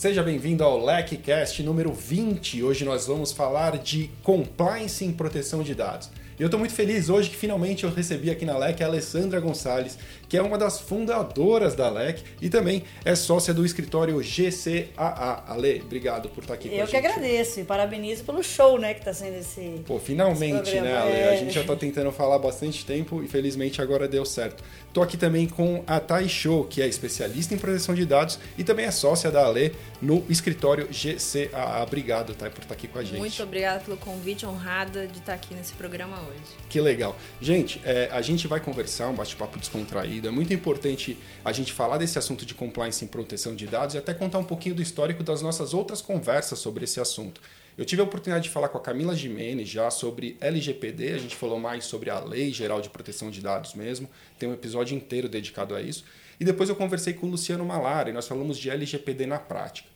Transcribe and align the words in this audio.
Seja 0.00 0.22
bem-vindo 0.22 0.64
ao 0.64 0.82
LECCast 0.82 1.62
número 1.62 1.92
20. 1.92 2.62
Hoje 2.62 2.86
nós 2.86 3.06
vamos 3.06 3.32
falar 3.32 3.76
de 3.76 4.08
compliance 4.22 5.04
em 5.04 5.12
proteção 5.12 5.62
de 5.62 5.74
dados. 5.74 6.08
E 6.40 6.42
eu 6.42 6.46
estou 6.46 6.58
muito 6.58 6.72
feliz 6.72 7.10
hoje 7.10 7.28
que 7.28 7.36
finalmente 7.36 7.84
eu 7.84 7.90
recebi 7.90 8.30
aqui 8.30 8.46
na 8.46 8.56
LEC 8.56 8.80
a 8.80 8.86
Alessandra 8.86 9.38
Gonçalves, 9.38 9.98
que 10.26 10.38
é 10.38 10.42
uma 10.42 10.56
das 10.56 10.80
fundadoras 10.80 11.74
da 11.74 11.90
LEC 11.90 12.22
e 12.40 12.48
também 12.48 12.82
é 13.04 13.14
sócia 13.14 13.52
do 13.52 13.62
escritório 13.62 14.18
GCAA. 14.20 15.44
Ale, 15.46 15.82
obrigado 15.84 16.30
por 16.30 16.40
estar 16.40 16.54
aqui 16.54 16.68
eu 16.68 16.70
com 16.70 16.76
a 16.76 16.86
gente. 16.86 16.94
Eu 16.96 17.02
que 17.02 17.06
agradeço 17.06 17.60
e 17.60 17.64
parabenizo 17.64 18.24
pelo 18.24 18.42
show, 18.42 18.78
né, 18.78 18.94
que 18.94 19.00
está 19.00 19.12
sendo 19.12 19.36
esse. 19.36 19.82
Pô, 19.86 19.98
finalmente, 19.98 20.70
esse 20.70 20.80
né, 20.80 20.96
Ale? 20.96 21.12
É... 21.12 21.28
A 21.28 21.36
gente 21.36 21.52
já 21.52 21.60
está 21.60 21.76
tentando 21.76 22.10
falar 22.10 22.36
há 22.36 22.38
bastante 22.38 22.86
tempo 22.86 23.22
e 23.22 23.28
felizmente 23.28 23.82
agora 23.82 24.08
deu 24.08 24.24
certo. 24.24 24.64
Estou 24.88 25.02
aqui 25.02 25.18
também 25.18 25.46
com 25.46 25.84
a 25.86 26.00
Thay 26.00 26.26
Show, 26.26 26.64
que 26.64 26.80
é 26.80 26.88
especialista 26.88 27.52
em 27.52 27.58
proteção 27.58 27.94
de 27.94 28.06
dados 28.06 28.38
e 28.56 28.64
também 28.64 28.86
é 28.86 28.90
sócia 28.90 29.30
da 29.30 29.44
Ale 29.44 29.74
no 30.00 30.24
escritório 30.26 30.88
GCAA. 30.88 31.82
Obrigado, 31.82 32.34
Thay, 32.34 32.48
por 32.48 32.62
estar 32.62 32.72
aqui 32.72 32.88
com 32.88 32.98
a 32.98 33.04
gente. 33.04 33.18
Muito 33.18 33.42
obrigada 33.42 33.80
pelo 33.80 33.98
convite, 33.98 34.46
honrada 34.46 35.06
de 35.06 35.18
estar 35.18 35.34
aqui 35.34 35.54
nesse 35.54 35.74
programa 35.74 36.16
hoje. 36.22 36.29
Que 36.68 36.80
legal. 36.80 37.16
Gente, 37.40 37.80
é, 37.84 38.08
a 38.12 38.22
gente 38.22 38.46
vai 38.46 38.60
conversar, 38.60 39.08
um 39.08 39.14
bate-papo 39.14 39.58
descontraído. 39.58 40.28
É 40.28 40.30
muito 40.30 40.52
importante 40.54 41.16
a 41.44 41.52
gente 41.52 41.72
falar 41.72 41.98
desse 41.98 42.18
assunto 42.18 42.46
de 42.46 42.54
compliance 42.54 43.04
em 43.04 43.08
proteção 43.08 43.54
de 43.54 43.66
dados 43.66 43.94
e 43.94 43.98
até 43.98 44.14
contar 44.14 44.38
um 44.38 44.44
pouquinho 44.44 44.74
do 44.74 44.82
histórico 44.82 45.22
das 45.22 45.42
nossas 45.42 45.74
outras 45.74 46.00
conversas 46.00 46.58
sobre 46.58 46.84
esse 46.84 47.00
assunto. 47.00 47.40
Eu 47.76 47.84
tive 47.84 48.02
a 48.02 48.04
oportunidade 48.04 48.44
de 48.44 48.50
falar 48.50 48.68
com 48.68 48.78
a 48.78 48.80
Camila 48.80 49.14
Jimenez 49.16 49.68
já 49.68 49.90
sobre 49.90 50.36
LGPD, 50.40 51.14
a 51.14 51.18
gente 51.18 51.34
falou 51.34 51.58
mais 51.58 51.84
sobre 51.84 52.10
a 52.10 52.20
Lei 52.20 52.52
Geral 52.52 52.80
de 52.80 52.90
Proteção 52.90 53.30
de 53.30 53.40
Dados 53.40 53.74
mesmo, 53.74 54.08
tem 54.38 54.48
um 54.48 54.52
episódio 54.52 54.96
inteiro 54.96 55.28
dedicado 55.28 55.74
a 55.74 55.80
isso. 55.80 56.04
E 56.38 56.44
depois 56.44 56.68
eu 56.68 56.76
conversei 56.76 57.12
com 57.12 57.26
o 57.26 57.30
Luciano 57.30 57.64
Malara 57.64 58.10
e 58.10 58.12
nós 58.12 58.26
falamos 58.26 58.58
de 58.58 58.70
LGPD 58.70 59.26
na 59.26 59.38
prática. 59.38 59.89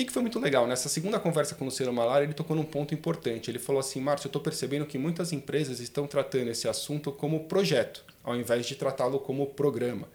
Que, 0.00 0.06
que 0.06 0.12
foi 0.14 0.22
muito 0.22 0.38
legal? 0.38 0.66
Nessa 0.66 0.88
segunda 0.88 1.20
conversa 1.20 1.54
com 1.54 1.64
o 1.64 1.66
Luciano 1.66 1.92
Malara, 1.92 2.24
ele 2.24 2.32
tocou 2.32 2.56
num 2.56 2.64
ponto 2.64 2.94
importante. 2.94 3.50
Ele 3.50 3.58
falou 3.58 3.80
assim: 3.80 4.00
Márcio, 4.00 4.28
eu 4.28 4.30
estou 4.30 4.40
percebendo 4.40 4.86
que 4.86 4.96
muitas 4.96 5.30
empresas 5.30 5.78
estão 5.78 6.06
tratando 6.06 6.48
esse 6.48 6.66
assunto 6.66 7.12
como 7.12 7.44
projeto, 7.44 8.02
ao 8.24 8.34
invés 8.34 8.64
de 8.64 8.76
tratá-lo 8.76 9.18
como 9.18 9.48
programa. 9.48 10.08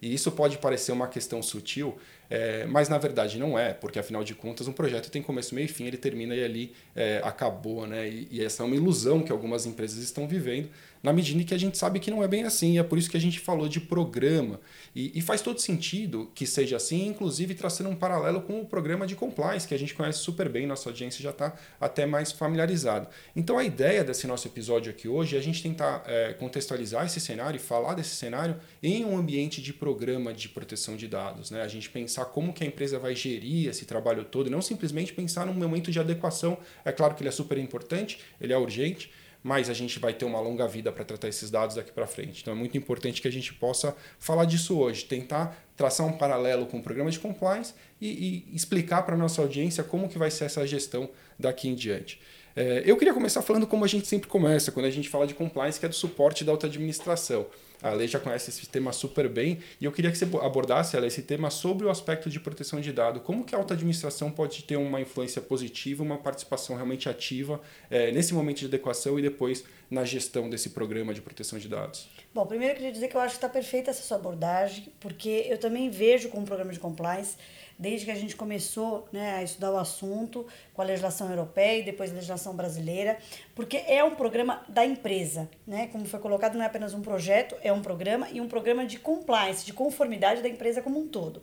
E 0.00 0.14
isso 0.14 0.30
pode 0.30 0.58
parecer 0.58 0.92
uma 0.92 1.08
questão 1.08 1.42
sutil, 1.42 1.98
é, 2.34 2.64
mas 2.64 2.88
na 2.88 2.96
verdade 2.96 3.38
não 3.38 3.58
é, 3.58 3.74
porque 3.74 3.98
afinal 3.98 4.24
de 4.24 4.34
contas 4.34 4.66
um 4.66 4.72
projeto 4.72 5.10
tem 5.10 5.20
começo, 5.20 5.54
meio 5.54 5.66
e 5.66 5.68
fim, 5.68 5.84
ele 5.84 5.98
termina 5.98 6.34
e 6.34 6.42
ali 6.42 6.72
é, 6.96 7.20
acabou, 7.22 7.86
né? 7.86 8.08
E, 8.08 8.26
e, 8.30 8.42
essa 8.42 8.62
é 8.62 8.66
uma 8.66 8.74
ilusão 8.74 9.22
que 9.22 9.30
algumas 9.30 9.66
empresas 9.66 10.02
estão 10.02 10.26
vivendo, 10.26 10.70
na 11.02 11.12
medida 11.12 11.42
em 11.42 11.44
que 11.44 11.52
a 11.52 11.58
gente 11.58 11.76
sabe 11.76 12.00
que 12.00 12.10
não 12.10 12.22
é 12.22 12.28
bem 12.28 12.44
assim, 12.44 12.74
e 12.74 12.78
é 12.78 12.82
por 12.82 12.96
isso 12.96 13.10
que 13.10 13.18
a 13.18 13.20
gente 13.20 13.38
falou 13.38 13.68
de 13.68 13.80
programa. 13.80 14.60
E, 14.94 15.18
e 15.18 15.20
faz 15.20 15.42
todo 15.42 15.60
sentido 15.60 16.30
que 16.34 16.46
seja 16.46 16.76
assim, 16.76 17.06
inclusive 17.06 17.54
traçando 17.54 17.90
um 17.90 17.96
paralelo 17.96 18.40
com 18.40 18.62
o 18.62 18.64
programa 18.64 19.06
de 19.06 19.14
compliance, 19.14 19.68
que 19.68 19.74
a 19.74 19.78
gente 19.78 19.94
conhece 19.94 20.20
super 20.20 20.48
bem, 20.48 20.66
nossa 20.66 20.88
audiência 20.88 21.22
já 21.22 21.30
está 21.30 21.52
até 21.78 22.06
mais 22.06 22.32
familiarizado. 22.32 23.08
Então 23.36 23.58
a 23.58 23.64
ideia 23.64 24.02
desse 24.02 24.26
nosso 24.26 24.48
episódio 24.48 24.90
aqui 24.90 25.06
hoje 25.06 25.36
é 25.36 25.38
a 25.38 25.42
gente 25.42 25.62
tentar 25.62 26.02
é, 26.06 26.32
contextualizar 26.32 27.04
esse 27.04 27.20
cenário 27.20 27.56
e 27.56 27.60
falar 27.60 27.92
desse 27.92 28.14
cenário 28.14 28.56
em 28.82 29.04
um 29.04 29.18
ambiente 29.18 29.60
de 29.60 29.72
programa 29.72 30.32
de 30.32 30.48
proteção 30.48 30.96
de 30.96 31.08
dados. 31.08 31.50
Né? 31.50 31.60
A 31.60 31.68
gente 31.68 31.90
pensar 31.90 32.21
como 32.24 32.52
que 32.52 32.64
a 32.64 32.66
empresa 32.66 32.98
vai 32.98 33.14
gerir 33.14 33.68
esse 33.68 33.84
trabalho 33.84 34.24
todo, 34.24 34.46
e 34.46 34.50
não 34.50 34.62
simplesmente 34.62 35.12
pensar 35.12 35.46
num 35.46 35.54
momento 35.54 35.90
de 35.90 35.98
adequação. 35.98 36.58
É 36.84 36.92
claro 36.92 37.14
que 37.14 37.22
ele 37.22 37.28
é 37.28 37.32
super 37.32 37.58
importante, 37.58 38.20
ele 38.40 38.52
é 38.52 38.58
urgente, 38.58 39.10
mas 39.42 39.68
a 39.68 39.74
gente 39.74 39.98
vai 39.98 40.14
ter 40.14 40.24
uma 40.24 40.40
longa 40.40 40.68
vida 40.68 40.92
para 40.92 41.04
tratar 41.04 41.28
esses 41.28 41.50
dados 41.50 41.76
daqui 41.76 41.90
para 41.90 42.06
frente. 42.06 42.42
Então 42.42 42.54
é 42.54 42.56
muito 42.56 42.76
importante 42.78 43.20
que 43.20 43.26
a 43.26 43.32
gente 43.32 43.52
possa 43.52 43.96
falar 44.18 44.44
disso 44.44 44.78
hoje, 44.78 45.04
tentar 45.04 45.66
traçar 45.76 46.06
um 46.06 46.12
paralelo 46.12 46.66
com 46.66 46.78
o 46.78 46.82
programa 46.82 47.10
de 47.10 47.18
compliance 47.18 47.74
e, 48.00 48.46
e 48.50 48.56
explicar 48.56 49.02
para 49.02 49.14
a 49.14 49.18
nossa 49.18 49.42
audiência 49.42 49.82
como 49.82 50.08
que 50.08 50.16
vai 50.16 50.30
ser 50.30 50.44
essa 50.44 50.64
gestão 50.66 51.10
daqui 51.38 51.68
em 51.68 51.74
diante. 51.74 52.20
É, 52.54 52.82
eu 52.84 52.96
queria 52.96 53.14
começar 53.14 53.42
falando 53.42 53.66
como 53.66 53.84
a 53.84 53.88
gente 53.88 54.06
sempre 54.06 54.28
começa, 54.28 54.70
quando 54.70 54.86
a 54.86 54.90
gente 54.90 55.08
fala 55.08 55.26
de 55.26 55.34
compliance, 55.34 55.80
que 55.80 55.86
é 55.86 55.88
do 55.88 55.94
suporte 55.94 56.44
da 56.44 56.52
alta 56.52 56.66
administração. 56.66 57.46
A 57.82 57.90
lei 57.90 58.06
já 58.06 58.18
conhece 58.20 58.50
esse 58.50 58.66
tema 58.68 58.92
super 58.92 59.28
bem 59.28 59.58
e 59.80 59.84
eu 59.84 59.92
queria 59.92 60.10
que 60.10 60.16
você 60.16 60.24
abordasse 60.40 60.96
ela, 60.96 61.06
esse 61.06 61.22
tema 61.22 61.50
sobre 61.50 61.86
o 61.86 61.90
aspecto 61.90 62.30
de 62.30 62.38
proteção 62.38 62.80
de 62.80 62.92
dados. 62.92 63.22
Como 63.22 63.44
que 63.44 63.54
a 63.54 63.58
alta 63.58 63.74
administração 63.74 64.30
pode 64.30 64.62
ter 64.64 64.76
uma 64.76 65.00
influência 65.00 65.42
positiva, 65.42 66.02
uma 66.02 66.18
participação 66.18 66.76
realmente 66.76 67.08
ativa 67.08 67.60
é, 67.90 68.12
nesse 68.12 68.32
momento 68.32 68.58
de 68.58 68.66
adequação 68.66 69.18
e 69.18 69.22
depois 69.22 69.64
na 69.90 70.04
gestão 70.04 70.48
desse 70.48 70.70
programa 70.70 71.12
de 71.12 71.20
proteção 71.20 71.58
de 71.58 71.68
dados? 71.68 72.08
Bom, 72.32 72.46
primeiro 72.46 72.72
eu 72.72 72.76
queria 72.76 72.92
dizer 72.92 73.08
que 73.08 73.16
eu 73.16 73.20
acho 73.20 73.34
que 73.34 73.38
está 73.38 73.48
perfeita 73.48 73.90
essa 73.90 74.02
sua 74.02 74.16
abordagem, 74.16 74.88
porque 75.00 75.46
eu 75.48 75.58
também 75.58 75.90
vejo 75.90 76.28
como 76.28 76.46
programa 76.46 76.72
de 76.72 76.80
compliance 76.80 77.36
desde 77.78 78.06
que 78.06 78.12
a 78.12 78.14
gente 78.14 78.36
começou 78.36 79.08
né, 79.12 79.34
a 79.36 79.42
estudar 79.42 79.72
o 79.72 79.76
assunto 79.76 80.46
com 80.74 80.82
a 80.82 80.84
legislação 80.84 81.28
europeia 81.30 81.80
e 81.80 81.82
depois 81.82 82.10
a 82.10 82.14
legislação 82.14 82.54
brasileira, 82.54 83.18
porque 83.54 83.78
é 83.86 84.02
um 84.02 84.14
programa 84.14 84.62
da 84.68 84.84
empresa, 84.84 85.48
né? 85.66 85.88
Como 85.88 86.04
foi 86.04 86.20
colocado, 86.20 86.54
não 86.54 86.62
é 86.62 86.66
apenas 86.66 86.94
um 86.94 87.02
projeto, 87.02 87.56
é 87.62 87.72
um 87.72 87.82
programa 87.82 88.28
e 88.30 88.40
um 88.40 88.48
programa 88.48 88.86
de 88.86 88.98
compliance, 88.98 89.64
de 89.64 89.72
conformidade 89.72 90.42
da 90.42 90.48
empresa 90.48 90.82
como 90.82 91.00
um 91.00 91.06
todo. 91.06 91.42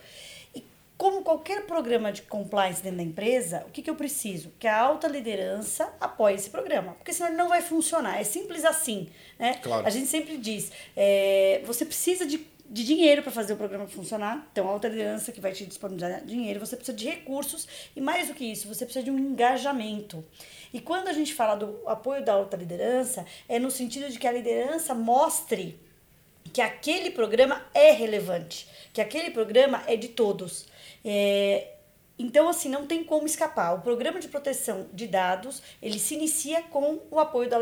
E 0.55 0.63
como 0.97 1.21
qualquer 1.21 1.65
programa 1.65 2.11
de 2.11 2.23
compliance 2.23 2.81
dentro 2.81 2.97
da 2.97 3.03
empresa, 3.03 3.63
o 3.67 3.71
que, 3.71 3.81
que 3.81 3.89
eu 3.89 3.95
preciso? 3.95 4.51
Que 4.59 4.67
a 4.67 4.77
alta 4.77 5.07
liderança 5.07 5.93
apoie 5.99 6.35
esse 6.35 6.49
programa, 6.49 6.93
porque 6.93 7.13
senão 7.13 7.29
ele 7.29 7.37
não 7.37 7.47
vai 7.47 7.61
funcionar. 7.61 8.19
É 8.19 8.23
simples 8.23 8.65
assim, 8.65 9.07
né? 9.37 9.53
Claro. 9.61 9.87
A 9.87 9.89
gente 9.89 10.07
sempre 10.07 10.37
diz, 10.37 10.71
é, 10.97 11.61
você 11.65 11.85
precisa 11.85 12.25
de 12.25 12.48
de 12.69 12.85
dinheiro 12.85 13.23
para 13.23 13.31
fazer 13.31 13.53
o 13.53 13.57
programa 13.57 13.87
funcionar. 13.87 14.47
Então, 14.51 14.67
a 14.67 14.71
alta 14.71 14.87
liderança 14.87 15.31
que 15.31 15.41
vai 15.41 15.51
te 15.51 15.65
disponibilizar 15.65 16.23
dinheiro, 16.23 16.59
você 16.59 16.75
precisa 16.75 16.95
de 16.95 17.05
recursos 17.05 17.67
e 17.95 18.01
mais 18.01 18.27
do 18.27 18.35
que 18.35 18.45
isso, 18.45 18.67
você 18.67 18.85
precisa 18.85 19.03
de 19.03 19.09
um 19.09 19.17
engajamento. 19.17 20.23
E 20.71 20.79
quando 20.79 21.07
a 21.07 21.13
gente 21.13 21.33
fala 21.33 21.55
do 21.55 21.81
apoio 21.87 22.23
da 22.23 22.33
alta 22.33 22.55
liderança, 22.55 23.25
é 23.47 23.57
no 23.57 23.71
sentido 23.71 24.09
de 24.09 24.19
que 24.19 24.27
a 24.27 24.31
liderança 24.31 24.93
mostre 24.93 25.79
que 26.53 26.61
aquele 26.61 27.11
programa 27.11 27.65
é 27.73 27.91
relevante, 27.91 28.67
que 28.93 29.01
aquele 29.01 29.31
programa 29.31 29.83
é 29.87 29.95
de 29.95 30.09
todos. 30.09 30.67
É, 31.03 31.78
então, 32.19 32.49
assim, 32.49 32.67
não 32.67 32.85
tem 32.85 33.01
como 33.01 33.25
escapar. 33.25 33.73
O 33.73 33.81
programa 33.81 34.19
de 34.19 34.27
proteção 34.27 34.87
de 34.93 35.07
dados, 35.07 35.63
ele 35.81 35.97
se 35.97 36.15
inicia 36.15 36.61
com 36.63 36.99
o 37.09 37.17
apoio 37.17 37.49
da, 37.49 37.57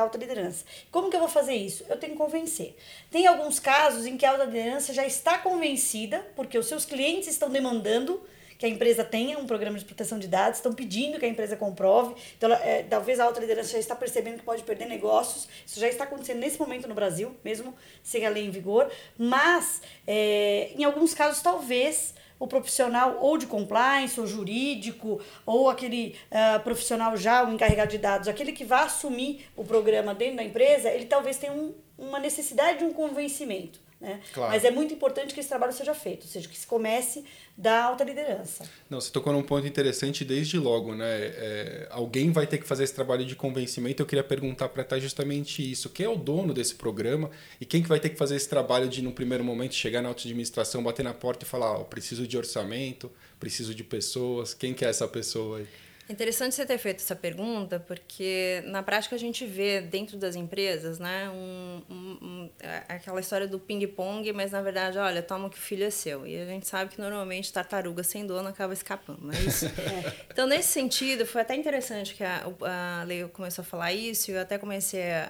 alta 0.00 0.16
liderança. 0.16 0.64
Como 0.90 1.10
que 1.10 1.16
eu 1.16 1.20
vou 1.20 1.28
fazer 1.28 1.54
isso? 1.54 1.84
Eu 1.90 1.98
tenho 1.98 2.14
que 2.14 2.18
convencer. 2.18 2.74
Tem 3.10 3.26
alguns 3.26 3.60
casos 3.60 4.06
em 4.06 4.16
que 4.16 4.24
a 4.24 4.30
alta 4.30 4.44
liderança 4.44 4.94
já 4.94 5.06
está 5.06 5.36
convencida, 5.36 6.26
porque 6.34 6.56
os 6.56 6.66
seus 6.66 6.86
clientes 6.86 7.28
estão 7.28 7.50
demandando 7.50 8.18
que 8.56 8.64
a 8.64 8.68
empresa 8.68 9.04
tenha 9.04 9.38
um 9.38 9.46
programa 9.46 9.78
de 9.78 9.84
proteção 9.84 10.18
de 10.18 10.26
dados, 10.26 10.58
estão 10.58 10.72
pedindo 10.72 11.18
que 11.18 11.24
a 11.24 11.28
empresa 11.28 11.54
comprove. 11.54 12.14
Então, 12.36 12.50
é, 12.52 12.82
talvez 12.82 13.20
a 13.20 13.24
alta 13.24 13.38
liderança 13.38 13.72
já 13.72 13.78
está 13.78 13.94
percebendo 13.94 14.38
que 14.38 14.44
pode 14.44 14.64
perder 14.64 14.86
negócios. 14.86 15.46
Isso 15.64 15.78
já 15.78 15.86
está 15.86 16.04
acontecendo 16.04 16.38
nesse 16.38 16.58
momento 16.58 16.88
no 16.88 16.94
Brasil, 16.94 17.36
mesmo 17.44 17.74
sem 18.02 18.26
a 18.26 18.30
lei 18.30 18.46
em 18.46 18.50
vigor. 18.50 18.90
Mas, 19.16 19.80
é, 20.06 20.72
em 20.74 20.82
alguns 20.82 21.14
casos, 21.14 21.40
talvez 21.40 22.14
o 22.38 22.46
profissional 22.46 23.18
ou 23.20 23.36
de 23.36 23.46
compliance, 23.46 24.20
ou 24.20 24.26
jurídico, 24.26 25.20
ou 25.44 25.68
aquele 25.68 26.16
uh, 26.30 26.60
profissional 26.60 27.16
já, 27.16 27.44
o 27.44 27.52
encarregado 27.52 27.90
de 27.90 27.98
dados, 27.98 28.28
aquele 28.28 28.52
que 28.52 28.64
vai 28.64 28.84
assumir 28.84 29.46
o 29.56 29.64
programa 29.64 30.14
dentro 30.14 30.36
da 30.36 30.44
empresa, 30.44 30.90
ele 30.90 31.06
talvez 31.06 31.36
tenha 31.38 31.52
um, 31.52 31.74
uma 31.96 32.18
necessidade 32.18 32.78
de 32.78 32.84
um 32.84 32.92
convencimento. 32.92 33.87
Né? 34.00 34.20
Claro. 34.32 34.52
Mas 34.52 34.64
é 34.64 34.70
muito 34.70 34.94
importante 34.94 35.34
que 35.34 35.40
esse 35.40 35.48
trabalho 35.48 35.72
seja 35.72 35.92
feito, 35.92 36.22
ou 36.22 36.28
seja, 36.28 36.48
que 36.48 36.56
se 36.56 36.66
comece 36.66 37.24
da 37.56 37.82
alta 37.82 38.04
liderança. 38.04 38.64
Não, 38.88 39.00
você 39.00 39.10
tocou 39.10 39.32
num 39.32 39.42
ponto 39.42 39.66
interessante 39.66 40.24
desde 40.24 40.56
logo, 40.56 40.94
né? 40.94 41.04
É, 41.04 41.88
alguém 41.90 42.30
vai 42.30 42.46
ter 42.46 42.58
que 42.58 42.66
fazer 42.66 42.84
esse 42.84 42.94
trabalho 42.94 43.24
de 43.24 43.34
convencimento. 43.34 44.00
Eu 44.00 44.06
queria 44.06 44.22
perguntar 44.22 44.68
para 44.68 44.82
estar 44.82 45.00
justamente 45.00 45.68
isso: 45.68 45.90
quem 45.90 46.06
é 46.06 46.08
o 46.08 46.14
dono 46.14 46.54
desse 46.54 46.76
programa 46.76 47.28
e 47.60 47.64
quem 47.64 47.82
que 47.82 47.88
vai 47.88 47.98
ter 47.98 48.10
que 48.10 48.16
fazer 48.16 48.36
esse 48.36 48.48
trabalho 48.48 48.88
de, 48.88 49.02
no 49.02 49.10
primeiro 49.10 49.42
momento, 49.42 49.74
chegar 49.74 50.00
na 50.00 50.08
alta 50.10 50.20
administração, 50.20 50.80
bater 50.80 51.02
na 51.02 51.12
porta 51.12 51.44
e 51.44 51.48
falar: 51.48 51.80
oh, 51.80 51.84
preciso 51.84 52.24
de 52.24 52.38
orçamento, 52.38 53.10
preciso 53.40 53.74
de 53.74 53.82
pessoas. 53.82 54.54
Quem 54.54 54.72
que 54.72 54.84
é 54.84 54.88
essa 54.88 55.08
pessoa 55.08 55.58
aí? 55.58 55.66
Interessante 56.08 56.54
você 56.54 56.64
ter 56.64 56.78
feito 56.78 57.00
essa 57.00 57.14
pergunta, 57.14 57.78
porque 57.78 58.62
na 58.66 58.82
prática 58.82 59.14
a 59.14 59.18
gente 59.18 59.44
vê 59.44 59.82
dentro 59.82 60.16
das 60.16 60.36
empresas, 60.36 60.98
né, 60.98 61.28
um, 61.28 61.82
um, 61.90 62.50
é, 62.60 62.82
aquela 62.88 63.20
história 63.20 63.46
do 63.46 63.58
ping-pong, 63.58 64.32
mas 64.32 64.52
na 64.52 64.62
verdade, 64.62 64.96
olha, 64.96 65.22
toma 65.22 65.50
que 65.50 65.58
o 65.58 65.60
filho 65.60 65.84
é 65.84 65.90
seu. 65.90 66.26
E 66.26 66.40
a 66.40 66.46
gente 66.46 66.66
sabe 66.66 66.94
que 66.94 67.00
normalmente 67.00 67.52
tartaruga 67.52 68.02
sem 68.02 68.26
dono 68.26 68.48
acaba 68.48 68.72
escapando, 68.72 69.26
não 69.26 69.34
é 69.34 69.40
isso? 69.40 69.66
é. 69.78 70.14
Então, 70.32 70.46
nesse 70.46 70.70
sentido, 70.70 71.26
foi 71.26 71.42
até 71.42 71.54
interessante 71.54 72.14
que 72.14 72.24
a, 72.24 72.42
a 73.00 73.04
Lei 73.04 73.28
começou 73.28 73.62
a 73.62 73.66
falar 73.66 73.92
isso, 73.92 74.30
e 74.30 74.34
eu 74.34 74.40
até 74.40 74.56
comecei 74.56 75.12
a, 75.12 75.28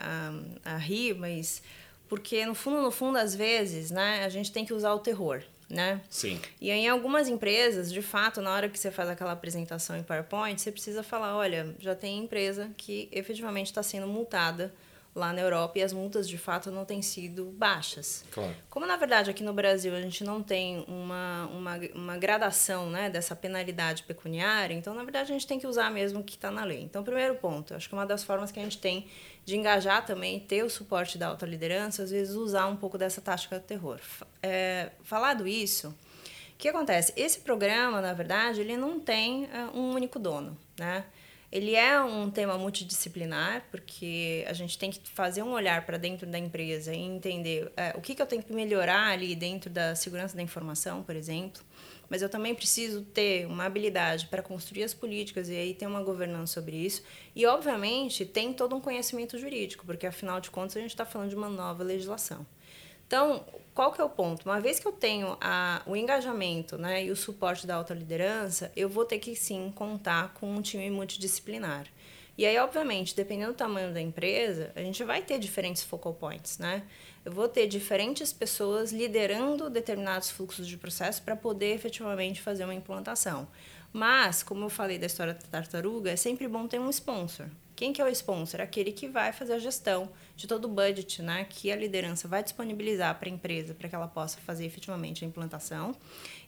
a, 0.64 0.74
a 0.74 0.76
rir, 0.76 1.14
mas 1.14 1.60
porque 2.08 2.46
no 2.46 2.54
fundo, 2.54 2.80
no 2.80 2.92
fundo, 2.92 3.18
às 3.18 3.34
vezes, 3.34 3.90
né, 3.90 4.24
a 4.24 4.28
gente 4.28 4.52
tem 4.52 4.64
que 4.64 4.72
usar 4.72 4.94
o 4.94 5.00
terror 5.00 5.42
né? 5.68 6.00
Sim. 6.08 6.40
E 6.60 6.70
em 6.70 6.88
algumas 6.88 7.28
empresas, 7.28 7.92
de 7.92 8.00
fato, 8.00 8.40
na 8.40 8.52
hora 8.52 8.68
que 8.68 8.78
você 8.78 8.90
faz 8.90 9.08
aquela 9.08 9.32
apresentação 9.32 9.96
em 9.96 10.02
PowerPoint, 10.02 10.60
você 10.60 10.72
precisa 10.72 11.02
falar, 11.02 11.36
olha, 11.36 11.74
já 11.78 11.94
tem 11.94 12.18
empresa 12.18 12.70
que 12.76 13.08
efetivamente 13.12 13.66
está 13.66 13.82
sendo 13.82 14.06
multada 14.06 14.72
lá 15.14 15.32
na 15.32 15.40
Europa 15.40 15.78
e 15.78 15.82
as 15.82 15.92
multas 15.92 16.28
de 16.28 16.38
fato 16.38 16.70
não 16.70 16.84
têm 16.84 17.02
sido 17.02 17.46
baixas. 17.46 18.24
Claro. 18.30 18.54
Como 18.70 18.86
na 18.86 18.96
verdade 18.96 19.30
aqui 19.30 19.42
no 19.42 19.52
Brasil 19.52 19.94
a 19.94 20.00
gente 20.00 20.22
não 20.22 20.42
tem 20.42 20.84
uma, 20.86 21.46
uma, 21.46 21.76
uma 21.94 22.16
gradação 22.16 22.88
né, 22.88 23.10
dessa 23.10 23.34
penalidade 23.34 24.04
pecuniária, 24.04 24.74
então 24.74 24.94
na 24.94 25.02
verdade 25.02 25.30
a 25.30 25.32
gente 25.32 25.46
tem 25.46 25.58
que 25.58 25.66
usar 25.66 25.90
mesmo 25.90 26.20
o 26.20 26.24
que 26.24 26.36
está 26.36 26.50
na 26.50 26.64
lei. 26.64 26.82
Então, 26.82 27.02
primeiro 27.02 27.34
ponto, 27.34 27.74
acho 27.74 27.88
que 27.88 27.94
uma 27.94 28.06
das 28.06 28.22
formas 28.22 28.52
que 28.52 28.60
a 28.60 28.62
gente 28.62 28.78
tem 28.78 29.06
de 29.48 29.56
engajar 29.56 30.04
também, 30.04 30.38
ter 30.38 30.62
o 30.62 30.68
suporte 30.68 31.16
da 31.16 31.28
alta 31.28 31.46
liderança, 31.46 32.02
às 32.02 32.10
vezes 32.10 32.34
usar 32.34 32.66
um 32.66 32.76
pouco 32.76 32.98
dessa 32.98 33.18
tática 33.18 33.58
do 33.58 33.64
terror. 33.64 33.98
É, 34.42 34.90
falado 35.02 35.48
isso, 35.48 35.88
o 35.88 35.94
que 36.58 36.68
acontece? 36.68 37.14
Esse 37.16 37.40
programa, 37.40 38.02
na 38.02 38.12
verdade, 38.12 38.60
ele 38.60 38.76
não 38.76 39.00
tem 39.00 39.44
uh, 39.44 39.74
um 39.74 39.94
único 39.94 40.18
dono, 40.18 40.54
né? 40.78 41.02
Ele 41.50 41.74
é 41.74 41.98
um 41.98 42.30
tema 42.30 42.58
multidisciplinar, 42.58 43.64
porque 43.70 44.44
a 44.46 44.52
gente 44.52 44.76
tem 44.76 44.90
que 44.90 45.00
fazer 45.08 45.42
um 45.42 45.52
olhar 45.52 45.86
para 45.86 45.96
dentro 45.96 46.26
da 46.26 46.38
empresa 46.38 46.92
e 46.92 46.98
entender 46.98 47.72
é, 47.74 47.94
o 47.96 48.02
que, 48.02 48.14
que 48.14 48.20
eu 48.20 48.26
tenho 48.26 48.42
que 48.42 48.52
melhorar 48.52 49.08
ali 49.08 49.34
dentro 49.34 49.70
da 49.70 49.94
segurança 49.94 50.36
da 50.36 50.42
informação, 50.42 51.02
por 51.02 51.16
exemplo. 51.16 51.62
Mas 52.08 52.22
eu 52.22 52.28
também 52.28 52.54
preciso 52.54 53.02
ter 53.02 53.46
uma 53.46 53.64
habilidade 53.64 54.26
para 54.26 54.42
construir 54.42 54.84
as 54.84 54.94
políticas 54.94 55.48
e 55.48 55.56
aí 55.56 55.74
ter 55.74 55.86
uma 55.86 56.02
governança 56.02 56.54
sobre 56.54 56.76
isso. 56.76 57.02
E, 57.34 57.44
obviamente, 57.46 58.24
tem 58.24 58.52
todo 58.52 58.74
um 58.74 58.80
conhecimento 58.80 59.38
jurídico, 59.38 59.84
porque, 59.84 60.06
afinal 60.06 60.40
de 60.40 60.50
contas, 60.50 60.76
a 60.76 60.80
gente 60.80 60.90
está 60.90 61.04
falando 61.04 61.30
de 61.30 61.36
uma 61.36 61.48
nova 61.48 61.84
legislação. 61.84 62.46
Então, 63.06 63.42
qual 63.74 63.90
que 63.90 64.00
é 64.00 64.04
o 64.04 64.10
ponto? 64.10 64.44
Uma 64.44 64.60
vez 64.60 64.78
que 64.78 64.86
eu 64.86 64.92
tenho 64.92 65.36
a, 65.40 65.80
o 65.86 65.96
engajamento 65.96 66.76
né, 66.76 67.04
e 67.04 67.10
o 67.10 67.16
suporte 67.16 67.66
da 67.66 67.76
alta 67.76 67.94
liderança, 67.94 68.70
eu 68.76 68.88
vou 68.88 69.04
ter 69.04 69.18
que 69.18 69.34
sim 69.34 69.72
contar 69.74 70.34
com 70.34 70.54
um 70.54 70.60
time 70.60 70.90
multidisciplinar. 70.90 71.86
E 72.38 72.46
aí, 72.46 72.56
obviamente, 72.56 73.16
dependendo 73.16 73.50
do 73.50 73.56
tamanho 73.56 73.92
da 73.92 74.00
empresa, 74.00 74.70
a 74.76 74.80
gente 74.80 75.02
vai 75.02 75.20
ter 75.20 75.40
diferentes 75.40 75.82
focal 75.82 76.14
points, 76.14 76.56
né? 76.56 76.84
Eu 77.24 77.32
vou 77.32 77.48
ter 77.48 77.66
diferentes 77.66 78.32
pessoas 78.32 78.92
liderando 78.92 79.68
determinados 79.68 80.30
fluxos 80.30 80.68
de 80.68 80.76
processo 80.76 81.20
para 81.20 81.34
poder 81.34 81.74
efetivamente 81.74 82.40
fazer 82.40 82.62
uma 82.62 82.74
implantação. 82.74 83.48
Mas, 83.92 84.44
como 84.44 84.64
eu 84.64 84.70
falei 84.70 84.98
da 84.98 85.06
história 85.06 85.34
da 85.34 85.40
tartaruga, 85.40 86.12
é 86.12 86.16
sempre 86.16 86.46
bom 86.46 86.68
ter 86.68 86.78
um 86.78 86.88
sponsor. 86.90 87.48
Quem 87.78 87.92
que 87.92 88.02
é 88.02 88.04
o 88.04 88.08
sponsor? 88.08 88.60
Aquele 88.60 88.90
que 88.90 89.06
vai 89.06 89.32
fazer 89.32 89.52
a 89.52 89.58
gestão 89.60 90.10
de 90.34 90.48
todo 90.48 90.64
o 90.64 90.68
budget, 90.68 91.22
né, 91.22 91.46
que 91.48 91.70
a 91.70 91.76
liderança 91.76 92.26
vai 92.26 92.42
disponibilizar 92.42 93.16
para 93.20 93.28
a 93.28 93.32
empresa 93.32 93.72
para 93.72 93.88
que 93.88 93.94
ela 93.94 94.08
possa 94.08 94.36
fazer 94.40 94.66
efetivamente 94.66 95.24
a 95.24 95.28
implantação. 95.28 95.94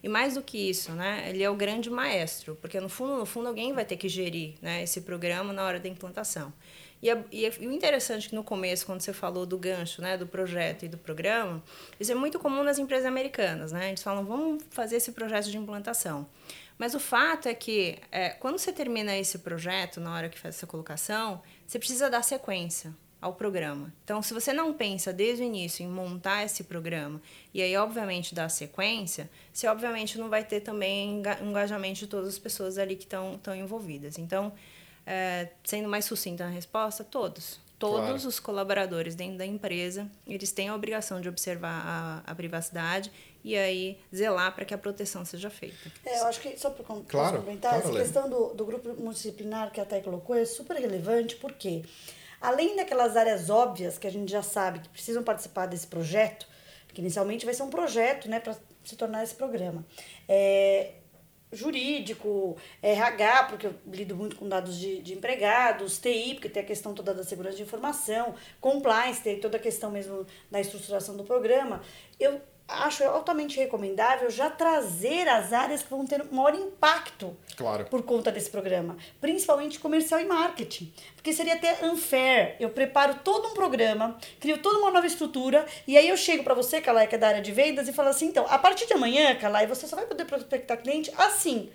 E 0.03 0.09
mais 0.09 0.35
do 0.35 0.43
que 0.43 0.59
isso, 0.59 0.91
né, 0.91 1.31
ele 1.31 1.41
é 1.41 1.49
o 1.49 1.55
grande 1.55 1.89
maestro, 1.89 2.57
porque 2.57 2.81
no 2.81 2.89
fundo, 2.89 3.17
no 3.17 3.25
fundo 3.25 3.47
alguém 3.47 3.73
vai 3.73 3.85
ter 3.85 3.97
que 3.97 4.09
gerir, 4.09 4.55
né, 4.61 4.83
esse 4.83 5.03
programa 5.03 5.53
na 5.53 5.63
hora 5.63 5.79
da 5.79 5.89
implantação. 5.89 6.53
E, 7.01 7.09
e, 7.31 7.47
e, 7.61 7.67
o 7.69 7.73
interessante 7.73 8.29
que 8.29 8.35
no 8.35 8.43
começo, 8.43 8.85
quando 8.85 9.01
você 9.01 9.13
falou 9.13 9.47
do 9.47 9.57
gancho, 9.57 10.03
né, 10.03 10.19
do 10.19 10.27
projeto 10.27 10.85
e 10.85 10.89
do 10.89 10.99
programa, 10.99 11.63
isso 12.01 12.11
é 12.11 12.15
muito 12.17 12.41
comum 12.41 12.65
nas 12.65 12.77
empresas 12.77 13.07
americanas, 13.07 13.71
né? 13.71 13.91
Eles 13.91 14.03
falam, 14.03 14.25
vamos 14.25 14.65
fazer 14.71 14.97
esse 14.97 15.13
projeto 15.13 15.49
de 15.49 15.57
implantação. 15.57 16.27
Mas 16.81 16.95
o 16.95 16.99
fato 16.99 17.47
é 17.47 17.53
que, 17.53 17.99
é, 18.11 18.31
quando 18.31 18.57
você 18.57 18.73
termina 18.73 19.15
esse 19.15 19.41
projeto, 19.41 20.01
na 20.01 20.15
hora 20.15 20.31
que 20.31 20.39
faz 20.39 20.57
essa 20.57 20.67
colocação, 20.67 21.43
você 21.67 21.79
precisa 21.79 22.09
dar 22.09 22.23
sequência 22.25 22.97
ao 23.21 23.35
programa. 23.35 23.93
Então, 24.03 24.23
se 24.23 24.33
você 24.33 24.51
não 24.51 24.73
pensa 24.73 25.13
desde 25.13 25.45
o 25.45 25.47
início 25.47 25.85
em 25.85 25.89
montar 25.89 26.43
esse 26.43 26.65
programa 26.65 27.21
e 27.53 27.61
aí, 27.61 27.77
obviamente, 27.77 28.35
dar 28.35 28.49
sequência, 28.49 29.29
você, 29.53 29.67
obviamente, 29.67 30.17
não 30.17 30.31
vai 30.31 30.43
ter 30.43 30.61
também 30.61 31.23
engajamento 31.43 31.99
de 31.99 32.07
todas 32.07 32.31
as 32.31 32.39
pessoas 32.39 32.79
ali 32.79 32.97
que 32.97 33.05
estão 33.05 33.39
envolvidas. 33.55 34.17
Então, 34.17 34.51
é, 35.05 35.51
sendo 35.63 35.87
mais 35.87 36.07
sucinta 36.07 36.45
na 36.45 36.51
resposta, 36.51 37.05
todos. 37.05 37.61
Todos 37.79 38.01
claro. 38.01 38.29
os 38.29 38.41
colaboradores 38.41 39.15
dentro 39.15 39.37
da 39.37 39.45
empresa, 39.45 40.11
eles 40.27 40.51
têm 40.51 40.69
a 40.69 40.75
obrigação 40.75 41.21
de 41.21 41.29
observar 41.29 42.23
a, 42.27 42.31
a 42.31 42.35
privacidade 42.35 43.13
e 43.43 43.57
aí 43.57 43.99
zelar 44.15 44.55
para 44.55 44.65
que 44.65 44.75
a 44.75 44.79
proteção 44.79 45.25
seja 45.25 45.51
feita. 45.51 45.91
É, 46.05 46.21
eu 46.21 46.27
acho 46.27 46.41
que, 46.41 46.59
só 46.59 46.71
para 46.71 46.85
claro, 46.85 47.39
complementar, 47.39 47.81
claro, 47.81 47.89
essa 47.89 47.99
questão 47.99 48.29
do, 48.29 48.55
do 48.55 48.65
grupo 48.65 48.89
multidisciplinar 49.01 49.73
que 49.73 49.81
a 49.81 49.85
Thay 49.85 50.03
colocou 50.03 50.37
é 50.37 50.45
super 50.45 50.77
relevante, 50.77 51.37
porque 51.37 51.83
além 52.41 52.77
daquelas 52.77 53.17
áreas 53.17 53.51
óbvias 53.51 53.99
que 53.99 54.07
a 54.07 54.11
gente 54.11 54.31
já 54.31 54.43
sabe 54.43 54.81
que 54.81 54.89
precisam 54.89 55.23
participar 55.23 55.67
desse 55.67 55.87
projeto, 55.87 56.47
que 56.93 57.01
inicialmente 57.01 57.45
vai 57.45 57.55
ser 57.55 57.63
um 57.63 57.71
projeto 57.71 58.29
né, 58.29 58.41
para 58.41 58.57
se 58.85 58.97
tornar 58.97 59.23
esse 59.23 59.35
programa, 59.35 59.85
é, 60.29 60.93
jurídico, 61.53 62.57
RH, 62.83 63.45
porque 63.45 63.67
eu 63.67 63.75
lido 63.87 64.15
muito 64.15 64.37
com 64.37 64.49
dados 64.49 64.79
de, 64.79 65.03
de 65.03 65.15
empregados, 65.15 65.99
TI, 65.99 66.35
porque 66.35 66.49
tem 66.49 66.63
a 66.63 66.67
questão 66.67 66.95
toda 66.95 67.13
da 67.13 67.25
segurança 67.25 67.57
de 67.57 67.63
informação, 67.63 68.35
compliance, 68.61 69.21
tem 69.21 69.41
toda 69.41 69.57
a 69.57 69.61
questão 69.61 69.91
mesmo 69.91 70.27
da 70.51 70.61
estruturação 70.61 71.17
do 71.17 71.25
programa. 71.25 71.83
Eu 72.19 72.41
acho 72.71 73.05
altamente 73.05 73.59
recomendável 73.59 74.31
já 74.31 74.49
trazer 74.49 75.29
as 75.29 75.53
áreas 75.53 75.83
que 75.83 75.91
vão 75.91 76.07
ter 76.07 76.25
maior 76.31 76.55
impacto 76.55 77.37
claro. 77.57 77.85
por 77.87 78.03
conta 78.03 78.31
desse 78.31 78.51
programa, 78.51 78.97
principalmente 79.21 79.79
comercial 79.79 80.21
e 80.21 80.25
marketing. 80.25 80.93
Porque 81.15 81.33
seria 81.33 81.55
até 81.55 81.85
unfair. 81.85 82.57
Eu 82.59 82.71
preparo 82.71 83.17
todo 83.25 83.49
um 83.49 83.55
programa, 83.55 84.19
crio 84.39 84.59
toda 84.59 84.79
uma 84.79 84.91
nova 84.91 85.07
estrutura, 85.07 85.67
e 85.87 85.97
aí 85.97 86.09
eu 86.09 86.17
chego 86.17 86.43
para 86.43 86.55
você, 86.55 86.81
Calai, 86.81 87.07
que 87.07 87.15
é 87.15 87.19
da 87.19 87.29
área 87.29 87.43
de 87.43 87.53
vendas, 87.53 87.89
e 87.89 87.93
falo 87.93 88.09
assim: 88.09 88.27
então, 88.27 88.47
a 88.49 88.59
partir 88.59 88.87
de 88.87 88.95
amanhã, 88.95 89.35
Calai, 89.35 89.67
você 89.67 89.87
só 89.87 89.97
vai 89.97 90.07
poder 90.07 90.25
prospectar 90.25 90.79
cliente 90.79 91.13
assim. 91.17 91.71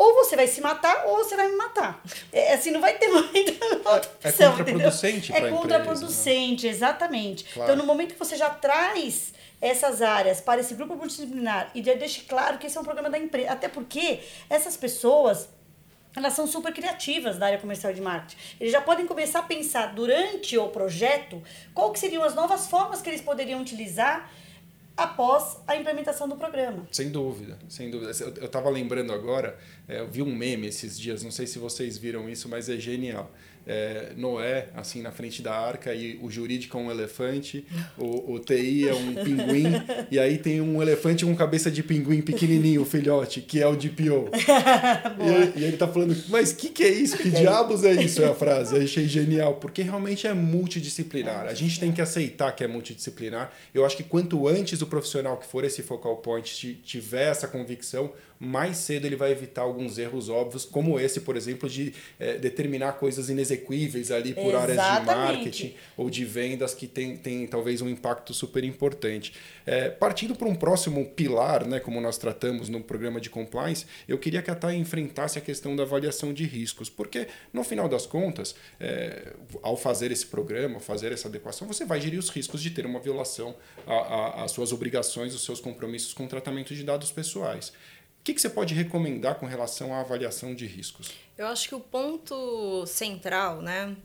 Ou 0.00 0.14
você 0.14 0.34
vai 0.34 0.46
se 0.46 0.62
matar, 0.62 1.04
ou 1.08 1.18
você 1.18 1.36
vai 1.36 1.46
me 1.46 1.56
matar. 1.56 2.02
É, 2.32 2.54
assim, 2.54 2.70
não 2.70 2.80
vai 2.80 2.96
ter 2.96 3.08
muita 3.12 3.66
outra 3.90 4.10
é, 4.24 4.28
opção. 4.30 4.54
É 4.54 4.56
contraproducente 4.56 5.32
É 5.34 5.50
contraproducente, 5.50 6.64
né? 6.64 6.72
exatamente. 6.72 7.44
Claro. 7.44 7.70
Então, 7.70 7.76
no 7.76 7.86
momento 7.86 8.14
que 8.14 8.18
você 8.18 8.34
já 8.34 8.48
traz 8.48 9.34
essas 9.60 10.00
áreas 10.00 10.40
para 10.40 10.62
esse 10.62 10.72
grupo 10.72 10.96
multidisciplinar 10.96 11.70
e 11.74 11.84
já 11.84 11.92
deixe 11.92 12.22
claro 12.22 12.56
que 12.56 12.66
esse 12.66 12.78
é 12.78 12.80
um 12.80 12.84
programa 12.84 13.10
da 13.10 13.18
empresa. 13.18 13.50
Até 13.50 13.68
porque 13.68 14.20
essas 14.48 14.74
pessoas 14.74 15.50
elas 16.16 16.32
são 16.32 16.46
super 16.46 16.72
criativas 16.72 17.36
da 17.36 17.44
área 17.44 17.58
comercial 17.58 17.92
de 17.92 18.00
marketing. 18.00 18.38
Eles 18.58 18.72
já 18.72 18.80
podem 18.80 19.06
começar 19.06 19.40
a 19.40 19.42
pensar 19.42 19.94
durante 19.94 20.56
o 20.56 20.68
projeto 20.68 21.42
qual 21.74 21.92
que 21.92 21.98
seriam 21.98 22.24
as 22.24 22.34
novas 22.34 22.66
formas 22.68 23.02
que 23.02 23.10
eles 23.10 23.20
poderiam 23.20 23.60
utilizar 23.60 24.32
após 24.96 25.58
a 25.66 25.76
implementação 25.76 26.28
do 26.28 26.36
programa. 26.36 26.86
Sem 26.90 27.10
dúvida, 27.10 27.58
sem 27.68 27.90
dúvida. 27.90 28.12
Eu 28.38 28.46
estava 28.46 28.68
lembrando 28.68 29.12
agora, 29.12 29.58
é, 29.88 30.00
eu 30.00 30.08
vi 30.08 30.22
um 30.22 30.34
meme 30.34 30.66
esses 30.66 30.98
dias, 30.98 31.22
não 31.22 31.30
sei 31.30 31.46
se 31.46 31.58
vocês 31.58 31.96
viram 31.96 32.28
isso, 32.28 32.48
mas 32.48 32.68
é 32.68 32.76
genial 32.76 33.30
é, 33.66 34.12
Noé, 34.16 34.68
assim, 34.74 35.02
na 35.02 35.10
frente 35.10 35.42
da 35.42 35.54
arca, 35.54 35.94
e 35.94 36.18
o 36.22 36.30
jurídico 36.30 36.76
é 36.78 36.80
um 36.80 36.90
elefante, 36.90 37.64
o, 37.96 38.34
o 38.34 38.38
TI 38.38 38.88
é 38.88 38.94
um 38.94 39.14
pinguim, 39.14 39.72
e 40.10 40.18
aí 40.18 40.38
tem 40.38 40.60
um 40.60 40.82
elefante 40.82 41.24
com 41.24 41.34
cabeça 41.34 41.70
de 41.70 41.82
pinguim 41.82 42.20
pequenininho, 42.20 42.82
o 42.82 42.84
filhote, 42.84 43.40
que 43.40 43.60
é 43.60 43.66
o 43.66 43.76
DPO. 43.76 44.30
e, 45.56 45.60
e, 45.60 45.64
ele 45.64 45.76
tá 45.76 45.86
falando, 45.86 46.16
mas 46.28 46.52
o 46.52 46.56
que, 46.56 46.68
que 46.68 46.82
é 46.82 46.88
isso? 46.90 47.16
Que 47.16 47.30
diabos 47.30 47.84
é 47.84 47.92
isso? 47.92 48.22
É 48.22 48.28
a 48.28 48.34
frase. 48.34 48.74
Eu 48.76 48.82
achei 48.82 49.06
genial, 49.06 49.54
porque 49.54 49.82
realmente 49.82 50.26
é 50.26 50.34
multidisciplinar. 50.34 51.46
A 51.46 51.54
gente 51.54 51.78
tem 51.78 51.92
que 51.92 52.00
aceitar 52.00 52.52
que 52.52 52.64
é 52.64 52.66
multidisciplinar. 52.66 53.52
Eu 53.74 53.84
acho 53.84 53.96
que 53.96 54.02
quanto 54.02 54.48
antes 54.48 54.82
o 54.82 54.86
profissional 54.86 55.36
que 55.36 55.46
for 55.46 55.64
esse 55.64 55.82
focal 55.82 56.16
point 56.16 56.80
tiver 56.82 57.30
essa 57.30 57.46
convicção, 57.46 58.12
mais 58.40 58.78
cedo 58.78 59.04
ele 59.04 59.16
vai 59.16 59.30
evitar 59.30 59.60
alguns 59.60 59.98
erros 59.98 60.30
óbvios, 60.30 60.64
como 60.64 60.98
esse, 60.98 61.20
por 61.20 61.36
exemplo, 61.36 61.68
de 61.68 61.92
é, 62.18 62.38
determinar 62.38 62.94
coisas 62.94 63.28
inexequíveis 63.28 64.10
ali 64.10 64.32
por 64.32 64.46
Exatamente. 64.46 64.80
áreas 64.80 65.00
de 65.00 65.14
marketing 65.14 65.74
ou 65.94 66.08
de 66.08 66.24
vendas 66.24 66.72
que 66.72 66.86
tem, 66.86 67.18
tem 67.18 67.46
talvez 67.46 67.82
um 67.82 67.88
impacto 67.88 68.32
super 68.32 68.64
importante. 68.64 69.34
É, 69.66 69.90
partindo 69.90 70.34
para 70.34 70.48
um 70.48 70.54
próximo 70.54 71.04
pilar, 71.10 71.66
né, 71.66 71.78
como 71.80 72.00
nós 72.00 72.16
tratamos 72.16 72.70
no 72.70 72.80
programa 72.82 73.20
de 73.20 73.28
compliance, 73.28 73.84
eu 74.08 74.16
queria 74.16 74.40
que 74.40 74.50
a 74.50 74.54
TAI 74.54 74.76
enfrentasse 74.76 75.38
a 75.38 75.42
questão 75.42 75.76
da 75.76 75.82
avaliação 75.82 76.32
de 76.32 76.44
riscos, 76.44 76.88
porque 76.88 77.28
no 77.52 77.62
final 77.62 77.90
das 77.90 78.06
contas, 78.06 78.54
é, 78.80 79.34
ao 79.62 79.76
fazer 79.76 80.10
esse 80.10 80.24
programa, 80.24 80.80
fazer 80.80 81.12
essa 81.12 81.28
adequação, 81.28 81.68
você 81.68 81.84
vai 81.84 82.00
gerir 82.00 82.18
os 82.18 82.30
riscos 82.30 82.62
de 82.62 82.70
ter 82.70 82.86
uma 82.86 83.00
violação 83.00 83.54
às 84.36 84.50
suas 84.52 84.72
obrigações, 84.72 85.34
os 85.34 85.44
seus 85.44 85.60
compromissos 85.60 86.14
com 86.14 86.26
tratamento 86.26 86.74
de 86.74 86.82
dados 86.82 87.12
pessoais. 87.12 87.72
O 88.20 88.22
que, 88.22 88.34
que 88.34 88.40
você 88.40 88.50
pode 88.50 88.74
recomendar 88.74 89.36
com 89.36 89.46
relação 89.46 89.94
à 89.94 90.00
avaliação 90.00 90.54
de 90.54 90.66
riscos? 90.66 91.10
Eu 91.38 91.46
acho 91.46 91.66
que 91.66 91.74
o 91.74 91.80
ponto 91.80 92.84
central, 92.86 93.62
né, 93.62 93.96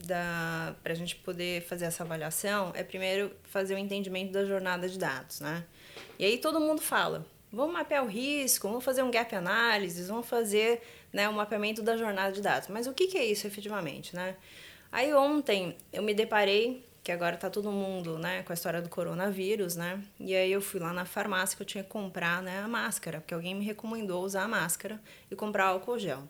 para 0.82 0.94
a 0.94 0.96
gente 0.96 1.18
poder 1.18 1.62
fazer 1.64 1.84
essa 1.84 2.04
avaliação 2.04 2.72
é 2.74 2.82
primeiro 2.82 3.30
fazer 3.44 3.76
o 3.76 3.78
entendimento 3.78 4.32
da 4.32 4.46
jornada 4.46 4.88
de 4.88 4.98
dados, 4.98 5.42
né? 5.42 5.66
E 6.18 6.24
aí 6.24 6.38
todo 6.38 6.62
mundo 6.62 6.82
fala, 6.82 7.26
vamos 7.52 7.74
mapear 7.74 8.06
o 8.06 8.08
risco, 8.08 8.70
vamos 8.70 8.86
fazer 8.86 9.04
um 9.04 9.12
gap 9.12 9.36
analysis, 9.36 10.08
vamos 10.08 10.28
fazer 10.28 10.82
né, 11.12 11.28
um 11.28 11.34
mapeamento 11.34 11.84
da 11.84 11.98
jornada 11.98 12.32
de 12.32 12.42
dados. 12.42 12.70
Mas 12.70 12.88
o 12.88 12.94
que, 12.94 13.08
que 13.08 13.18
é 13.18 13.26
isso 13.26 13.46
efetivamente, 13.46 14.16
né? 14.16 14.38
Aí 14.94 15.14
ontem 15.14 15.76
eu 15.92 16.02
me 16.02 16.14
deparei 16.14 16.86
que 17.06 17.12
agora 17.12 17.38
tá 17.38 17.52
todo 17.52 17.72
mundo, 17.72 18.18
né, 18.18 18.42
com 18.42 18.52
a 18.52 18.56
história 18.56 18.82
do 18.82 18.90
coronavírus, 18.90 19.76
né? 19.76 20.04
E 20.20 20.36
aí 20.36 20.52
eu 20.52 20.60
fui 20.60 20.80
lá 20.80 20.92
na 20.92 21.06
farmácia 21.06 21.56
que 21.56 21.62
eu 21.62 21.68
tinha 21.68 21.84
que 21.84 21.90
comprar, 21.92 22.42
né, 22.42 22.64
a 22.64 22.68
máscara, 22.68 23.22
porque 23.22 23.36
alguém 23.36 23.54
me 23.54 23.64
recomendou 23.64 24.24
usar 24.24 24.42
a 24.42 24.48
máscara 24.48 25.00
e 25.30 25.36
comprar 25.36 25.66
álcool 25.66 26.00
gel. 26.00 26.24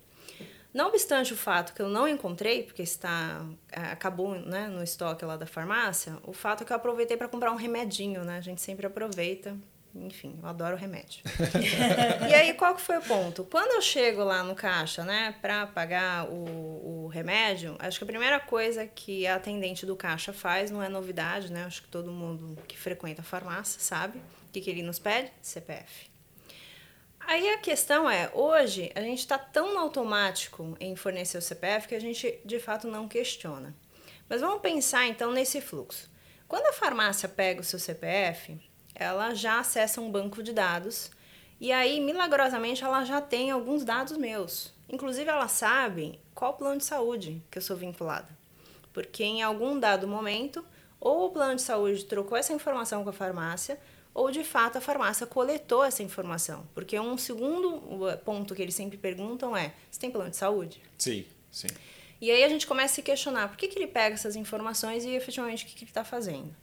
Não 0.73 0.89
obstante 0.89 1.31
o 1.31 1.37
fato 1.37 1.73
que 1.73 1.81
eu 1.81 1.87
não 1.87 2.05
encontrei, 2.05 2.63
porque 2.63 2.81
está 2.81 3.45
é, 3.71 3.83
acabou 3.83 4.35
né, 4.35 4.67
no 4.67 4.83
estoque 4.83 5.23
lá 5.23 5.37
da 5.37 5.45
farmácia, 5.45 6.17
o 6.23 6.33
fato 6.33 6.63
é 6.63 6.65
que 6.65 6.73
eu 6.73 6.75
aproveitei 6.75 7.15
para 7.15 7.29
comprar 7.29 7.53
um 7.53 7.55
remedinho, 7.55 8.25
né? 8.25 8.37
A 8.37 8.41
gente 8.41 8.59
sempre 8.59 8.85
aproveita. 8.85 9.57
Enfim, 9.95 10.37
eu 10.41 10.49
adoro 10.49 10.75
remédio. 10.75 11.23
e 12.29 12.33
aí, 12.33 12.53
qual 12.53 12.75
que 12.75 12.81
foi 12.81 12.97
o 12.97 13.01
ponto? 13.01 13.45
Quando 13.45 13.71
eu 13.71 13.81
chego 13.81 14.23
lá 14.23 14.43
no 14.43 14.53
caixa, 14.53 15.05
né, 15.05 15.33
para 15.41 15.65
pagar 15.67 16.29
o, 16.29 17.05
o 17.05 17.07
remédio, 17.07 17.77
acho 17.79 17.97
que 17.97 18.03
a 18.03 18.07
primeira 18.07 18.39
coisa 18.39 18.85
que 18.85 19.25
a 19.25 19.35
atendente 19.35 19.85
do 19.85 19.95
caixa 19.95 20.33
faz, 20.33 20.69
não 20.69 20.83
é 20.83 20.89
novidade, 20.89 21.51
né? 21.51 21.63
Acho 21.63 21.81
que 21.83 21.87
todo 21.87 22.11
mundo 22.11 22.61
que 22.67 22.77
frequenta 22.77 23.21
a 23.21 23.23
farmácia 23.23 23.79
sabe. 23.79 24.17
O 24.17 24.51
que, 24.51 24.59
que 24.59 24.69
ele 24.69 24.83
nos 24.83 24.99
pede? 24.99 25.31
CPF. 25.41 26.09
Aí 27.27 27.49
a 27.49 27.57
questão 27.57 28.09
é, 28.09 28.29
hoje 28.33 28.91
a 28.93 29.01
gente 29.01 29.19
está 29.19 29.37
tão 29.37 29.79
automático 29.79 30.75
em 30.79 30.95
fornecer 30.95 31.37
o 31.37 31.41
CPF 31.41 31.87
que 31.87 31.95
a 31.95 32.01
gente 32.01 32.39
de 32.43 32.59
fato 32.59 32.87
não 32.87 33.07
questiona. 33.07 33.73
Mas 34.27 34.41
vamos 34.41 34.61
pensar 34.61 35.07
então 35.07 35.31
nesse 35.31 35.61
fluxo. 35.61 36.09
Quando 36.47 36.67
a 36.67 36.73
farmácia 36.73 37.27
pega 37.27 37.61
o 37.61 37.63
seu 37.63 37.79
CPF, 37.79 38.59
ela 38.95 39.33
já 39.33 39.59
acessa 39.59 39.99
um 39.99 40.09
banco 40.09 40.41
de 40.41 40.53
dados 40.53 41.11
e 41.59 41.71
aí 41.71 41.99
milagrosamente 41.99 42.83
ela 42.83 43.03
já 43.03 43.21
tem 43.21 43.51
alguns 43.51 43.83
dados 43.83 44.17
meus. 44.17 44.73
Inclusive 44.89 45.29
ela 45.29 45.47
sabe 45.47 46.19
qual 46.33 46.53
plano 46.53 46.77
de 46.77 46.85
saúde 46.85 47.41
que 47.51 47.57
eu 47.57 47.61
sou 47.61 47.75
vinculada. 47.75 48.27
Porque 48.93 49.23
em 49.23 49.41
algum 49.41 49.79
dado 49.79 50.07
momento, 50.07 50.63
ou 50.99 51.27
o 51.27 51.29
plano 51.29 51.55
de 51.55 51.61
saúde 51.61 52.05
trocou 52.05 52.37
essa 52.37 52.53
informação 52.53 53.03
com 53.03 53.09
a 53.09 53.13
farmácia, 53.13 53.79
ou 54.13 54.31
de 54.31 54.43
fato 54.43 54.77
a 54.77 54.81
farmácia 54.81 55.27
coletou 55.27 55.83
essa 55.83 56.01
informação. 56.01 56.65
Porque 56.73 56.97
um 56.99 57.17
segundo 57.17 57.81
ponto 58.23 58.55
que 58.55 58.61
eles 58.61 58.75
sempre 58.75 58.97
perguntam 58.97 59.55
é: 59.55 59.73
você 59.91 59.99
tem 59.99 60.09
plano 60.09 60.29
de 60.29 60.37
saúde? 60.37 60.81
Sim, 60.97 61.25
sim. 61.51 61.67
E 62.21 62.31
aí 62.31 62.43
a 62.43 62.49
gente 62.49 62.65
começa 62.65 62.93
a 62.93 62.95
se 62.95 63.01
questionar 63.01 63.49
por 63.49 63.57
que, 63.57 63.67
que 63.67 63.77
ele 63.77 63.87
pega 63.87 64.15
essas 64.15 64.35
informações 64.35 65.03
e 65.03 65.09
efetivamente 65.09 65.65
o 65.65 65.67
que, 65.67 65.75
que 65.75 65.83
ele 65.83 65.91
está 65.91 66.05
fazendo. 66.05 66.55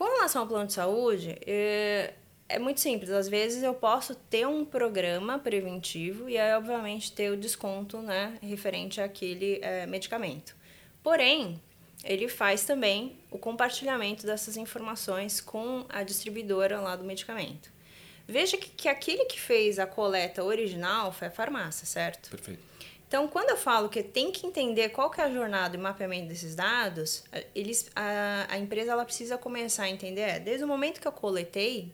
Com 0.00 0.06
relação 0.06 0.40
ao 0.40 0.48
plano 0.48 0.66
de 0.66 0.72
saúde, 0.72 1.36
é, 1.46 2.14
é 2.48 2.58
muito 2.58 2.80
simples. 2.80 3.10
Às 3.10 3.28
vezes 3.28 3.62
eu 3.62 3.74
posso 3.74 4.14
ter 4.14 4.48
um 4.48 4.64
programa 4.64 5.38
preventivo 5.38 6.26
e 6.26 6.38
aí, 6.38 6.54
obviamente, 6.54 7.12
ter 7.12 7.30
o 7.30 7.36
desconto 7.36 7.98
né, 7.98 8.38
referente 8.40 8.98
àquele 8.98 9.58
é, 9.60 9.84
medicamento. 9.84 10.56
Porém, 11.02 11.60
ele 12.02 12.28
faz 12.28 12.64
também 12.64 13.18
o 13.30 13.38
compartilhamento 13.38 14.24
dessas 14.24 14.56
informações 14.56 15.38
com 15.38 15.84
a 15.90 16.02
distribuidora 16.02 16.80
lá 16.80 16.96
do 16.96 17.04
medicamento. 17.04 17.70
Veja 18.26 18.56
que, 18.56 18.70
que 18.70 18.88
aquele 18.88 19.26
que 19.26 19.38
fez 19.38 19.78
a 19.78 19.86
coleta 19.86 20.42
original 20.42 21.12
foi 21.12 21.28
a 21.28 21.30
farmácia, 21.30 21.84
certo? 21.84 22.30
Perfeito. 22.30 22.69
Então, 23.10 23.26
quando 23.26 23.50
eu 23.50 23.56
falo 23.56 23.88
que 23.88 24.04
tem 24.04 24.30
que 24.30 24.46
entender 24.46 24.90
qual 24.90 25.10
que 25.10 25.20
é 25.20 25.24
a 25.24 25.28
jornada 25.28 25.76
e 25.76 25.80
mapeamento 25.80 26.28
desses 26.28 26.54
dados, 26.54 27.24
eles, 27.52 27.90
a, 27.96 28.46
a 28.48 28.56
empresa 28.56 28.92
ela 28.92 29.04
precisa 29.04 29.36
começar 29.36 29.82
a 29.82 29.90
entender, 29.90 30.20
é, 30.20 30.38
desde 30.38 30.62
o 30.62 30.68
momento 30.68 31.00
que 31.00 31.08
eu 31.08 31.10
coletei, 31.10 31.92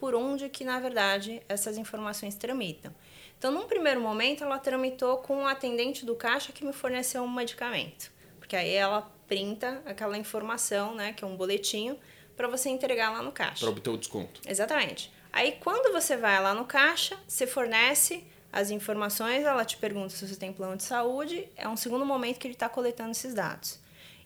por 0.00 0.16
onde 0.16 0.48
que, 0.48 0.64
na 0.64 0.80
verdade, 0.80 1.40
essas 1.48 1.78
informações 1.78 2.34
tramitam. 2.34 2.92
Então, 3.38 3.52
num 3.52 3.68
primeiro 3.68 4.00
momento, 4.00 4.42
ela 4.42 4.58
tramitou 4.58 5.18
com 5.18 5.44
o 5.44 5.46
atendente 5.46 6.04
do 6.04 6.16
caixa 6.16 6.50
que 6.50 6.64
me 6.64 6.72
forneceu 6.72 7.22
um 7.22 7.30
medicamento. 7.32 8.10
Porque 8.40 8.56
aí 8.56 8.74
ela 8.74 9.08
printa 9.28 9.80
aquela 9.86 10.18
informação, 10.18 10.92
né, 10.92 11.12
que 11.12 11.22
é 11.22 11.26
um 11.28 11.36
boletinho, 11.36 11.96
para 12.36 12.48
você 12.48 12.68
entregar 12.68 13.12
lá 13.12 13.22
no 13.22 13.30
caixa. 13.30 13.60
Para 13.60 13.70
obter 13.70 13.90
o 13.90 13.96
desconto. 13.96 14.40
Exatamente. 14.44 15.12
Aí 15.32 15.52
quando 15.60 15.92
você 15.92 16.16
vai 16.16 16.42
lá 16.42 16.52
no 16.52 16.64
caixa, 16.64 17.16
você 17.28 17.46
fornece 17.46 18.26
as 18.52 18.70
informações, 18.70 19.44
ela 19.44 19.64
te 19.64 19.76
pergunta 19.76 20.10
se 20.10 20.26
você 20.26 20.36
tem 20.36 20.52
plano 20.52 20.76
de 20.76 20.82
saúde, 20.82 21.48
é 21.56 21.68
um 21.68 21.76
segundo 21.76 22.04
momento 22.04 22.38
que 22.38 22.46
ele 22.46 22.54
está 22.54 22.68
coletando 22.68 23.10
esses 23.10 23.34
dados. 23.34 23.78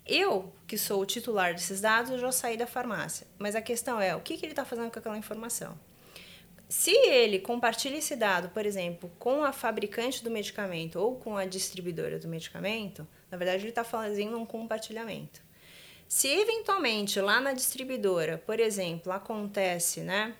Eu, 0.06 0.52
que 0.66 0.76
sou 0.76 1.00
o 1.00 1.06
titular 1.06 1.54
desses 1.54 1.80
dados, 1.80 2.10
eu 2.10 2.18
já 2.18 2.32
saí 2.32 2.56
da 2.56 2.66
farmácia. 2.66 3.26
Mas 3.38 3.54
a 3.54 3.62
questão 3.62 4.00
é, 4.00 4.14
o 4.14 4.20
que, 4.20 4.36
que 4.36 4.44
ele 4.44 4.52
está 4.52 4.64
fazendo 4.64 4.90
com 4.90 4.98
aquela 4.98 5.16
informação? 5.16 5.78
Se 6.68 6.90
ele 6.90 7.38
compartilha 7.38 7.98
esse 7.98 8.16
dado, 8.16 8.48
por 8.48 8.64
exemplo, 8.64 9.10
com 9.18 9.44
a 9.44 9.52
fabricante 9.52 10.24
do 10.24 10.30
medicamento 10.30 10.96
ou 10.98 11.16
com 11.16 11.36
a 11.36 11.44
distribuidora 11.44 12.18
do 12.18 12.26
medicamento, 12.26 13.06
na 13.30 13.36
verdade 13.36 13.62
ele 13.62 13.70
está 13.70 13.84
fazendo 13.84 14.38
um 14.38 14.46
compartilhamento. 14.46 15.42
Se 16.08 16.28
eventualmente 16.28 17.20
lá 17.20 17.40
na 17.40 17.52
distribuidora, 17.52 18.38
por 18.38 18.58
exemplo, 18.58 19.12
acontece 19.12 20.00
né, 20.00 20.34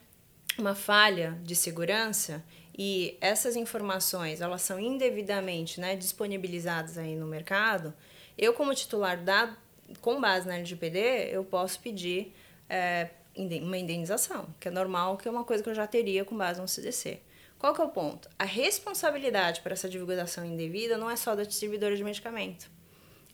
uma 0.59 0.75
falha 0.75 1.39
de 1.43 1.55
segurança 1.55 2.43
e 2.77 3.17
essas 3.21 3.57
informações 3.57 4.41
elas 4.41 4.63
são 4.63 4.79
indevidamente 4.79 5.81
né, 5.81 5.95
disponibilizadas 5.95 6.97
aí 6.97 7.15
no 7.17 7.27
mercado, 7.27 7.93
eu 8.37 8.55
como 8.55 8.75
titular 8.75 9.23
da 9.23 9.57
com 10.01 10.21
base 10.21 10.49
na 10.49 10.57
LGPD, 10.57 11.31
eu 11.31 11.45
posso 11.45 11.79
pedir 11.81 12.35
é, 12.69 13.11
uma 13.37 13.77
indenização, 13.77 14.55
que 14.59 14.69
é 14.69 14.71
normal, 14.71 15.17
que 15.17 15.29
é 15.29 15.31
uma 15.31 15.45
coisa 15.45 15.63
que 15.63 15.69
eu 15.69 15.75
já 15.75 15.87
teria 15.87 16.25
com 16.25 16.37
base 16.37 16.61
no 16.61 16.69
CDC. 16.69 17.21
Qual 17.59 17.75
que 17.75 17.81
é 17.81 17.85
o 17.85 17.89
ponto? 17.89 18.29
A 18.39 18.45
responsabilidade 18.45 19.61
por 19.61 19.71
essa 19.71 19.89
divulgação 19.89 20.45
indevida 20.45 20.97
não 20.97 21.11
é 21.11 21.17
só 21.17 21.35
da 21.35 21.45
distribuidora 21.45 21.97
de 21.97 22.03
medicamento, 22.03 22.71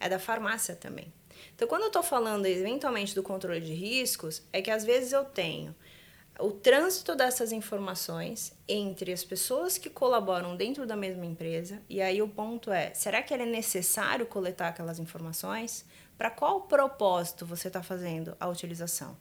é 0.00 0.08
da 0.08 0.18
farmácia 0.18 0.74
também. 0.74 1.12
Então, 1.54 1.66
quando 1.68 1.82
eu 1.82 1.88
estou 1.88 2.02
falando 2.02 2.46
eventualmente 2.46 3.14
do 3.14 3.22
controle 3.22 3.60
de 3.60 3.72
riscos, 3.72 4.42
é 4.52 4.60
que 4.60 4.70
às 4.70 4.84
vezes 4.84 5.12
eu 5.12 5.24
tenho 5.24 5.74
o 6.38 6.52
trânsito 6.52 7.16
dessas 7.16 7.50
informações 7.50 8.52
entre 8.68 9.12
as 9.12 9.24
pessoas 9.24 9.76
que 9.76 9.90
colaboram 9.90 10.56
dentro 10.56 10.86
da 10.86 10.96
mesma 10.96 11.26
empresa, 11.26 11.82
e 11.88 12.00
aí 12.00 12.22
o 12.22 12.28
ponto 12.28 12.70
é: 12.70 12.94
será 12.94 13.22
que 13.22 13.34
é 13.34 13.44
necessário 13.44 14.24
coletar 14.24 14.68
aquelas 14.68 14.98
informações? 14.98 15.84
Para 16.16 16.30
qual 16.30 16.62
propósito 16.62 17.44
você 17.44 17.68
está 17.68 17.82
fazendo 17.82 18.36
a 18.38 18.48
utilização? 18.48 19.16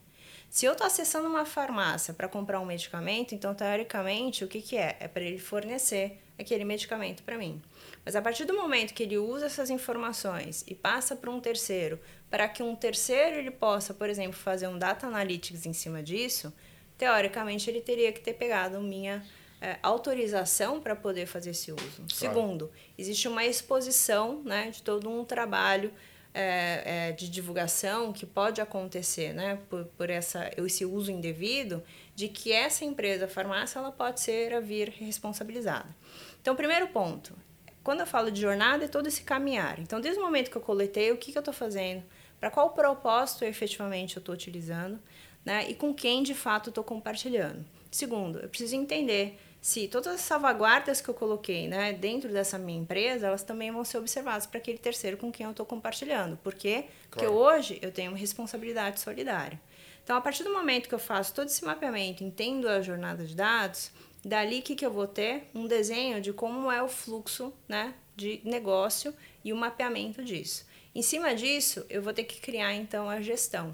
Se 0.50 0.66
eu 0.66 0.72
estou 0.72 0.88
acessando 0.88 1.28
uma 1.28 1.46
farmácia 1.46 2.14
para 2.14 2.28
comprar 2.28 2.60
um 2.60 2.66
medicamento, 2.66 3.36
então 3.36 3.54
teoricamente 3.54 4.44
o 4.44 4.48
que, 4.48 4.62
que 4.62 4.78
é? 4.78 4.96
É 5.00 5.08
para 5.08 5.24
ele 5.24 5.40
fornecer 5.40 6.22
aquele 6.40 6.64
medicamento 6.64 7.24
para 7.24 7.38
mim. 7.38 7.62
Mas 8.06 8.16
a 8.16 8.22
partir 8.22 8.46
do 8.46 8.56
momento 8.56 8.94
que 8.94 9.04
ele 9.04 9.18
usa 9.18 9.48
essas 9.48 9.70
informações 9.70 10.64
e 10.68 10.74
passa 10.74 11.16
para 11.16 11.30
um 11.30 11.40
terceiro, 11.40 12.00
para 12.30 12.48
que 12.48 12.64
um 12.64 12.76
terceiro 12.76 13.38
ele 13.38 13.52
possa, 13.52 13.94
por 13.94 14.10
exemplo, 14.10 14.38
fazer 14.38 14.68
um 14.68 14.78
data 14.78 15.08
analytics 15.08 15.66
em 15.66 15.74
cima 15.74 16.02
disso, 16.02 16.54
teoricamente 16.98 17.70
ele 17.70 17.82
teria 17.82 18.12
que 18.12 18.20
ter 18.20 18.34
pegado 18.34 18.80
minha 18.82 19.24
é, 19.62 19.78
autorização 19.82 20.80
para 20.80 20.96
poder 20.96 21.26
fazer 21.26 21.52
esse 21.52 21.72
uso. 21.72 21.96
Claro. 21.96 22.14
Segundo, 22.14 22.72
existe 22.98 23.28
uma 23.28 23.46
exposição 23.46 24.42
né, 24.44 24.70
de 24.70 24.82
todo 24.82 25.10
um 25.10 25.24
trabalho 25.24 25.92
é, 26.34 27.10
é, 27.10 27.12
de 27.14 27.30
divulgação 27.30 28.14
que 28.14 28.26
pode 28.26 28.62
acontecer 28.62 29.34
né, 29.34 29.60
por, 29.70 29.86
por 29.86 30.10
essa, 30.10 30.52
esse 30.58 30.86
uso 30.86 31.12
indevido, 31.12 31.84
de 32.14 32.28
que 32.28 32.52
essa 32.52 32.86
empresa 32.86 33.28
farmácia 33.28 33.80
ela 33.80 33.92
pode 33.92 34.20
ser 34.20 34.54
a 34.54 34.60
vir 34.60 34.90
responsabilizada. 34.90 35.88
Então, 36.40 36.56
primeiro 36.56 36.88
ponto, 36.90 37.34
quando 37.84 38.02
eu 38.02 38.08
falo 38.08 38.30
de 38.30 38.40
jornada, 38.40 38.86
é 38.86 38.88
todo 38.88 39.08
esse 39.08 39.24
caminhar. 39.24 39.80
Então, 39.80 40.00
desde 40.00 40.20
o 40.20 40.24
momento 40.24 40.52
que 40.52 40.58
eu 40.58 40.62
coletei, 40.62 41.12
o 41.12 41.18
que, 41.18 41.32
que 41.32 41.38
eu 41.38 41.42
estou 41.42 41.54
fazendo, 41.54 42.04
para 42.40 42.52
qual 42.52 42.70
propósito 42.70 43.44
efetivamente 43.44 44.18
eu 44.18 44.20
estou 44.20 44.36
utilizando, 44.36 45.00
né, 45.48 45.66
e 45.70 45.74
com 45.74 45.94
quem 45.94 46.24
de 46.24 46.34
fato 46.34 46.68
estou 46.68 46.84
compartilhando. 46.84 47.66
Segundo, 47.90 48.38
eu 48.40 48.50
preciso 48.50 48.76
entender 48.76 49.40
se 49.62 49.88
todas 49.88 50.16
as 50.16 50.22
salvaguardas 50.22 51.00
que 51.00 51.08
eu 51.08 51.14
coloquei 51.14 51.70
né, 51.70 51.94
dentro 51.94 52.30
dessa 52.30 52.58
minha 52.58 52.78
empresa, 52.78 53.28
elas 53.28 53.44
também 53.44 53.72
vão 53.72 53.86
ser 53.86 53.98
observadas 53.98 54.46
para 54.46 54.58
aquele 54.58 54.78
terceiro 54.78 55.16
com 55.16 55.32
quem 55.32 55.46
eu 55.46 55.52
estou 55.52 55.66
compartilhando. 55.66 56.36
Por 56.36 56.54
quê? 56.54 56.84
Porque 57.10 57.26
claro. 57.26 57.40
hoje 57.40 57.80
eu 57.82 57.94
tenho 57.94 58.12
uma 58.12 58.18
responsabilidade 58.18 59.00
solidária. 59.00 59.58
Então, 60.04 60.18
a 60.18 60.22
partir 60.22 60.44
do 60.44 60.52
momento 60.52 60.90
que 60.90 60.96
eu 60.96 61.00
faço 61.00 61.34
todo 61.34 61.48
esse 61.48 61.64
mapeamento, 61.64 62.26
entendo 62.26 62.68
a 62.68 62.82
jornada 62.82 63.26
de 63.26 63.34
dados, 63.34 63.90
dali 64.26 64.62
que, 64.62 64.76
que 64.76 64.86
eu 64.86 64.92
vou 64.92 65.08
ter? 65.08 65.44
Um 65.56 65.66
desenho 65.66 66.20
de 66.20 66.34
como 66.34 66.70
é 66.70 66.84
o 66.84 66.90
fluxo 66.90 67.54
né, 67.70 67.94
de 68.18 68.42
negócio 68.44 69.14
e 69.46 69.54
o 69.54 69.56
mapeamento 69.56 70.22
disso. 70.22 70.66
Em 70.94 71.02
cima 71.02 71.34
disso, 71.34 71.86
eu 71.90 72.02
vou 72.02 72.14
ter 72.14 72.26
que 72.26 72.42
criar 72.42 72.74
então 72.74 73.10
a 73.10 73.22
gestão. 73.22 73.74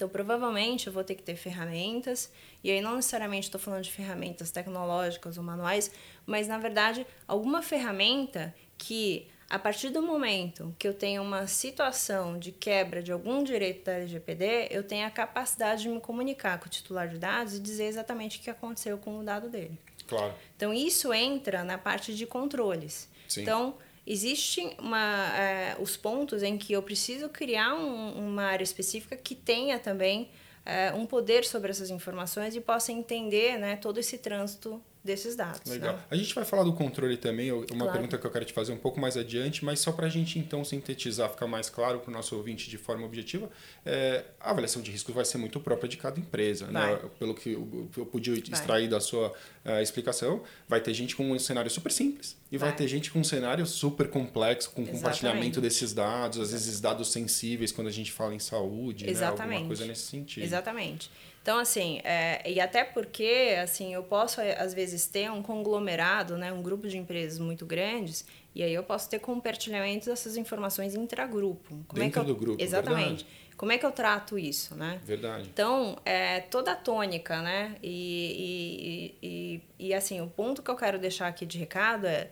Então, 0.00 0.08
provavelmente, 0.08 0.86
eu 0.86 0.92
vou 0.94 1.04
ter 1.04 1.14
que 1.14 1.22
ter 1.22 1.36
ferramentas, 1.36 2.32
e 2.64 2.70
aí 2.70 2.80
não 2.80 2.96
necessariamente 2.96 3.48
estou 3.48 3.60
falando 3.60 3.82
de 3.82 3.92
ferramentas 3.92 4.50
tecnológicas 4.50 5.36
ou 5.36 5.44
manuais, 5.44 5.90
mas 6.24 6.48
na 6.48 6.56
verdade, 6.56 7.06
alguma 7.28 7.60
ferramenta 7.60 8.54
que, 8.78 9.28
a 9.50 9.58
partir 9.58 9.90
do 9.90 10.00
momento 10.00 10.74
que 10.78 10.88
eu 10.88 10.94
tenho 10.94 11.20
uma 11.20 11.46
situação 11.46 12.38
de 12.38 12.50
quebra 12.50 13.02
de 13.02 13.12
algum 13.12 13.44
direito 13.44 13.84
da 13.84 13.92
LGPD, 13.92 14.68
eu 14.70 14.82
tenho 14.82 15.06
a 15.06 15.10
capacidade 15.10 15.82
de 15.82 15.90
me 15.90 16.00
comunicar 16.00 16.58
com 16.58 16.64
o 16.64 16.70
titular 16.70 17.06
de 17.06 17.18
dados 17.18 17.56
e 17.56 17.60
dizer 17.60 17.84
exatamente 17.84 18.38
o 18.38 18.40
que 18.40 18.48
aconteceu 18.48 18.96
com 18.96 19.18
o 19.18 19.22
dado 19.22 19.50
dele. 19.50 19.78
Claro. 20.08 20.32
Então, 20.56 20.72
isso 20.72 21.12
entra 21.12 21.62
na 21.62 21.76
parte 21.76 22.14
de 22.14 22.24
controles. 22.24 23.06
Sim. 23.28 23.42
Então, 23.42 23.74
Existem 24.12 24.74
uma, 24.76 25.38
é, 25.38 25.76
os 25.78 25.96
pontos 25.96 26.42
em 26.42 26.58
que 26.58 26.72
eu 26.72 26.82
preciso 26.82 27.28
criar 27.28 27.74
um, 27.74 28.30
uma 28.30 28.42
área 28.42 28.64
específica 28.64 29.16
que 29.16 29.36
tenha 29.36 29.78
também 29.78 30.28
é, 30.66 30.92
um 30.92 31.06
poder 31.06 31.44
sobre 31.44 31.70
essas 31.70 31.90
informações 31.90 32.56
e 32.56 32.60
possa 32.60 32.90
entender 32.90 33.56
né, 33.56 33.76
todo 33.76 33.98
esse 33.98 34.18
trânsito 34.18 34.82
desses 35.02 35.34
dados. 35.34 35.70
Legal. 35.70 35.94
Né? 35.94 36.02
A 36.10 36.16
gente 36.16 36.34
vai 36.34 36.44
falar 36.44 36.62
do 36.62 36.72
controle 36.72 37.16
também, 37.16 37.50
uma 37.52 37.64
Claro. 37.66 37.92
pergunta 37.92 38.18
que 38.18 38.26
eu 38.26 38.30
quero 38.30 38.44
te 38.44 38.52
fazer 38.52 38.72
um 38.72 38.76
pouco 38.76 39.00
mais 39.00 39.16
adiante, 39.16 39.64
mas 39.64 39.80
só 39.80 39.92
para 39.92 40.06
a 40.06 40.10
gente 40.10 40.38
então 40.38 40.64
sintetizar, 40.64 41.30
ficar 41.30 41.46
mais 41.46 41.70
claro 41.70 42.00
para 42.00 42.10
o 42.10 42.12
nosso 42.12 42.36
ouvinte 42.36 42.68
de 42.68 42.76
forma 42.76 43.06
objetiva, 43.06 43.50
é, 43.84 44.24
a 44.38 44.50
avaliação 44.50 44.82
de 44.82 44.90
risco 44.90 45.12
vai 45.12 45.24
ser 45.24 45.38
muito 45.38 45.58
própria 45.60 45.88
de 45.88 45.96
cada 45.96 46.18
empresa. 46.20 46.66
Né? 46.66 46.80
Vai. 46.80 47.10
Pelo 47.18 47.34
que 47.34 47.52
eu, 47.52 48.06
pude 48.06 48.32
extrair 48.50 48.88
da 48.88 49.00
sua 49.00 49.32
eh, 49.64 49.82
explicação, 49.82 50.42
vai 50.68 50.80
ter 50.80 50.92
gente 50.94 51.14
com 51.14 51.30
um 51.30 51.38
cenário 51.38 51.70
super 51.70 51.92
simples 51.92 52.36
e 52.50 52.58
vai, 52.58 52.70
Vai. 52.70 52.78
ter 52.78 52.88
gente 52.88 53.10
com 53.10 53.20
um 53.20 53.24
cenário 53.24 53.64
super 53.66 54.08
complexo, 54.08 54.70
com 54.70 54.82
Exatamente. 54.82 55.02
compartilhamento 55.02 55.60
desses 55.60 55.92
dados, 55.92 56.40
às 56.40 56.52
vezes 56.52 56.80
dados 56.80 57.12
sensíveis 57.12 57.70
quando 57.70 57.88
a 57.88 57.92
gente 57.92 58.10
fala 58.10 58.34
em 58.34 58.38
saúde, 58.38 59.06
né? 59.06 59.24
alguma 59.24 59.66
coisa 59.66 59.84
nesse 59.86 60.02
sentido. 60.02 60.44
Exatamente. 60.44 61.10
Então, 61.42 61.58
assim, 61.58 62.00
é, 62.04 62.42
e 62.48 62.60
até 62.60 62.84
porque, 62.84 63.56
assim, 63.62 63.94
eu 63.94 64.02
posso, 64.02 64.40
é, 64.40 64.60
às 64.60 64.74
vezes, 64.74 65.06
ter 65.06 65.30
um 65.30 65.42
conglomerado, 65.42 66.36
né, 66.36 66.52
um 66.52 66.62
grupo 66.62 66.86
de 66.86 66.98
empresas 66.98 67.38
muito 67.38 67.64
grandes, 67.64 68.26
e 68.54 68.62
aí 68.62 68.74
eu 68.74 68.82
posso 68.82 69.08
ter 69.08 69.18
compartilhamento 69.20 70.06
dessas 70.10 70.36
informações 70.36 70.94
intragrupo. 70.94 71.82
Como 71.88 72.02
é 72.02 72.04
Dentro 72.04 72.24
que 72.24 72.30
eu, 72.30 72.34
do 72.34 72.40
grupo, 72.40 72.62
Exatamente. 72.62 73.26
Como 73.56 73.72
é 73.72 73.78
que 73.78 73.84
eu 73.84 73.92
trato 73.92 74.38
isso, 74.38 74.74
né? 74.74 75.00
Verdade. 75.04 75.48
Então, 75.52 75.98
é, 76.04 76.40
toda 76.40 76.72
a 76.72 76.76
tônica, 76.76 77.42
né? 77.42 77.76
E, 77.82 79.12
e, 79.22 79.60
e, 79.78 79.88
e, 79.88 79.94
assim, 79.94 80.20
o 80.22 80.26
ponto 80.26 80.62
que 80.62 80.70
eu 80.70 80.76
quero 80.76 80.98
deixar 80.98 81.26
aqui 81.26 81.44
de 81.44 81.58
recado 81.58 82.06
é: 82.06 82.30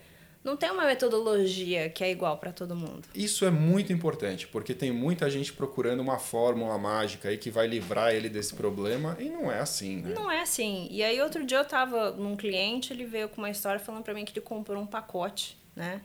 não 0.48 0.56
tem 0.56 0.70
uma 0.70 0.86
metodologia 0.86 1.90
que 1.90 2.02
é 2.02 2.10
igual 2.10 2.38
para 2.38 2.52
todo 2.52 2.74
mundo. 2.74 3.06
Isso 3.14 3.44
é 3.44 3.50
muito 3.50 3.92
importante, 3.92 4.46
porque 4.46 4.74
tem 4.74 4.90
muita 4.90 5.28
gente 5.28 5.52
procurando 5.52 6.00
uma 6.00 6.18
fórmula 6.18 6.78
mágica 6.78 7.28
aí 7.28 7.36
que 7.36 7.50
vai 7.50 7.66
livrar 7.66 8.14
ele 8.14 8.30
desse 8.30 8.54
problema 8.54 9.16
e 9.20 9.28
não 9.28 9.52
é 9.52 9.60
assim, 9.60 9.96
né? 9.96 10.14
Não 10.14 10.30
é 10.30 10.40
assim. 10.40 10.88
E 10.90 11.02
aí, 11.02 11.20
outro 11.20 11.44
dia 11.44 11.58
eu 11.58 11.64
tava 11.64 12.12
num 12.12 12.34
cliente, 12.34 12.92
ele 12.92 13.04
veio 13.04 13.28
com 13.28 13.38
uma 13.38 13.50
história 13.50 13.78
falando 13.78 14.02
para 14.02 14.14
mim 14.14 14.24
que 14.24 14.32
ele 14.32 14.40
comprou 14.40 14.82
um 14.82 14.86
pacote, 14.86 15.58
né? 15.76 16.00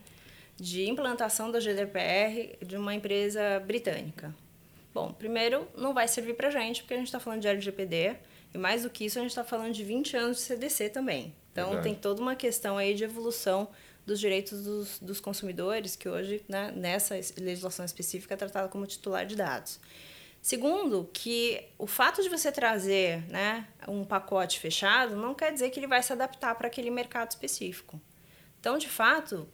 De 0.57 0.87
implantação 0.89 1.49
da 1.49 1.59
GDPR 1.59 2.57
de 2.61 2.75
uma 2.75 2.93
empresa 2.93 3.61
britânica. 3.65 4.35
Bom, 4.93 5.11
primeiro, 5.11 5.67
não 5.75 5.93
vai 5.93 6.07
servir 6.07 6.35
pra 6.35 6.51
gente, 6.51 6.81
porque 6.81 6.93
a 6.93 6.97
gente 6.97 7.07
está 7.07 7.19
falando 7.19 7.41
de 7.41 7.47
LGPD, 7.47 8.15
e 8.53 8.57
mais 8.57 8.83
do 8.83 8.89
que 8.89 9.05
isso, 9.05 9.17
a 9.17 9.21
gente 9.21 9.31
está 9.31 9.43
falando 9.43 9.73
de 9.73 9.83
20 9.83 10.15
anos 10.15 10.37
de 10.37 10.43
CDC 10.43 10.89
também. 10.89 11.33
Então, 11.51 11.69
Verdade. 11.69 11.87
tem 11.87 11.95
toda 11.95 12.21
uma 12.21 12.35
questão 12.35 12.77
aí 12.77 12.93
de 12.93 13.03
evolução 13.03 13.67
dos 14.05 14.19
direitos 14.19 14.63
dos, 14.63 14.99
dos 14.99 15.19
consumidores, 15.19 15.95
que 15.95 16.09
hoje, 16.09 16.43
né, 16.47 16.71
nessa 16.75 17.15
legislação 17.37 17.85
específica, 17.85 18.33
é 18.33 18.37
tratada 18.37 18.67
como 18.67 18.85
titular 18.85 19.25
de 19.25 19.35
dados. 19.35 19.79
Segundo, 20.41 21.09
que 21.13 21.69
o 21.77 21.87
fato 21.87 22.21
de 22.21 22.27
você 22.27 22.51
trazer 22.51 23.23
né, 23.29 23.65
um 23.87 24.03
pacote 24.03 24.59
fechado 24.59 25.15
não 25.15 25.33
quer 25.33 25.53
dizer 25.53 25.69
que 25.69 25.79
ele 25.79 25.87
vai 25.87 26.03
se 26.03 26.11
adaptar 26.11 26.53
para 26.55 26.67
aquele 26.67 26.91
mercado 26.91 27.31
específico. 27.31 27.99
Então, 28.59 28.77
de 28.77 28.89
fato, 28.89 29.47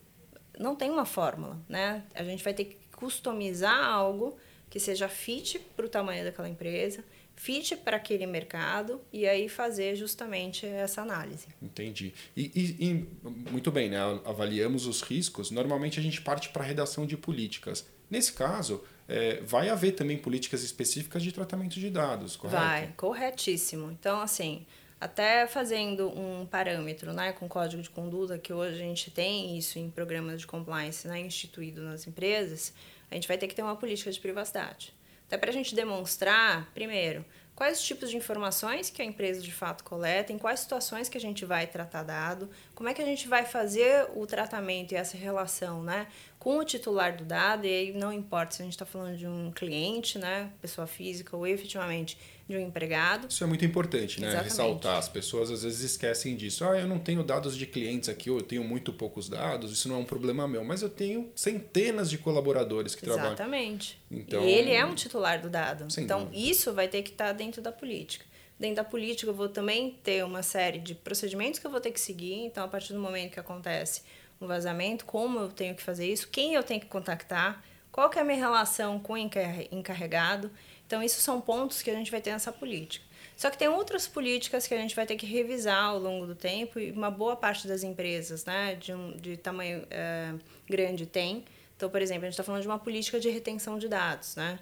não 0.58 0.76
tem 0.76 0.90
uma 0.90 1.06
fórmula. 1.06 1.60
Né? 1.70 2.04
A 2.16 2.24
gente 2.24 2.44
vai 2.44 2.56
ter 2.56 2.66
que 2.66 2.78
customizar 2.96 3.86
algo 3.86 4.36
que 4.68 4.80
seja 4.80 5.08
fit 5.08 5.60
para 5.76 5.86
o 5.86 5.90
tamanho 5.90 6.24
daquela 6.24 6.50
empresa, 6.50 7.04
fit 7.40 7.78
para 7.78 7.96
aquele 7.96 8.28
mercado 8.28 9.00
e 9.14 9.26
aí 9.26 9.48
fazer 9.48 9.96
justamente 9.96 10.66
essa 10.66 11.02
análise. 11.02 11.48
Entendi. 11.62 12.14
E, 12.36 12.52
e- 12.54 12.86
e, 12.86 13.08
muito 13.50 13.72
bem, 13.72 13.90
né? 13.90 13.98
Avaliamos 14.26 14.86
os 14.86 15.02
riscos. 15.02 15.50
Normalmente 15.50 15.98
a 16.02 16.04
gente 16.04 16.20
parte 16.20 16.50
para 16.50 16.64
a 16.64 16.68
redação 16.68 17.06
de 17.06 17.16
políticas. 17.16 17.88
Nesse 18.10 18.34
caso, 18.34 18.84
é, 19.08 19.40
vai 19.42 19.70
haver 19.70 19.94
também 19.94 20.18
políticas 20.18 20.64
específicas 20.64 21.24
de 21.24 21.32
tratamento 21.32 21.80
de 21.80 21.90
dados, 21.90 22.36
correto? 22.36 22.62
Vai, 22.62 22.94
corretíssimo. 22.98 23.90
Então, 23.90 24.20
assim, 24.20 24.66
até 25.00 25.48
fazendo 25.48 26.10
um 26.10 26.46
parâmetro 26.46 27.14
né, 27.14 27.32
com 27.32 27.48
código 27.48 27.82
de 27.82 27.90
conduta, 27.90 28.38
que 28.38 28.52
hoje 28.52 28.76
a 28.76 28.84
gente 28.84 29.12
tem 29.12 29.58
isso 29.58 29.80
em 29.80 29.90
programas 29.90 30.42
de 30.42 30.48
compliance 30.48 31.08
né, 31.08 31.22
instituído 31.22 31.82
nas 31.84 32.06
empresas, 32.06 32.74
a 33.10 33.16
gente 33.16 33.30
vai 33.30 33.38
ter 33.38 33.48
que 33.48 33.56
ter 33.56 33.62
uma 33.62 33.78
política 33.78 34.12
de 34.12 34.20
privacidade. 34.20 34.94
Até 35.30 35.38
para 35.38 35.52
a 35.52 35.54
gente 35.54 35.76
demonstrar, 35.76 36.72
primeiro, 36.74 37.24
quais 37.56 37.78
os 37.78 37.86
tipos 37.86 38.10
de 38.10 38.18
informações 38.18 38.90
que 38.90 39.00
a 39.00 39.06
empresa 39.06 39.40
de 39.40 39.52
fato 39.52 39.84
coleta, 39.84 40.34
em 40.34 40.40
quais 40.40 40.62
situações 40.62 41.08
que 41.08 41.20
a 41.20 41.22
gente 41.22 41.46
vai 41.46 41.68
tratar 41.68 42.02
dado, 42.02 42.50
como 42.74 42.90
é 42.90 42.96
que 42.96 43.02
a 43.02 43.06
gente 43.06 43.28
vai 43.28 43.46
fazer 43.46 44.10
o 44.16 44.26
tratamento 44.26 44.92
e 44.92 44.96
essa 44.96 45.16
relação 45.16 45.84
né, 45.84 46.08
com 46.40 46.58
o 46.58 46.66
titular 46.66 47.16
do 47.16 47.24
dado, 47.24 47.68
e 47.68 47.70
aí 47.70 47.94
não 47.94 48.12
importa 48.12 48.56
se 48.56 48.64
a 48.64 48.66
gente 48.66 48.74
está 48.74 48.88
falando 48.88 49.18
de 49.18 49.28
um 49.28 49.52
cliente, 49.52 50.18
né, 50.18 50.52
pessoa 50.60 50.88
física, 50.88 51.38
ou 51.38 51.46
efetivamente 51.46 52.18
de 52.50 52.58
um 52.58 52.60
empregado. 52.60 53.28
Isso 53.30 53.44
é 53.44 53.48
muito 53.48 53.64
importante, 53.64 54.20
né? 54.20 54.28
Exatamente. 54.30 54.50
Ressaltar. 54.52 54.98
As 54.98 55.08
pessoas 55.08 55.52
às 55.52 55.62
vezes 55.64 55.82
esquecem 55.82 56.36
disso. 56.36 56.66
Ah, 56.66 56.80
eu 56.80 56.88
não 56.88 56.98
tenho 56.98 57.22
dados 57.24 57.56
de 57.56 57.68
clientes 57.68 58.10
aqui, 58.10 58.30
ou 58.32 58.38
eu 58.40 58.44
tenho 58.44 58.64
muito 58.64 58.92
poucos 58.92 59.30
dados, 59.30 59.72
isso 59.72 59.88
não 59.88 59.98
é 59.98 60.00
um 60.00 60.04
problema 60.04 60.48
meu. 60.48 60.64
Mas 60.64 60.82
eu 60.82 60.90
tenho 60.90 61.32
centenas 61.36 62.10
de 62.10 62.18
colaboradores 62.18 62.96
que 62.96 63.04
trabalham. 63.04 63.34
Exatamente. 63.34 64.02
Então- 64.10 64.44
E 64.44 64.52
ele 64.52 64.72
é 64.72 64.84
um 64.84 64.96
titular 64.96 65.40
do 65.40 65.48
dado. 65.50 65.92
Sem 65.94 66.06
então, 66.06 66.26
dúvida. 66.26 66.38
isso 66.42 66.74
vai 66.74 66.88
ter 66.88 67.04
que 67.04 67.12
estar 67.12 67.32
dentro 67.34 67.62
da 67.62 67.72
política. 67.72 68.26
Dentro 68.60 68.78
da 68.78 68.84
política, 68.84 69.30
eu 69.30 69.36
vou 69.36 69.48
também 69.48 69.98
ter 70.04 70.26
uma 70.26 70.42
série 70.42 70.80
de 70.80 70.96
procedimentos 70.96 71.60
que 71.60 71.68
eu 71.68 71.72
vou 71.72 71.80
ter 71.80 71.92
que 71.92 72.00
seguir. 72.00 72.34
Então, 72.34 72.64
a 72.66 72.68
partir 72.68 72.94
do 72.94 73.00
momento 73.00 73.32
que 73.34 73.40
acontece 73.40 74.02
um 74.42 74.48
vazamento, 74.48 75.06
como 75.06 75.40
eu 75.40 75.50
tenho 75.50 75.76
que 75.76 75.84
fazer 75.84 76.12
isso, 76.12 76.28
quem 76.30 76.56
eu 76.56 76.64
tenho 76.64 76.80
que 76.82 76.88
contactar, 76.88 77.64
qual 77.92 78.10
que 78.10 78.18
é 78.18 78.22
a 78.22 78.26
minha 78.26 78.38
relação 78.38 79.00
com 79.00 79.14
o 79.14 79.18
encar- 79.18 79.62
encarregado. 79.72 80.50
Então, 80.90 81.04
isso 81.04 81.22
são 81.22 81.40
pontos 81.40 81.84
que 81.84 81.92
a 81.92 81.94
gente 81.94 82.10
vai 82.10 82.20
ter 82.20 82.32
nessa 82.32 82.52
política. 82.52 83.06
Só 83.38 83.52
que 83.52 83.60
tem 83.60 83.68
outras 83.68 84.08
políticas 84.08 84.66
que 84.66 84.74
a 84.74 84.78
gente 84.78 84.96
vai 84.96 85.06
ter 85.06 85.18
que 85.18 85.26
revisar 85.28 85.84
ao 85.84 86.00
longo 86.00 86.26
do 86.26 86.34
tempo 86.34 86.80
e 86.80 86.90
uma 86.90 87.12
boa 87.12 87.36
parte 87.36 87.68
das 87.68 87.84
empresas 87.84 88.44
né, 88.44 88.74
de, 88.74 88.92
um, 88.92 89.12
de 89.12 89.38
tamanho 89.38 89.86
eh, 89.92 90.34
grande 90.68 91.06
tem. 91.06 91.46
Então, 91.78 91.92
por 91.92 92.02
exemplo, 92.02 92.24
a 92.24 92.26
gente 92.26 92.34
está 92.34 92.44
falando 92.44 92.64
de 92.64 92.68
uma 92.68 92.80
política 92.80 93.20
de 93.20 93.30
retenção 93.30 93.78
de 93.78 93.88
dados, 93.88 94.36
né? 94.36 94.58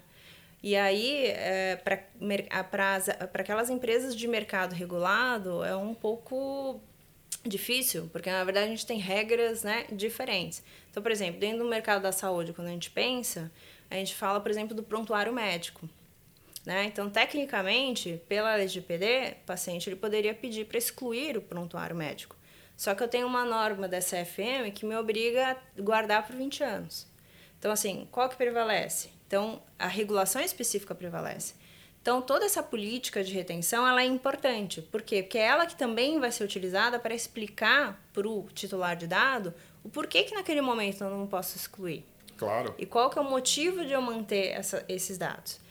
E 0.62 0.76
aí, 0.76 1.32
para 1.82 3.40
aquelas 3.40 3.70
empresas 3.70 4.14
de 4.14 4.28
mercado 4.28 4.74
regulado, 4.74 5.64
é 5.64 5.74
um 5.74 5.94
pouco 5.94 6.78
difícil, 7.42 8.10
porque 8.12 8.30
na 8.30 8.44
verdade 8.44 8.66
a 8.66 8.70
gente 8.70 8.84
tem 8.84 8.98
regras 8.98 9.62
né, 9.62 9.86
diferentes. 9.90 10.62
Então, 10.90 11.02
por 11.02 11.10
exemplo, 11.10 11.40
dentro 11.40 11.60
do 11.60 11.64
mercado 11.64 12.02
da 12.02 12.12
saúde, 12.12 12.52
quando 12.52 12.68
a 12.68 12.72
gente 12.72 12.90
pensa, 12.90 13.50
a 13.90 13.94
gente 13.94 14.14
fala, 14.14 14.40
por 14.40 14.50
exemplo, 14.50 14.76
do 14.76 14.82
prontuário 14.82 15.32
médico. 15.32 15.88
Né? 16.68 16.84
Então, 16.84 17.08
tecnicamente, 17.08 18.20
pela 18.28 18.52
LGPD, 18.52 19.36
o 19.42 19.46
paciente 19.46 19.88
ele 19.88 19.96
poderia 19.96 20.34
pedir 20.34 20.66
para 20.66 20.76
excluir 20.76 21.34
o 21.34 21.40
prontuário 21.40 21.96
médico. 21.96 22.36
Só 22.76 22.94
que 22.94 23.02
eu 23.02 23.08
tenho 23.08 23.26
uma 23.26 23.42
norma 23.42 23.88
da 23.88 24.00
CFM 24.00 24.70
que 24.74 24.84
me 24.84 24.94
obriga 24.94 25.52
a 25.52 25.80
guardar 25.80 26.26
por 26.26 26.36
20 26.36 26.62
anos. 26.62 27.06
Então, 27.58 27.72
assim, 27.72 28.06
qual 28.12 28.28
que 28.28 28.36
prevalece? 28.36 29.08
Então, 29.26 29.62
a 29.78 29.86
regulação 29.86 30.42
específica 30.42 30.94
prevalece. 30.94 31.54
Então, 32.02 32.20
toda 32.20 32.44
essa 32.44 32.62
política 32.62 33.24
de 33.24 33.32
retenção 33.32 33.88
ela 33.88 34.02
é 34.02 34.04
importante. 34.04 34.82
Por 34.82 35.00
quê? 35.00 35.22
Porque 35.22 35.38
é 35.38 35.46
ela 35.46 35.64
que 35.64 35.74
também 35.74 36.20
vai 36.20 36.30
ser 36.30 36.44
utilizada 36.44 36.98
para 36.98 37.14
explicar 37.14 37.98
para 38.12 38.28
o 38.28 38.46
titular 38.52 38.94
de 38.94 39.06
dado 39.06 39.54
o 39.82 39.88
porquê 39.88 40.22
que 40.22 40.34
naquele 40.34 40.60
momento 40.60 41.02
eu 41.02 41.08
não 41.08 41.26
posso 41.26 41.56
excluir. 41.56 42.04
Claro. 42.36 42.74
E 42.76 42.84
qual 42.84 43.08
que 43.08 43.18
é 43.18 43.22
o 43.22 43.24
motivo 43.24 43.86
de 43.86 43.94
eu 43.94 44.02
manter 44.02 44.48
essa, 44.48 44.84
esses 44.86 45.16
dados. 45.16 45.66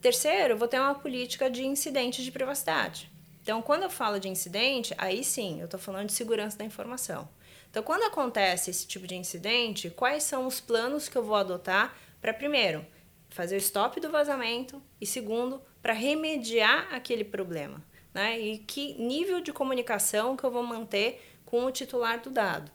Terceiro, 0.00 0.56
vou 0.56 0.66
ter 0.66 0.80
uma 0.80 0.94
política 0.94 1.50
de 1.50 1.64
incidente 1.64 2.24
de 2.24 2.32
privacidade. 2.32 3.10
Então, 3.42 3.60
quando 3.60 3.82
eu 3.82 3.90
falo 3.90 4.18
de 4.18 4.28
incidente, 4.28 4.94
aí 4.96 5.22
sim, 5.22 5.60
eu 5.60 5.66
estou 5.66 5.78
falando 5.78 6.06
de 6.06 6.12
segurança 6.12 6.56
da 6.56 6.64
informação. 6.64 7.28
Então, 7.70 7.82
quando 7.82 8.04
acontece 8.04 8.70
esse 8.70 8.86
tipo 8.86 9.06
de 9.06 9.14
incidente, 9.14 9.90
quais 9.90 10.22
são 10.24 10.46
os 10.46 10.60
planos 10.60 11.08
que 11.08 11.16
eu 11.16 11.22
vou 11.22 11.36
adotar 11.36 11.94
para, 12.20 12.32
primeiro, 12.32 12.84
fazer 13.28 13.56
o 13.56 13.58
stop 13.58 14.00
do 14.00 14.10
vazamento 14.10 14.82
e, 15.00 15.06
segundo, 15.06 15.60
para 15.82 15.92
remediar 15.92 16.88
aquele 16.92 17.24
problema? 17.24 17.82
Né? 18.12 18.40
E 18.40 18.58
que 18.58 18.94
nível 18.94 19.40
de 19.40 19.52
comunicação 19.52 20.36
que 20.36 20.44
eu 20.44 20.50
vou 20.50 20.62
manter 20.62 21.38
com 21.44 21.64
o 21.64 21.70
titular 21.70 22.20
do 22.20 22.30
dado? 22.30 22.72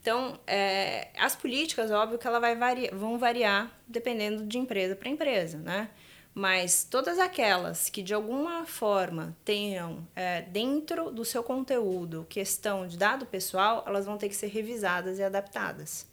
Então, 0.00 0.38
é, 0.46 1.08
as 1.18 1.34
políticas, 1.34 1.90
óbvio 1.90 2.18
que 2.18 2.26
ela 2.26 2.38
vai 2.38 2.54
vari 2.54 2.88
vão 2.92 3.18
variar 3.18 3.76
dependendo 3.88 4.46
de 4.46 4.58
empresa 4.58 4.94
para 4.94 5.08
empresa, 5.08 5.58
né? 5.58 5.90
Mas 6.38 6.84
todas 6.84 7.18
aquelas 7.18 7.88
que 7.88 8.02
de 8.02 8.12
alguma 8.12 8.66
forma 8.66 9.34
tenham 9.42 10.06
é, 10.14 10.42
dentro 10.42 11.10
do 11.10 11.24
seu 11.24 11.42
conteúdo 11.42 12.26
questão 12.28 12.86
de 12.86 12.98
dado 12.98 13.24
pessoal, 13.24 13.82
elas 13.86 14.04
vão 14.04 14.18
ter 14.18 14.28
que 14.28 14.36
ser 14.36 14.48
revisadas 14.48 15.18
e 15.18 15.22
adaptadas. 15.22 16.06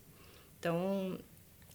Então, 0.57 1.19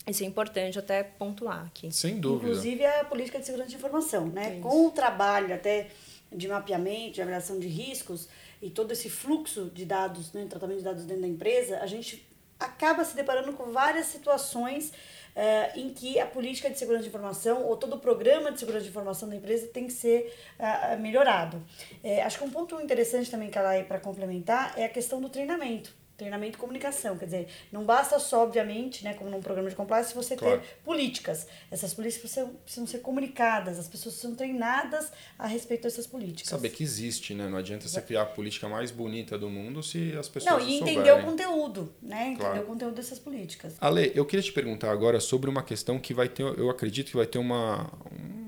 isso 0.07 0.25
é 0.25 0.27
importante 0.27 0.79
até 0.79 1.03
pontuar 1.03 1.67
aqui. 1.67 1.93
Sem 1.93 2.19
dúvida. 2.19 2.49
Inclusive 2.49 2.87
a 2.87 3.05
política 3.05 3.39
de 3.39 3.45
segurança 3.45 3.69
de 3.69 3.77
informação, 3.77 4.29
né? 4.29 4.55
Isso. 4.55 4.63
Com 4.63 4.87
o 4.87 4.91
trabalho 4.93 5.55
até 5.55 5.91
de 6.33 6.49
mapeamento, 6.49 7.17
de 7.17 7.21
avaliação 7.21 7.59
de 7.59 7.69
riscos 7.69 8.31
e 8.63 8.71
todo 8.71 8.93
esse 8.93 9.11
fluxo 9.11 9.71
de 9.75 9.85
dados, 9.85 10.33
né, 10.33 10.47
tratamento 10.49 10.79
de 10.79 10.85
dados 10.85 11.05
dentro 11.05 11.21
da 11.21 11.29
empresa, 11.29 11.81
a 11.81 11.87
gente 11.87 12.27
acaba 12.59 13.05
se 13.05 13.15
deparando 13.15 13.53
com 13.53 13.73
várias 13.73 14.07
situações 14.07 14.91
uh, 15.39 15.79
em 15.79 15.89
que 15.91 16.19
a 16.19 16.27
política 16.27 16.69
de 16.69 16.79
segurança 16.79 17.05
de 17.05 17.09
informação 17.09 17.65
ou 17.65 17.77
todo 17.77 17.95
o 17.95 18.01
programa 18.01 18.51
de 18.51 18.59
segurança 18.59 18.85
de 18.85 18.91
informação 18.91 19.29
da 19.29 19.37
empresa 19.37 19.69
tem 19.69 19.87
que 19.87 19.93
ser 19.93 20.35
uh, 20.59 21.01
melhorado. 21.01 21.63
É, 22.03 22.23
acho 22.23 22.39
que 22.39 22.45
um 22.45 22.51
ponto 22.51 22.81
interessante 22.81 23.31
também, 23.31 23.49
Calai, 23.49 23.85
para 23.85 24.01
complementar, 24.01 24.75
é 24.77 24.85
a 24.85 24.89
questão 24.89 25.21
do 25.21 25.29
treinamento 25.29 25.98
treinamento 26.19 26.59
e 26.59 26.61
comunicação. 26.61 27.17
Quer 27.17 27.25
dizer, 27.27 27.49
não 27.71 27.85
basta 27.85 28.19
só, 28.19 28.43
obviamente, 28.43 29.05
né, 29.05 29.15
como 29.15 29.31
num 29.31 29.41
programa 29.41 29.71
de 29.71 29.77
compliance, 29.77 30.13
você 30.13 30.37
claro. 30.37 30.61
ter 30.61 30.67
políticas. 30.85 31.47
Essas 31.71 31.95
políticas 31.95 32.21
precisam, 32.21 32.55
precisam 32.65 32.87
ser 32.87 32.99
comunicadas, 32.99 33.79
as 33.79 33.87
pessoas 33.87 34.17
precisam 34.17 34.35
treinadas 34.37 35.13
a 35.39 35.47
respeito 35.47 35.85
dessas 35.85 36.09
políticas. 36.09 36.51
Saber 36.51 36.71
que 36.71 36.83
existe, 36.83 37.33
né? 37.35 37.49
Não 37.49 37.57
adianta 37.57 37.87
você 37.87 38.03
criar 38.03 38.23
a 38.23 38.27
política 38.27 38.69
mais 38.69 38.91
bonita 38.91 39.39
do 39.39 39.49
mundo 39.49 39.81
se 39.81 40.17
as 40.19 40.29
pessoas 40.29 40.61
não, 40.61 40.69
e 40.69 40.79
entender 40.79 41.07
souberem. 41.07 41.21
o 41.21 41.25
conteúdo, 41.25 41.95
né? 42.03 42.23
Entender 42.23 42.41
claro. 42.41 42.63
o 42.63 42.67
conteúdo 42.67 42.95
dessas 42.97 43.21
políticas. 43.21 43.77
Ale, 43.81 44.11
eu 44.13 44.27
queria 44.27 44.43
te 44.43 44.53
perguntar 44.53 44.91
agora 44.91 45.21
sobre 45.21 45.49
uma 45.49 45.63
questão 45.63 46.01
que 46.01 46.13
vai 46.13 46.29
ter, 46.29 46.43
eu 46.43 46.69
acredito 46.69 47.11
que 47.11 47.17
vai 47.17 47.27
ter 47.27 47.39
uma, 47.39 47.89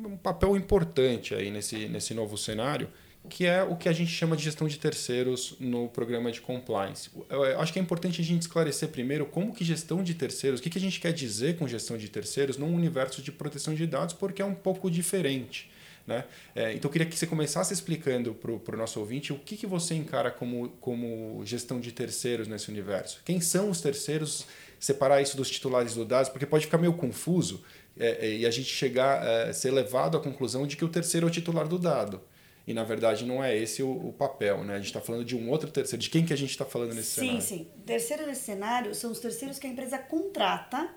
um 0.04 0.16
papel 0.16 0.56
importante 0.56 1.36
aí 1.36 1.52
nesse, 1.52 1.86
nesse 1.86 2.14
novo 2.14 2.36
cenário, 2.36 2.90
que 3.30 3.46
é 3.46 3.62
o 3.62 3.76
que 3.76 3.88
a 3.88 3.92
gente 3.92 4.10
chama 4.10 4.36
de 4.36 4.42
gestão 4.42 4.66
de 4.66 4.78
terceiros 4.78 5.54
no 5.60 5.88
programa 5.88 6.30
de 6.32 6.40
compliance. 6.40 7.08
Eu 7.30 7.60
acho 7.60 7.72
que 7.72 7.78
é 7.78 7.82
importante 7.82 8.20
a 8.20 8.24
gente 8.24 8.42
esclarecer 8.42 8.88
primeiro 8.88 9.24
como 9.24 9.54
que 9.54 9.64
gestão 9.64 10.02
de 10.02 10.12
terceiros, 10.12 10.58
o 10.60 10.62
que, 10.62 10.68
que 10.68 10.76
a 10.76 10.80
gente 10.80 11.00
quer 11.00 11.12
dizer 11.12 11.56
com 11.56 11.66
gestão 11.66 11.96
de 11.96 12.08
terceiros 12.08 12.58
no 12.58 12.66
universo 12.66 13.22
de 13.22 13.30
proteção 13.30 13.72
de 13.72 13.86
dados, 13.86 14.14
porque 14.14 14.42
é 14.42 14.44
um 14.44 14.54
pouco 14.54 14.90
diferente. 14.90 15.70
Né? 16.06 16.24
É, 16.56 16.72
então 16.72 16.88
eu 16.88 16.92
queria 16.92 17.06
que 17.06 17.16
você 17.16 17.26
começasse 17.26 17.72
explicando 17.72 18.34
para 18.34 18.74
o 18.74 18.78
nosso 18.78 18.98
ouvinte 18.98 19.32
o 19.32 19.38
que, 19.38 19.56
que 19.56 19.66
você 19.66 19.94
encara 19.94 20.30
como, 20.30 20.70
como 20.80 21.40
gestão 21.44 21.78
de 21.78 21.92
terceiros 21.92 22.48
nesse 22.48 22.68
universo. 22.68 23.20
Quem 23.24 23.40
são 23.40 23.70
os 23.70 23.80
terceiros? 23.80 24.44
Separar 24.78 25.20
isso 25.20 25.36
dos 25.36 25.50
titulares 25.50 25.94
do 25.94 26.06
dados, 26.06 26.30
porque 26.30 26.46
pode 26.46 26.64
ficar 26.64 26.78
meio 26.78 26.94
confuso 26.94 27.62
é, 27.98 28.26
é, 28.26 28.36
e 28.38 28.46
a 28.46 28.50
gente 28.50 28.68
chegar 28.68 29.22
a 29.22 29.30
é, 29.48 29.52
ser 29.52 29.70
levado 29.70 30.16
à 30.16 30.20
conclusão 30.20 30.66
de 30.66 30.74
que 30.74 30.84
o 30.84 30.88
terceiro 30.88 31.26
é 31.26 31.28
o 31.28 31.30
titular 31.30 31.68
do 31.68 31.78
dado 31.78 32.20
e 32.66 32.74
na 32.74 32.84
verdade 32.84 33.24
não 33.24 33.42
é 33.42 33.56
esse 33.56 33.82
o, 33.82 33.90
o 33.90 34.12
papel, 34.12 34.64
né? 34.64 34.74
A 34.74 34.76
gente 34.76 34.86
está 34.86 35.00
falando 35.00 35.24
de 35.24 35.36
um 35.36 35.50
outro 35.50 35.70
terceiro. 35.70 36.02
De 36.02 36.10
quem 36.10 36.24
que 36.24 36.32
a 36.32 36.36
gente 36.36 36.50
está 36.50 36.64
falando 36.64 36.94
nesse 36.94 37.10
sim, 37.10 37.20
cenário? 37.20 37.42
Sim, 37.42 37.58
sim. 37.58 37.68
Terceiro 37.84 38.26
nesse 38.26 38.42
cenário 38.42 38.94
são 38.94 39.10
os 39.10 39.20
terceiros 39.20 39.58
que 39.58 39.66
a 39.66 39.70
empresa 39.70 39.98
contrata 39.98 40.88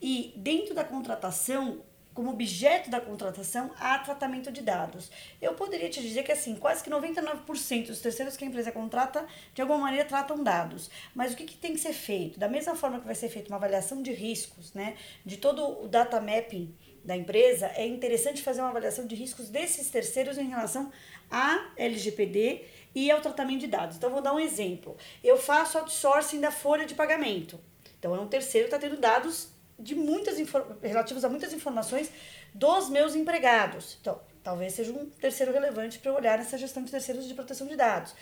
e 0.00 0.32
dentro 0.36 0.74
da 0.74 0.84
contratação 0.84 1.82
como 2.14 2.30
objeto 2.30 2.90
da 2.90 3.00
contratação 3.00 3.70
há 3.78 3.98
tratamento 3.98 4.52
de 4.52 4.62
dados. 4.62 5.10
Eu 5.40 5.54
poderia 5.54 5.88
te 5.88 6.00
dizer 6.00 6.22
que 6.22 6.32
assim, 6.32 6.56
quase 6.56 6.82
que 6.82 6.90
99% 6.90 7.86
dos 7.86 8.00
terceiros 8.00 8.36
que 8.36 8.44
a 8.44 8.48
empresa 8.48 8.70
contrata, 8.70 9.26
de 9.54 9.62
alguma 9.62 9.78
maneira 9.78 10.06
tratam 10.06 10.42
dados. 10.42 10.90
Mas 11.14 11.32
o 11.32 11.36
que, 11.36 11.44
que 11.44 11.56
tem 11.56 11.72
que 11.72 11.80
ser 11.80 11.92
feito? 11.92 12.38
Da 12.38 12.48
mesma 12.48 12.74
forma 12.74 13.00
que 13.00 13.06
vai 13.06 13.14
ser 13.14 13.28
feita 13.28 13.48
uma 13.48 13.56
avaliação 13.56 14.02
de 14.02 14.12
riscos, 14.12 14.72
né, 14.74 14.94
de 15.24 15.36
todo 15.36 15.82
o 15.82 15.88
data 15.88 16.20
mapping 16.20 16.74
da 17.04 17.16
empresa, 17.16 17.66
é 17.74 17.86
interessante 17.86 18.42
fazer 18.42 18.60
uma 18.60 18.70
avaliação 18.70 19.06
de 19.06 19.14
riscos 19.14 19.48
desses 19.48 19.90
terceiros 19.90 20.38
em 20.38 20.48
relação 20.48 20.92
à 21.32 21.72
LGPD 21.76 22.62
e 22.94 23.10
ao 23.10 23.20
tratamento 23.20 23.60
de 23.60 23.66
dados. 23.66 23.96
Então, 23.96 24.10
vou 24.10 24.20
dar 24.20 24.34
um 24.34 24.38
exemplo. 24.38 24.96
Eu 25.24 25.38
faço 25.38 25.78
outsourcing 25.78 26.40
da 26.40 26.52
folha 26.52 26.84
de 26.84 26.94
pagamento. 26.94 27.58
Então, 27.98 28.14
é 28.14 28.20
um 28.20 28.28
terceiro 28.28 28.68
que 28.68 28.74
está 28.74 28.86
tendo 28.86 29.00
dados 29.00 29.48
de 29.78 29.94
muitas 29.94 30.36
relativos 30.82 31.24
a 31.24 31.28
muitas 31.28 31.52
informações 31.52 32.10
dos 32.54 32.88
meus 32.88 33.14
empregados. 33.14 33.98
Então, 34.00 34.20
talvez 34.42 34.74
seja 34.74 34.92
um 34.92 35.06
terceiro 35.06 35.52
relevante 35.52 35.98
para 35.98 36.10
eu 36.10 36.14
olhar 36.14 36.38
nessa 36.38 36.58
gestão 36.58 36.82
de 36.82 36.90
terceiros 36.90 37.26
de 37.26 37.34
proteção 37.34 37.66
de 37.66 37.76
dados. 37.76 38.14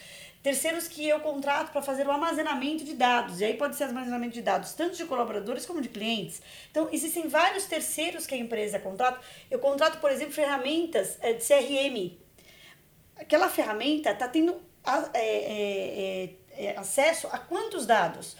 Terceiros 0.42 0.88
que 0.88 1.06
eu 1.06 1.20
contrato 1.20 1.72
para 1.72 1.82
fazer 1.82 2.06
o 2.06 2.10
armazenamento 2.10 2.84
de 2.84 2.94
dados. 2.94 3.40
E 3.40 3.44
aí 3.44 3.54
pode 3.54 3.76
ser 3.76 3.84
armazenamento 3.84 4.34
de 4.34 4.42
dados 4.42 4.72
tanto 4.72 4.96
de 4.96 5.04
colaboradores 5.04 5.66
como 5.66 5.80
de 5.80 5.88
clientes. 5.88 6.40
Então, 6.70 6.88
existem 6.92 7.28
vários 7.28 7.64
terceiros 7.64 8.26
que 8.26 8.34
a 8.34 8.38
empresa 8.38 8.78
contrata. 8.78 9.20
Eu 9.50 9.58
contrato, 9.58 10.00
por 10.00 10.10
exemplo, 10.10 10.32
ferramentas 10.32 11.18
eh, 11.20 11.34
de 11.34 11.44
CRM. 11.44 12.19
Aquela 13.20 13.48
ferramenta 13.48 14.10
está 14.10 14.26
tendo 14.26 14.60
é, 15.12 15.20
é, 15.20 16.30
é, 16.52 16.76
acesso 16.76 17.28
a 17.28 17.38
quantos 17.38 17.86
dados? 17.86 18.36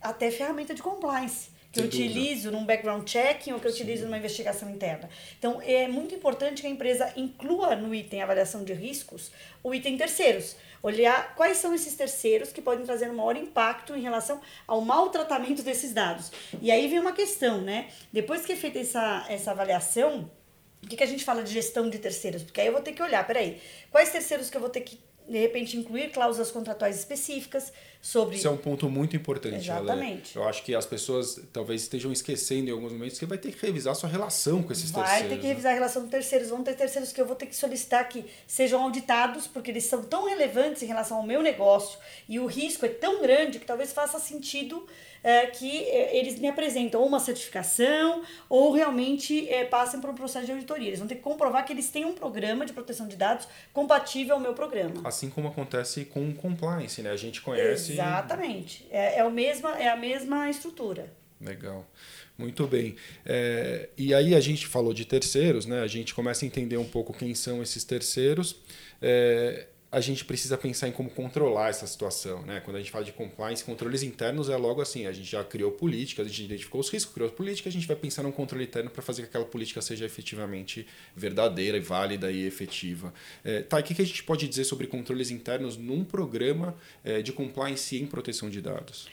Até 0.00 0.30
ferramenta 0.30 0.74
de 0.74 0.82
compliance 0.82 1.52
que 1.72 1.80
eu 1.80 1.84
utilizo 1.84 2.50
num 2.50 2.66
background 2.66 3.08
checking 3.08 3.52
ou 3.52 3.58
que 3.58 3.66
eu 3.66 3.72
Sim. 3.72 3.82
utilizo 3.82 4.04
numa 4.04 4.18
investigação 4.18 4.68
interna. 4.70 5.08
Então, 5.38 5.60
é 5.62 5.88
muito 5.88 6.14
importante 6.14 6.60
que 6.60 6.66
a 6.66 6.70
empresa 6.70 7.10
inclua 7.16 7.74
no 7.74 7.94
item 7.94 8.20
avaliação 8.20 8.62
de 8.62 8.74
riscos 8.74 9.32
o 9.64 9.74
item 9.74 9.96
terceiros. 9.96 10.54
Olhar 10.82 11.34
quais 11.34 11.56
são 11.56 11.74
esses 11.74 11.94
terceiros 11.94 12.52
que 12.52 12.60
podem 12.60 12.84
trazer 12.84 13.10
um 13.10 13.14
maior 13.14 13.36
impacto 13.36 13.96
em 13.96 14.02
relação 14.02 14.40
ao 14.66 14.82
maltratamento 14.82 15.62
desses 15.62 15.94
dados. 15.94 16.30
E 16.60 16.70
aí 16.70 16.88
vem 16.88 16.98
uma 16.98 17.12
questão, 17.12 17.62
né? 17.62 17.88
Depois 18.12 18.44
que 18.44 18.52
é 18.52 18.56
feita 18.56 18.78
essa, 18.78 19.24
essa 19.28 19.52
avaliação, 19.52 20.30
o 20.82 20.86
que, 20.86 20.96
que 20.96 21.02
a 21.02 21.06
gente 21.06 21.24
fala 21.24 21.42
de 21.42 21.52
gestão 21.52 21.88
de 21.88 21.98
terceiros? 21.98 22.42
Porque 22.42 22.60
aí 22.60 22.66
eu 22.66 22.72
vou 22.72 22.82
ter 22.82 22.92
que 22.92 23.02
olhar, 23.02 23.26
peraí, 23.26 23.60
quais 23.90 24.10
terceiros 24.10 24.50
que 24.50 24.56
eu 24.56 24.60
vou 24.60 24.70
ter 24.70 24.80
que 24.80 24.98
de 25.28 25.38
repente 25.38 25.76
incluir 25.76 26.10
cláusulas 26.10 26.50
contratuais 26.50 26.98
específicas 26.98 27.72
sobre. 28.00 28.36
Isso 28.36 28.48
é 28.48 28.50
um 28.50 28.56
ponto 28.56 28.88
muito 28.90 29.14
importante. 29.14 29.56
Exatamente. 29.56 30.36
Eu 30.36 30.44
acho 30.44 30.62
que 30.64 30.74
as 30.74 30.84
pessoas 30.84 31.40
talvez 31.52 31.82
estejam 31.82 32.10
esquecendo 32.12 32.68
em 32.68 32.72
alguns 32.72 32.92
momentos 32.92 33.18
que 33.18 33.24
vai 33.24 33.38
ter 33.38 33.52
que 33.52 33.64
revisar 33.64 33.92
a 33.92 33.94
sua 33.94 34.08
relação 34.08 34.62
com 34.62 34.72
esses 34.72 34.90
vai 34.90 35.02
terceiros. 35.02 35.28
Vai 35.28 35.36
ter 35.36 35.40
que 35.40 35.46
revisar 35.46 35.72
a 35.72 35.74
relação 35.74 36.02
com 36.02 36.08
terceiros. 36.08 36.48
Vão 36.48 36.62
ter 36.62 36.74
terceiros 36.74 37.12
que 37.12 37.20
eu 37.20 37.26
vou 37.26 37.36
ter 37.36 37.46
que 37.46 37.54
solicitar 37.54 38.08
que 38.08 38.24
sejam 38.46 38.82
auditados, 38.82 39.46
porque 39.46 39.70
eles 39.70 39.84
são 39.84 40.02
tão 40.02 40.26
relevantes 40.26 40.82
em 40.82 40.86
relação 40.86 41.18
ao 41.18 41.22
meu 41.22 41.42
negócio 41.42 41.98
e 42.28 42.40
o 42.40 42.46
risco 42.46 42.84
é 42.84 42.88
tão 42.88 43.22
grande 43.22 43.58
que 43.60 43.66
talvez 43.66 43.92
faça 43.92 44.18
sentido 44.18 44.84
é, 45.22 45.46
que 45.46 45.84
é, 45.84 46.16
eles 46.16 46.38
me 46.38 46.48
apresentam 46.48 47.04
uma 47.04 47.20
certificação 47.20 48.22
ou 48.48 48.72
realmente 48.72 49.48
é, 49.48 49.64
passem 49.64 50.00
por 50.00 50.10
um 50.10 50.14
processo 50.14 50.46
de 50.46 50.52
auditoria. 50.52 50.88
Eles 50.88 50.98
vão 50.98 51.08
ter 51.08 51.16
que 51.16 51.22
comprovar 51.22 51.64
que 51.64 51.72
eles 51.72 51.90
têm 51.90 52.04
um 52.04 52.14
programa 52.14 52.66
de 52.66 52.72
proteção 52.72 53.06
de 53.06 53.16
dados 53.16 53.46
compatível 53.72 54.34
ao 54.34 54.40
meu 54.40 54.54
programa. 54.54 55.00
Assim 55.04 55.30
como 55.30 55.48
acontece 55.48 56.04
com 56.04 56.28
o 56.28 56.34
compliance, 56.34 57.00
né? 57.02 57.10
A 57.10 57.16
gente 57.16 57.40
conhece. 57.40 57.92
Exatamente. 57.92 58.86
É, 58.90 59.18
é, 59.18 59.24
o 59.24 59.30
mesma, 59.30 59.78
é 59.78 59.88
a 59.88 59.96
mesma 59.96 60.50
estrutura. 60.50 61.12
Legal. 61.40 61.86
Muito 62.38 62.66
bem. 62.66 62.96
É, 63.26 63.88
e 63.96 64.14
aí 64.14 64.34
a 64.34 64.40
gente 64.40 64.66
falou 64.66 64.94
de 64.94 65.04
terceiros, 65.04 65.66
né? 65.66 65.80
A 65.80 65.86
gente 65.86 66.14
começa 66.14 66.44
a 66.44 66.46
entender 66.46 66.76
um 66.76 66.88
pouco 66.88 67.12
quem 67.12 67.34
são 67.34 67.62
esses 67.62 67.84
terceiros. 67.84 68.56
É, 69.00 69.66
a 69.92 70.00
gente 70.00 70.24
precisa 70.24 70.56
pensar 70.56 70.88
em 70.88 70.92
como 70.92 71.10
controlar 71.10 71.68
essa 71.68 71.86
situação. 71.86 72.40
Né? 72.46 72.60
Quando 72.60 72.76
a 72.76 72.78
gente 72.78 72.90
fala 72.90 73.04
de 73.04 73.12
compliance, 73.12 73.62
controles 73.62 74.02
internos 74.02 74.48
é 74.48 74.56
logo 74.56 74.80
assim: 74.80 75.06
a 75.06 75.12
gente 75.12 75.30
já 75.30 75.44
criou 75.44 75.70
políticas, 75.70 76.26
a 76.26 76.28
gente 76.30 76.44
identificou 76.44 76.80
os 76.80 76.88
riscos, 76.88 77.12
criou 77.12 77.28
políticas, 77.28 77.70
a 77.70 77.74
gente 77.74 77.86
vai 77.86 77.94
pensar 77.94 78.22
num 78.22 78.32
controle 78.32 78.64
interno 78.64 78.88
para 78.88 79.02
fazer 79.02 79.22
que 79.22 79.28
aquela 79.28 79.44
política 79.44 79.82
seja 79.82 80.06
efetivamente 80.06 80.86
verdadeira, 81.14 81.78
válida 81.78 82.32
e 82.32 82.46
efetiva. 82.46 83.12
É, 83.44 83.60
tá, 83.60 83.78
o 83.78 83.82
que, 83.82 83.94
que 83.94 84.00
a 84.00 84.06
gente 84.06 84.24
pode 84.24 84.48
dizer 84.48 84.64
sobre 84.64 84.86
controles 84.86 85.30
internos 85.30 85.76
num 85.76 86.02
programa 86.04 86.74
é, 87.04 87.20
de 87.20 87.30
compliance 87.30 87.94
em 88.00 88.06
proteção 88.06 88.48
de 88.48 88.62
dados? 88.62 89.08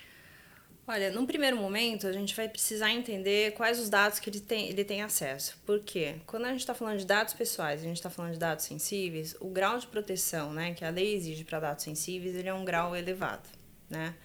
Olha, 0.92 1.12
num 1.12 1.24
primeiro 1.24 1.56
momento, 1.56 2.08
a 2.08 2.12
gente 2.12 2.36
vai 2.36 2.50
precisar 2.50 2.92
entender 2.92 3.54
quais 3.54 3.80
os 3.80 3.92
dados 3.92 4.18
que 4.18 4.28
ele 4.28 4.40
tem, 4.40 4.70
ele 4.70 4.84
tem 4.84 5.04
acesso. 5.04 5.56
Por 5.64 5.82
quê? 5.82 6.16
Quando 6.26 6.46
a 6.46 6.50
gente 6.50 6.62
está 6.62 6.74
falando 6.74 6.98
de 6.98 7.06
dados 7.06 7.36
pessoais, 7.36 7.82
a 7.82 7.84
gente 7.84 7.98
está 7.98 8.10
falando 8.10 8.34
de 8.34 8.40
dados 8.40 8.66
sensíveis, 8.66 9.36
o 9.40 9.50
grau 9.50 9.78
de 9.78 9.86
proteção 9.86 10.52
né, 10.52 10.74
que 10.74 10.84
a 10.84 10.90
lei 10.90 11.14
exige 11.14 11.44
para 11.44 11.60
dados 11.60 11.84
sensíveis 11.84 12.36
ele 12.36 12.50
é 12.50 12.54
um 12.56 12.66
grau 12.66 12.96
elevado. 12.96 13.48
Né? 13.88 14.16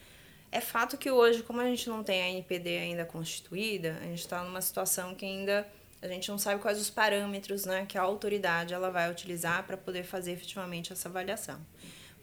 É 0.51 0.59
fato 0.59 0.97
que 0.97 1.11
hoje, 1.11 1.43
como 1.43 1.61
a 1.61 1.67
gente 1.67 1.87
não 1.87 2.03
tem 2.03 2.23
a 2.23 2.31
NPD 2.31 2.79
ainda 2.79 3.05
constituída, 3.05 3.99
a 4.01 4.05
gente 4.05 4.21
está 4.21 4.43
numa 4.43 4.63
situação 4.63 5.15
que 5.15 5.27
ainda 5.27 5.69
a 6.01 6.09
gente 6.09 6.31
não 6.31 6.39
sabe 6.39 6.63
quais 6.63 6.81
os 6.81 6.89
parâmetros 6.89 7.67
né, 7.67 7.85
que 7.85 7.99
a 7.99 8.03
autoridade 8.03 8.73
ela 8.73 8.91
vai 8.91 9.11
utilizar 9.11 9.67
para 9.67 9.77
poder 9.77 10.05
fazer 10.05 10.33
efetivamente 10.33 10.95
essa 10.95 11.11
avaliação. 11.11 11.61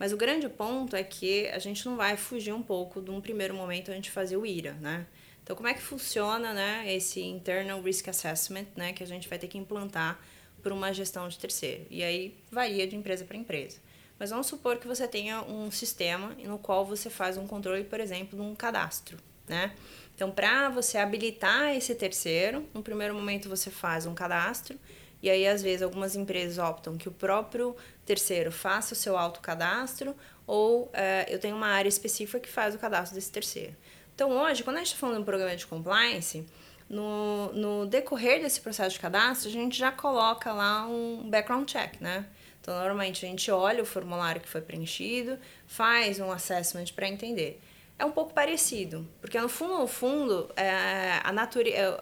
Mas 0.02 0.12
o 0.12 0.18
grande 0.18 0.50
ponto 0.50 0.96
é 0.96 1.04
que 1.04 1.48
a 1.50 1.60
gente 1.60 1.86
não 1.86 1.96
vai 1.96 2.18
fugir 2.18 2.52
um 2.52 2.64
pouco 2.64 3.00
de 3.00 3.12
um 3.12 3.22
primeiro 3.22 3.54
momento 3.54 3.92
a 3.92 3.94
gente 3.94 4.10
fazer 4.10 4.36
o 4.36 4.44
IRA, 4.44 4.74
né? 4.82 5.06
Então, 5.44 5.56
como 5.56 5.68
é 5.68 5.76
que 5.76 5.82
funciona 5.82 6.56
né, 6.56 6.92
esse 6.92 7.22
Internal 7.22 7.80
Risk 7.80 8.08
Assessment, 8.08 8.66
né, 8.76 8.94
que 8.94 9.04
a 9.04 9.06
gente 9.06 9.30
vai 9.30 9.38
ter 9.38 9.48
que 9.48 9.60
implantar 9.60 10.20
para 10.64 10.74
uma 10.74 10.92
gestão 10.92 11.28
de 11.28 11.38
terceiro? 11.38 11.86
E 11.88 12.04
aí 12.04 12.36
varia 12.50 12.88
de 12.88 12.96
empresa 12.96 13.26
para 13.26 13.38
empresa. 13.38 13.78
Mas 14.18 14.32
vamos 14.32 14.48
supor 14.48 14.78
que 14.78 14.88
você 14.88 15.08
tenha 15.08 15.44
um 15.44 15.70
sistema 15.70 16.36
no 16.44 16.58
qual 16.58 16.84
você 16.84 17.08
faz 17.08 17.38
um 17.38 17.46
controle, 17.46 17.84
por 17.84 18.00
exemplo, 18.00 18.36
de 18.36 18.44
um 18.44 18.56
cadastro, 18.56 19.20
né? 19.48 19.72
Então, 20.16 20.32
para 20.32 20.70
você 20.70 20.98
habilitar 20.98 21.76
esse 21.76 21.94
terceiro, 21.94 22.68
no 22.74 22.82
primeiro 22.82 23.14
momento 23.14 23.48
você 23.48 23.70
faz 23.70 24.08
um 24.08 24.16
cadastro 24.16 24.80
e 25.22 25.30
aí, 25.30 25.48
às 25.48 25.62
vezes, 25.62 25.82
algumas 25.82 26.16
empresas 26.16 26.58
optam 26.58 26.98
que 26.98 27.08
o 27.08 27.12
próprio 27.12 27.76
terceiro 28.06 28.52
faça 28.52 28.94
o 28.94 28.98
seu 28.98 29.18
autocadastro 29.18 30.16
ou 30.48 30.90
é, 30.94 31.26
eu 31.30 31.40
tenho 31.40 31.56
uma 31.56 31.68
área 31.68 31.90
específica 31.90 32.40
que 32.40 32.50
faz 32.50 32.74
o 32.74 32.80
cadastro 32.80 33.16
desse 33.16 33.32
terceiro. 33.32 33.76
Então, 34.16 34.32
hoje, 34.32 34.64
quando 34.64 34.78
a 34.78 34.80
gente 34.80 34.88
está 34.88 35.00
falando 35.00 35.22
um 35.22 35.24
programa 35.24 35.56
de 35.56 35.66
compliance, 35.66 36.46
no, 36.90 37.54
no 37.54 37.86
decorrer 37.86 38.42
desse 38.42 38.60
processo 38.60 38.96
de 38.96 39.00
cadastro, 39.00 39.50
a 39.50 39.52
gente 39.52 39.78
já 39.78 39.92
coloca 39.92 40.52
lá 40.52 40.86
um 40.88 41.30
background 41.30 41.70
check, 41.70 42.02
né? 42.02 42.26
Então, 42.60 42.76
normalmente, 42.76 43.26
a 43.26 43.30
gente 43.30 43.50
olha 43.50 43.82
o 43.82 43.86
formulário 43.86 44.42
que 44.42 44.50
foi 44.50 44.62
preenchido, 44.62 45.40
faz 45.66 46.20
um 46.20 46.32
assessment 46.32 46.88
para 46.96 47.08
entender. 47.08 47.62
É 48.02 48.06
um 48.06 48.12
pouco 48.12 48.34
parecido, 48.34 49.08
porque 49.22 49.40
no 49.40 49.48
fundo, 49.48 49.78
no 49.78 49.88
fundo, 49.88 50.50
é, 50.56 51.22
a 51.24 51.32
natureza, 51.32 52.02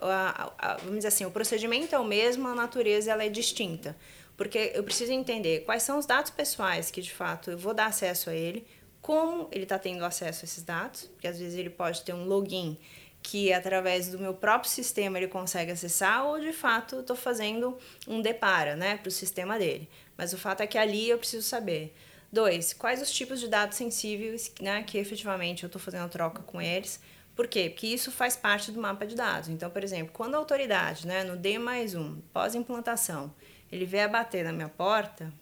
vamos 0.80 0.96
dizer 0.96 1.10
assim, 1.10 1.26
o 1.26 1.32
procedimento 1.32 1.94
é 1.94 2.00
o 2.00 2.06
mesmo, 2.06 2.48
a 2.48 2.56
natureza 2.56 3.12
ela 3.12 3.26
é 3.26 3.28
distinta, 3.28 3.98
porque 4.38 4.72
eu 4.74 4.82
preciso 4.82 5.12
entender 5.12 5.66
quais 5.66 5.84
são 5.84 6.00
os 6.00 6.06
dados 6.06 6.32
pessoais 6.32 6.90
que 6.90 7.02
de 7.02 7.12
fato 7.12 7.52
eu 7.52 7.58
vou 7.58 7.74
dar 7.74 7.88
acesso 7.88 8.30
a 8.30 8.34
ele, 8.34 8.66
como 9.02 9.50
ele 9.52 9.64
está 9.64 9.78
tendo 9.78 10.06
acesso 10.06 10.46
a 10.46 10.46
esses 10.46 10.64
dados, 10.64 11.02
porque 11.08 11.28
às 11.28 11.38
vezes 11.38 11.60
ele 11.60 11.70
pode 11.70 12.02
ter 12.04 12.14
um 12.14 12.24
login 12.24 12.78
que 13.22 13.52
através 13.52 14.08
do 14.08 14.18
meu 14.18 14.34
próprio 14.34 14.72
sistema 14.72 15.18
ele 15.18 15.28
consegue 15.28 15.74
acessar, 15.74 16.26
ou 16.26 16.40
de 16.40 16.54
fato 16.54 17.02
estou 17.02 17.18
fazendo 17.18 17.78
um 18.08 18.22
depara 18.22 18.78
né, 18.78 18.96
para 18.96 19.10
o 19.10 19.12
sistema 19.12 19.60
dele. 19.60 19.90
Mas 20.16 20.32
o 20.32 20.38
fato 20.38 20.62
é 20.62 20.68
que 20.68 20.78
ali 20.78 21.10
eu 21.10 21.18
preciso 21.18 21.46
saber. 21.46 21.94
Dois, 22.32 22.74
quais 22.74 23.02
os 23.02 23.12
tipos 23.12 23.40
de 23.40 23.48
dados 23.48 23.76
sensíveis 23.76 24.54
né, 24.62 24.84
que 24.84 24.98
efetivamente 24.98 25.64
eu 25.64 25.68
estou 25.68 25.82
fazendo 25.82 26.06
a 26.06 26.10
troca 26.10 26.44
com 26.44 26.62
eles. 26.62 27.00
Por 27.36 27.48
quê? 27.48 27.70
Porque 27.70 27.88
isso 27.88 28.12
faz 28.12 28.36
parte 28.36 28.72
do 28.72 28.80
mapa 28.80 29.08
de 29.08 29.16
dados. 29.16 29.50
Então, 29.50 29.70
por 29.70 29.84
exemplo, 29.84 30.12
quando 30.14 30.36
a 30.36 30.38
autoridade, 30.38 31.08
né, 31.08 31.24
no 31.24 31.36
D 31.36 31.58
mais 31.58 31.96
um, 31.96 32.20
pós-implantação, 32.34 33.34
ele 33.72 33.86
vier 33.86 34.10
bater 34.10 34.44
na 34.44 34.52
minha 34.52 34.70
porta, 34.70 35.34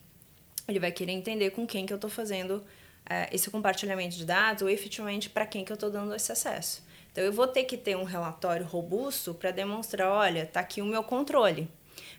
ele 0.68 0.80
vai 0.80 0.92
querer 0.92 1.12
entender 1.12 1.50
com 1.50 1.68
quem 1.68 1.86
que 1.86 1.92
eu 1.92 1.96
estou 1.96 2.10
fazendo 2.10 2.64
é, 3.10 3.28
esse 3.34 3.50
compartilhamento 3.50 4.16
de 4.16 4.26
dados 4.26 4.62
ou 4.62 4.70
efetivamente 4.70 5.30
para 5.30 5.46
quem 5.46 5.66
que 5.66 5.72
eu 5.72 5.76
estou 5.76 5.90
dando 5.90 6.16
esse 6.16 6.32
acesso. 6.32 6.84
Então, 7.12 7.24
eu 7.24 7.34
vou 7.34 7.48
ter 7.48 7.64
que 7.64 7.76
ter 7.76 7.98
um 7.98 8.04
relatório 8.04 8.66
robusto 8.66 9.34
para 9.34 9.52
demonstrar, 9.52 10.10
olha, 10.10 10.44
está 10.44 10.60
aqui 10.60 10.82
o 10.82 10.86
meu 10.86 11.04
controle. 11.04 11.68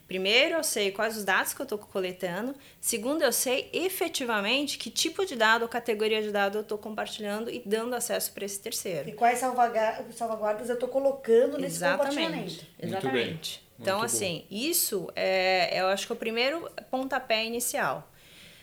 Primeiro, 0.08 0.54
eu 0.54 0.64
sei 0.64 0.90
quais 0.90 1.18
os 1.18 1.24
dados 1.24 1.52
que 1.52 1.60
eu 1.60 1.64
estou 1.64 1.78
coletando. 1.78 2.54
Segundo, 2.80 3.22
eu 3.22 3.30
sei 3.30 3.68
efetivamente 3.74 4.78
que 4.78 4.90
tipo 4.90 5.26
de 5.26 5.36
dado 5.36 5.62
ou 5.62 5.68
categoria 5.68 6.22
de 6.22 6.32
dado 6.32 6.56
eu 6.56 6.62
estou 6.62 6.78
compartilhando 6.78 7.50
e 7.50 7.62
dando 7.64 7.94
acesso 7.94 8.32
para 8.32 8.46
esse 8.46 8.58
terceiro. 8.58 9.10
E 9.10 9.12
quais 9.12 9.38
salvaguardas 9.38 10.70
eu 10.70 10.74
estou 10.74 10.88
colocando 10.88 11.58
nesse 11.58 11.76
Exatamente. 11.76 12.16
compartilhamento. 12.16 12.66
Exatamente. 12.80 13.68
Então, 13.78 14.02
assim, 14.02 14.46
isso 14.50 15.08
é, 15.14 15.78
eu 15.78 15.88
acho 15.88 16.06
que 16.06 16.12
é 16.12 16.16
o 16.16 16.18
primeiro 16.18 16.68
pontapé 16.90 17.44
inicial. 17.44 18.10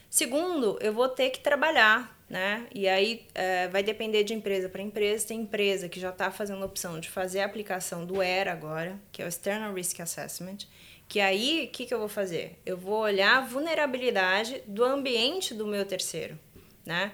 Segundo, 0.10 0.79
eu 0.81 0.91
vou 0.91 1.08
ter 1.08 1.29
que 1.29 1.39
trabalhar 1.39 2.15
né? 2.29 2.65
E 2.73 2.88
aí 2.88 3.25
é, 3.36 3.67
vai 3.67 3.84
depender 3.84 4.23
de 4.23 4.34
empresa 4.34 4.67
para 4.67 4.81
empresa. 4.81 5.27
Tem 5.27 5.41
empresa 5.41 5.88
que 5.88 5.99
já 5.99 6.10
está 6.10 6.31
fazendo 6.31 6.63
a 6.63 6.65
opção 6.65 6.99
de 6.99 7.10
fazer 7.10 7.41
a 7.41 7.45
aplicação 7.45 8.05
do 8.05 8.21
ERA 8.21 8.51
agora, 8.51 8.99
que 9.12 9.21
é 9.21 9.25
o 9.25 9.27
External 9.27 9.73
Risk 9.73 9.99
Assessment. 9.99 10.67
Que 11.08 11.20
aí, 11.20 11.65
o 11.65 11.72
que, 11.72 11.86
que 11.86 11.94
eu 11.94 12.00
vou 12.00 12.08
fazer? 12.08 12.60
Eu 12.65 12.78
vou 12.78 13.00
olhar 13.00 13.38
a 13.38 13.41
vulnerabilidade 13.41 14.63
do 14.65 14.84
ambiente 14.84 15.54
do 15.54 15.68
meu 15.68 15.86
terceiro, 15.86 16.38
né? 16.86 17.12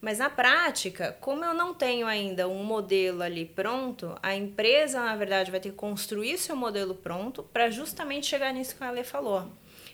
Mas 0.00 0.18
na 0.18 0.30
prática, 0.30 1.16
como 1.20 1.44
eu 1.44 1.52
não 1.52 1.74
tenho 1.74 2.06
ainda 2.06 2.48
um 2.48 2.62
modelo 2.62 3.22
ali 3.22 3.44
pronto, 3.44 4.16
a 4.22 4.34
empresa, 4.34 5.00
na 5.00 5.16
verdade, 5.16 5.50
vai 5.50 5.58
ter 5.58 5.70
que 5.70 5.76
construir 5.76 6.38
seu 6.38 6.54
modelo 6.54 6.94
pronto 6.94 7.42
para 7.42 7.68
justamente 7.68 8.26
chegar 8.26 8.52
nisso 8.52 8.76
que 8.76 8.84
a 8.84 8.88
Ale 8.88 9.02
falou 9.02 9.50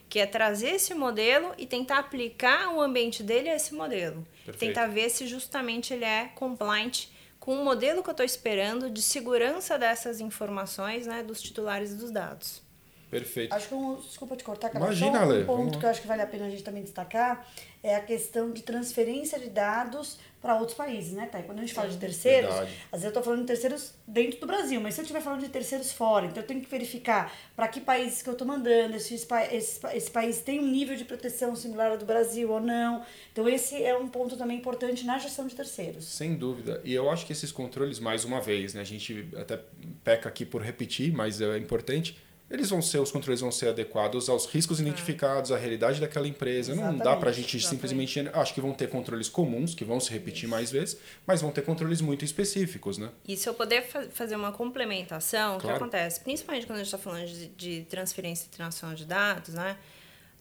que 0.08 0.18
é 0.18 0.26
trazer 0.26 0.76
esse 0.76 0.94
modelo 0.94 1.52
e 1.58 1.66
tentar 1.66 1.98
aplicar 1.98 2.72
o 2.74 2.80
ambiente 2.80 3.22
dele 3.22 3.48
a 3.48 3.56
esse 3.56 3.74
modelo. 3.74 4.24
Perfeito. 4.44 4.58
Tentar 4.58 4.86
ver 4.86 5.10
se 5.10 5.26
justamente 5.26 5.92
ele 5.92 6.04
é 6.04 6.30
compliant 6.34 7.06
com 7.40 7.60
o 7.60 7.64
modelo 7.64 8.02
que 8.02 8.08
eu 8.08 8.12
estou 8.12 8.24
esperando 8.24 8.88
de 8.88 9.02
segurança 9.02 9.78
dessas 9.78 10.20
informações 10.20 11.06
né, 11.06 11.22
dos 11.22 11.42
titulares 11.42 11.94
dos 11.94 12.10
dados. 12.10 12.62
Perfeito. 13.14 13.54
Acho 13.54 13.68
que 13.68 13.74
um, 13.74 13.94
desculpa 13.94 14.34
te 14.34 14.42
cortar, 14.42 14.70
cara. 14.70 14.84
Imagina, 14.84 15.24
um 15.24 15.46
ponto 15.46 15.78
que 15.78 15.86
eu 15.86 15.88
acho 15.88 16.00
que 16.00 16.08
vale 16.08 16.20
a 16.20 16.26
pena 16.26 16.46
a 16.46 16.50
gente 16.50 16.64
também 16.64 16.82
destacar 16.82 17.46
é 17.80 17.94
a 17.94 18.00
questão 18.00 18.50
de 18.50 18.62
transferência 18.62 19.38
de 19.38 19.50
dados 19.50 20.18
para 20.42 20.56
outros 20.56 20.76
países, 20.76 21.12
né, 21.12 21.26
Thay? 21.30 21.44
Quando 21.44 21.58
a 21.58 21.60
gente 21.62 21.72
fala 21.72 21.88
de 21.88 21.96
terceiros, 21.96 22.50
Verdade. 22.50 22.72
às 22.86 23.00
vezes 23.00 23.04
eu 23.04 23.08
estou 23.08 23.22
falando 23.22 23.40
de 23.42 23.46
terceiros 23.46 23.94
dentro 24.06 24.40
do 24.40 24.46
Brasil, 24.46 24.80
mas 24.80 24.94
se 24.94 25.00
eu 25.00 25.04
estiver 25.04 25.20
falando 25.20 25.40
de 25.40 25.48
terceiros 25.48 25.92
fora, 25.92 26.26
então 26.26 26.42
eu 26.42 26.46
tenho 26.46 26.60
que 26.60 26.68
verificar 26.68 27.32
para 27.54 27.68
que 27.68 27.80
países 27.80 28.20
que 28.20 28.28
eu 28.28 28.32
estou 28.32 28.46
mandando, 28.46 28.96
esse, 28.96 29.14
esse, 29.14 29.80
esse 29.94 30.10
país 30.10 30.40
tem 30.40 30.58
um 30.58 30.66
nível 30.66 30.96
de 30.96 31.04
proteção 31.04 31.54
similar 31.54 31.92
ao 31.92 31.98
do 31.98 32.04
Brasil 32.04 32.50
ou 32.50 32.60
não. 32.60 33.02
Então 33.32 33.48
esse 33.48 33.82
é 33.82 33.96
um 33.96 34.08
ponto 34.08 34.36
também 34.36 34.58
importante 34.58 35.04
na 35.06 35.18
gestão 35.18 35.46
de 35.46 35.54
terceiros. 35.54 36.04
Sem 36.04 36.34
dúvida. 36.34 36.80
E 36.84 36.92
eu 36.92 37.08
acho 37.08 37.24
que 37.24 37.32
esses 37.32 37.52
controles, 37.52 38.00
mais 38.00 38.24
uma 38.24 38.40
vez, 38.40 38.74
né, 38.74 38.80
a 38.80 38.84
gente 38.84 39.28
até 39.36 39.60
peca 40.02 40.28
aqui 40.28 40.44
por 40.44 40.60
repetir, 40.60 41.12
mas 41.12 41.40
é 41.40 41.56
importante, 41.56 42.18
eles 42.50 42.68
vão 42.68 42.82
ser, 42.82 42.98
os 42.98 43.10
controles 43.10 43.40
vão 43.40 43.50
ser 43.50 43.68
adequados 43.68 44.28
aos 44.28 44.46
riscos 44.46 44.78
identificados, 44.78 45.50
à 45.50 45.56
realidade 45.56 46.00
daquela 46.00 46.28
empresa. 46.28 46.72
Exatamente, 46.72 46.98
não 46.98 47.04
dá 47.04 47.16
para 47.16 47.30
a 47.30 47.32
gente 47.32 47.56
exatamente. 47.56 47.88
simplesmente. 47.88 48.30
Acho 48.32 48.54
que 48.54 48.60
vão 48.60 48.72
ter 48.72 48.88
controles 48.88 49.28
comuns, 49.28 49.74
que 49.74 49.84
vão 49.84 49.98
se 49.98 50.10
repetir 50.10 50.48
mais 50.48 50.70
vezes, 50.70 50.98
mas 51.26 51.40
vão 51.40 51.50
ter 51.50 51.62
controles 51.62 52.00
muito 52.00 52.24
específicos, 52.24 52.98
né? 52.98 53.10
E 53.26 53.36
se 53.36 53.48
eu 53.48 53.54
puder 53.54 53.86
fa 53.86 54.04
fazer 54.10 54.36
uma 54.36 54.52
complementação, 54.52 55.58
claro. 55.58 55.58
o 55.58 55.60
que 55.60 55.70
acontece? 55.70 56.20
Principalmente 56.20 56.66
quando 56.66 56.80
a 56.80 56.84
gente 56.84 56.94
está 56.94 56.98
falando 56.98 57.26
de, 57.26 57.48
de 57.48 57.86
transferência 57.88 58.46
internacional 58.46 58.94
de 58.94 59.06
dados, 59.06 59.54
né? 59.54 59.76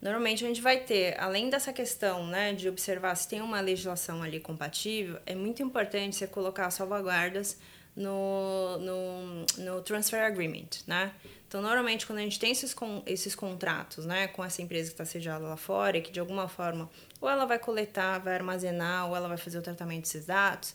Normalmente 0.01 0.43
a 0.43 0.47
gente 0.49 0.61
vai 0.61 0.81
ter, 0.81 1.17
além 1.17 1.49
dessa 1.49 1.71
questão 1.71 2.27
né, 2.27 2.51
de 2.51 2.67
observar 2.67 3.15
se 3.15 3.25
tem 3.25 3.41
uma 3.41 3.61
legislação 3.61 4.21
ali 4.21 4.37
compatível, 4.37 5.17
é 5.25 5.33
muito 5.33 5.63
importante 5.63 6.17
você 6.17 6.27
colocar 6.27 6.69
salvaguardas 6.71 7.57
no, 7.95 8.77
no, 8.79 9.45
no 9.59 9.81
Transfer 9.81 10.21
Agreement, 10.21 10.83
né? 10.85 11.13
Então, 11.53 11.61
normalmente, 11.61 12.07
quando 12.07 12.17
a 12.17 12.23
gente 12.23 12.39
tem 12.39 12.49
esses, 12.49 12.73
com, 12.73 13.03
esses 13.05 13.35
contratos 13.35 14.07
né, 14.07 14.25
com 14.27 14.43
essa 14.43 14.59
empresa 14.59 14.87
que 14.87 14.95
está 14.95 15.05
sediada 15.05 15.45
lá 15.45 15.55
fora, 15.55 16.01
que 16.01 16.11
de 16.11 16.19
alguma 16.19 16.47
forma 16.47 16.89
ou 17.21 17.29
ela 17.29 17.45
vai 17.45 17.59
coletar, 17.59 18.17
vai 18.17 18.33
armazenar, 18.33 19.07
ou 19.07 19.15
ela 19.15 19.27
vai 19.27 19.37
fazer 19.37 19.59
o 19.59 19.61
tratamento 19.61 20.01
desses 20.01 20.25
dados, 20.25 20.73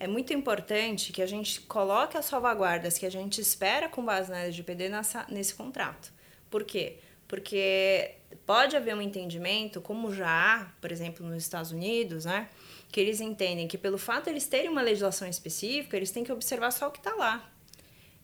é 0.00 0.06
muito 0.06 0.32
importante 0.32 1.12
que 1.12 1.20
a 1.20 1.26
gente 1.26 1.60
coloque 1.60 2.16
as 2.16 2.24
salvaguardas 2.24 2.96
que 2.96 3.04
a 3.04 3.10
gente 3.10 3.42
espera 3.42 3.90
com 3.90 4.02
base 4.02 4.30
na 4.30 4.38
LGPD 4.44 4.90
nesse 5.28 5.54
contrato. 5.54 6.10
Por 6.48 6.64
quê? 6.64 6.96
Porque 7.28 8.12
pode 8.46 8.74
haver 8.74 8.96
um 8.96 9.02
entendimento, 9.02 9.82
como 9.82 10.14
já 10.14 10.30
há, 10.30 10.64
por 10.80 10.90
exemplo, 10.90 11.26
nos 11.26 11.42
Estados 11.42 11.72
Unidos, 11.72 12.24
né? 12.24 12.48
Que 12.90 13.00
eles 13.00 13.20
entendem 13.20 13.68
que 13.68 13.76
pelo 13.76 13.98
fato 13.98 14.24
de 14.24 14.30
eles 14.30 14.46
terem 14.46 14.70
uma 14.70 14.80
legislação 14.80 15.28
específica, 15.28 15.94
eles 15.94 16.10
têm 16.10 16.24
que 16.24 16.32
observar 16.32 16.70
só 16.70 16.88
o 16.88 16.90
que 16.90 17.00
está 17.00 17.14
lá. 17.14 17.52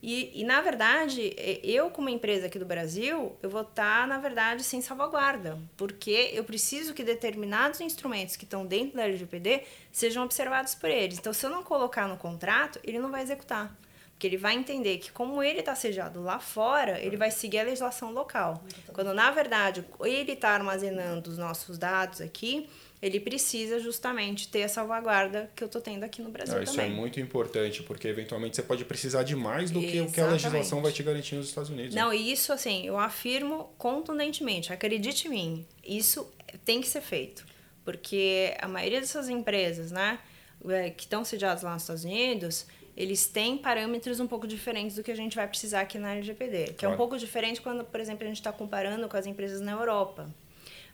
E, 0.02 0.40
e, 0.40 0.44
na 0.44 0.60
verdade, 0.60 1.32
eu, 1.62 1.88
como 1.88 2.08
empresa 2.08 2.46
aqui 2.46 2.58
do 2.58 2.66
Brasil, 2.66 3.36
eu 3.40 3.48
vou 3.48 3.60
estar, 3.60 4.00
tá, 4.00 4.06
na 4.06 4.18
verdade, 4.18 4.64
sem 4.64 4.82
salvaguarda, 4.82 5.56
porque 5.76 6.30
eu 6.32 6.42
preciso 6.42 6.92
que 6.92 7.04
determinados 7.04 7.80
instrumentos 7.80 8.34
que 8.34 8.42
estão 8.42 8.66
dentro 8.66 8.96
da 8.96 9.04
LGPD 9.04 9.62
sejam 9.92 10.24
observados 10.24 10.74
por 10.74 10.90
eles. 10.90 11.18
Então, 11.18 11.32
se 11.32 11.46
eu 11.46 11.50
não 11.50 11.62
colocar 11.62 12.08
no 12.08 12.16
contrato, 12.16 12.80
ele 12.82 12.98
não 12.98 13.12
vai 13.12 13.22
executar. 13.22 13.72
Porque 14.10 14.26
ele 14.26 14.36
vai 14.36 14.54
entender 14.54 14.98
que, 14.98 15.12
como 15.12 15.40
ele 15.40 15.60
está 15.60 15.74
sediado 15.76 16.20
lá 16.20 16.40
fora, 16.40 16.98
ele 17.00 17.16
vai 17.16 17.30
seguir 17.30 17.60
a 17.60 17.64
legislação 17.64 18.12
local. 18.12 18.62
Quando, 18.92 19.14
na 19.14 19.30
verdade, 19.30 19.84
ele 20.00 20.32
está 20.32 20.50
armazenando 20.50 21.30
os 21.30 21.38
nossos 21.38 21.78
dados 21.78 22.20
aqui, 22.20 22.68
ele 23.02 23.18
precisa 23.18 23.80
justamente 23.80 24.48
ter 24.48 24.62
a 24.62 24.68
salvaguarda 24.68 25.50
que 25.56 25.64
eu 25.64 25.66
estou 25.66 25.82
tendo 25.82 26.04
aqui 26.04 26.22
no 26.22 26.30
Brasil 26.30 26.54
Não, 26.54 26.62
isso 26.62 26.76
também. 26.76 26.92
é 26.92 26.94
muito 26.94 27.18
importante, 27.18 27.82
porque 27.82 28.06
eventualmente 28.06 28.54
você 28.54 28.62
pode 28.62 28.84
precisar 28.84 29.24
de 29.24 29.34
mais 29.34 29.72
do 29.72 29.80
que 29.80 30.00
o 30.00 30.10
que 30.10 30.20
a 30.20 30.28
legislação 30.28 30.80
vai 30.80 30.92
te 30.92 31.02
garantir 31.02 31.34
nos 31.34 31.48
Estados 31.48 31.68
Unidos. 31.68 31.94
Né? 31.94 32.00
Não, 32.00 32.10
né? 32.10 32.16
e 32.16 32.30
isso 32.30 32.52
assim, 32.52 32.86
eu 32.86 32.96
afirmo 32.96 33.74
contundentemente, 33.76 34.72
acredite 34.72 35.26
em 35.26 35.30
mim, 35.30 35.66
isso 35.84 36.32
tem 36.64 36.80
que 36.80 36.86
ser 36.86 37.00
feito. 37.00 37.44
Porque 37.84 38.54
a 38.60 38.68
maioria 38.68 39.00
dessas 39.00 39.28
empresas, 39.28 39.90
né, 39.90 40.20
é, 40.68 40.90
que 40.90 41.02
estão 41.02 41.24
sediadas 41.24 41.64
lá 41.64 41.72
nos 41.72 41.82
Estados 41.82 42.04
Unidos, 42.04 42.66
eles 42.96 43.26
têm 43.26 43.58
parâmetros 43.58 44.20
um 44.20 44.28
pouco 44.28 44.46
diferentes 44.46 44.94
do 44.94 45.02
que 45.02 45.10
a 45.10 45.16
gente 45.16 45.34
vai 45.34 45.48
precisar 45.48 45.80
aqui 45.80 45.98
na 45.98 46.12
LGPD. 46.12 46.66
Que 46.66 46.72
claro. 46.74 46.92
é 46.92 46.94
um 46.94 46.96
pouco 46.96 47.18
diferente 47.18 47.60
quando, 47.60 47.84
por 47.84 47.98
exemplo, 47.98 48.22
a 48.22 48.28
gente 48.28 48.36
está 48.36 48.52
comparando 48.52 49.08
com 49.08 49.16
as 49.16 49.26
empresas 49.26 49.60
na 49.60 49.72
Europa. 49.72 50.32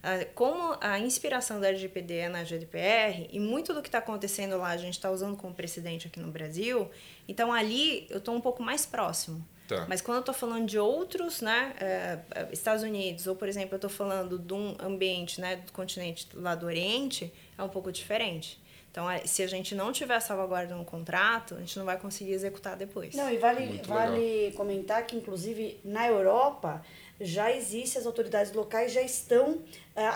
Ah, 0.03 0.25
como 0.35 0.77
a 0.81 0.99
inspiração 0.99 1.61
da 1.61 1.69
LGPD 1.69 2.15
é 2.15 2.29
na 2.29 2.45
GDPR, 2.45 3.29
e 3.31 3.41
muito 3.41 3.75
do 3.75 3.83
que 3.83 3.89
está 3.89 3.99
acontecendo 3.99 4.57
lá 4.57 4.69
a 4.69 4.77
gente 4.77 4.95
está 4.95 5.11
usando 5.11 5.37
como 5.37 5.53
precedente 5.55 6.07
aqui 6.07 6.21
no 6.21 6.31
Brasil, 6.31 6.89
então 7.27 7.53
ali 7.53 8.07
eu 8.09 8.19
estou 8.19 8.35
um 8.35 8.41
pouco 8.41 8.63
mais 8.63 8.87
próximo. 8.87 9.45
Tá. 9.67 9.85
Mas 9.87 10.01
quando 10.01 10.17
eu 10.17 10.21
estou 10.21 10.35
falando 10.35 10.67
de 10.67 10.79
outros, 10.79 11.43
né, 11.43 11.75
é, 11.79 12.49
Estados 12.53 12.83
Unidos, 12.83 13.27
ou 13.27 13.37
por 13.37 13.49
exemplo, 13.49 13.75
eu 13.75 13.77
estou 13.77 13.91
falando 13.91 14.39
de 14.39 14.55
um 14.55 14.75
ambiente 14.81 15.41
né, 15.41 15.57
do 15.57 15.73
continente 15.73 16.27
lá 16.33 16.55
do 16.55 16.65
Oriente, 16.65 17.31
é 17.57 17.63
um 17.63 17.69
pouco 17.69 17.93
diferente. 17.93 18.59
Então, 18.91 19.07
se 19.27 19.43
a 19.43 19.47
gente 19.47 19.75
não 19.75 19.93
tiver 19.93 20.19
salvaguarda 20.19 20.75
no 20.75 20.85
contrato, 20.85 21.55
a 21.55 21.59
gente 21.59 21.79
não 21.79 21.85
vai 21.85 21.99
conseguir 21.99 22.33
executar 22.33 22.75
depois. 22.75 23.15
Não, 23.15 23.31
e 23.31 23.37
vale, 23.37 23.81
vale 23.87 24.53
comentar 24.57 25.07
que, 25.07 25.15
inclusive, 25.15 25.79
na 25.85 26.09
Europa, 26.09 26.83
já 27.21 27.51
existe, 27.53 27.99
as 27.99 28.07
autoridades 28.07 28.53
locais 28.53 28.93
já 28.93 29.03
estão 29.03 29.53
uh, 29.53 29.61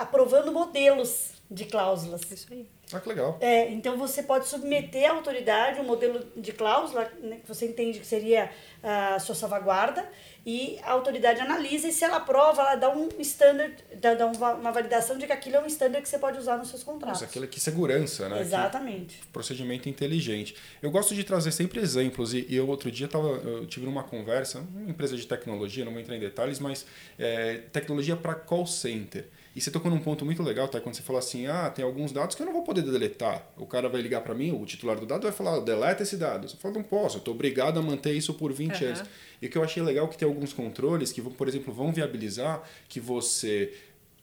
aprovando 0.01 0.53
modelos 0.53 1.33
de 1.51 1.65
cláusulas. 1.65 2.23
Isso 2.31 2.47
aí. 2.51 2.67
Ah, 2.93 3.01
que 3.01 3.09
legal. 3.09 3.39
É, 3.41 3.71
então 3.71 3.97
você 3.97 4.23
pode 4.23 4.47
submeter 4.47 5.11
à 5.11 5.15
autoridade 5.15 5.81
um 5.81 5.85
modelo 5.85 6.25
de 6.37 6.53
cláusula 6.53 7.11
né, 7.21 7.41
que 7.43 7.49
você 7.49 7.67
entende 7.67 7.99
que 7.99 8.07
seria 8.07 8.51
a 8.83 9.19
sua 9.19 9.35
salvaguarda 9.35 10.05
e 10.45 10.79
a 10.83 10.91
autoridade 10.91 11.41
analisa 11.41 11.87
e 11.87 11.93
se 11.93 12.05
ela 12.05 12.17
aprova, 12.17 12.63
ela 12.63 12.75
dá 12.75 12.91
um 12.91 13.09
standard, 13.21 13.77
dá, 14.01 14.15
dá 14.15 14.27
uma 14.27 14.73
validação 14.73 15.17
de 15.17 15.25
que 15.27 15.33
aquilo 15.33 15.57
é 15.57 15.61
um 15.61 15.67
standard 15.67 16.03
que 16.03 16.09
você 16.09 16.19
pode 16.19 16.39
usar 16.39 16.57
nos 16.57 16.69
seus 16.69 16.83
contratos. 16.83 17.21
Nossa, 17.21 17.25
aquilo 17.25 17.47
que 17.47 17.61
segurança, 17.61 18.29
né? 18.29 18.41
Exatamente. 18.41 19.19
Que 19.19 19.27
procedimento 19.29 19.89
inteligente. 19.89 20.57
Eu 20.83 20.91
gosto 20.91 21.15
de 21.15 21.23
trazer 21.23 21.53
sempre 21.53 21.81
exemplos 21.81 22.35
e, 22.35 22.47
eu 22.51 22.67
outro 22.69 22.91
dia 22.91 23.07
tava, 23.07 23.29
eu 23.29 23.67
tive 23.67 23.87
uma 23.87 24.03
conversa, 24.03 24.67
uma 24.75 24.91
empresa 24.91 25.17
de 25.17 25.27
tecnologia, 25.27 25.85
não 25.85 25.93
vou 25.93 26.01
entrar 26.01 26.17
em 26.17 26.21
detalhes, 26.21 26.59
mas 26.59 26.85
é, 27.19 27.59
tecnologia 27.73 28.17
para 28.17 28.35
call 28.35 28.67
center. 28.67 29.27
E 29.55 29.61
você 29.61 29.71
tocou 29.71 29.91
num 29.91 29.99
ponto 29.99 30.25
muito 30.25 30.43
legal, 30.43 30.67
tá? 30.67 30.81
Quando 30.81 30.95
você 30.95 31.03
falou 31.03 31.19
assim, 31.19 31.47
ah, 31.47 31.69
tem 31.69 31.85
alguns 31.85 32.11
dados 32.11 32.35
que 32.35 32.43
eu 32.43 32.47
não 32.47 32.55
vou 32.55 32.63
poder 32.63 32.81
deletar. 32.83 33.47
O 33.59 33.67
cara 33.67 33.87
vai 33.87 34.01
ligar 34.01 34.23
para 34.23 34.35
mim, 34.35 34.51
o 34.51 34.65
titular 34.65 34.99
do 34.99 35.05
dado 35.05 35.25
vai 35.25 35.33
falar, 35.33 35.61
deleta 35.61 36.03
esse 36.03 36.17
dado. 36.17 36.49
Você 36.49 36.57
fala, 36.57 36.75
não 36.75 36.83
posso, 36.83 37.17
eu 37.17 37.19
estou 37.19 37.35
obrigado 37.35 37.79
a 37.79 37.83
manter 37.83 38.15
isso 38.15 38.33
por 38.33 38.51
20 38.51 38.72
uhum. 38.81 38.87
anos. 38.89 39.03
E 39.41 39.47
o 39.47 39.51
que 39.51 39.59
eu 39.59 39.65
achei 39.65 39.83
legal 39.83 40.07
é 40.07 40.09
que 40.09 40.17
tem 40.17 40.27
alguns 40.27 40.53
controles 40.53 41.13
que, 41.13 41.21
por 41.21 41.49
exemplo, 41.49 41.75
vão 41.75 41.93
viabilizar 41.93 42.63
que 42.89 43.01
você 43.01 43.73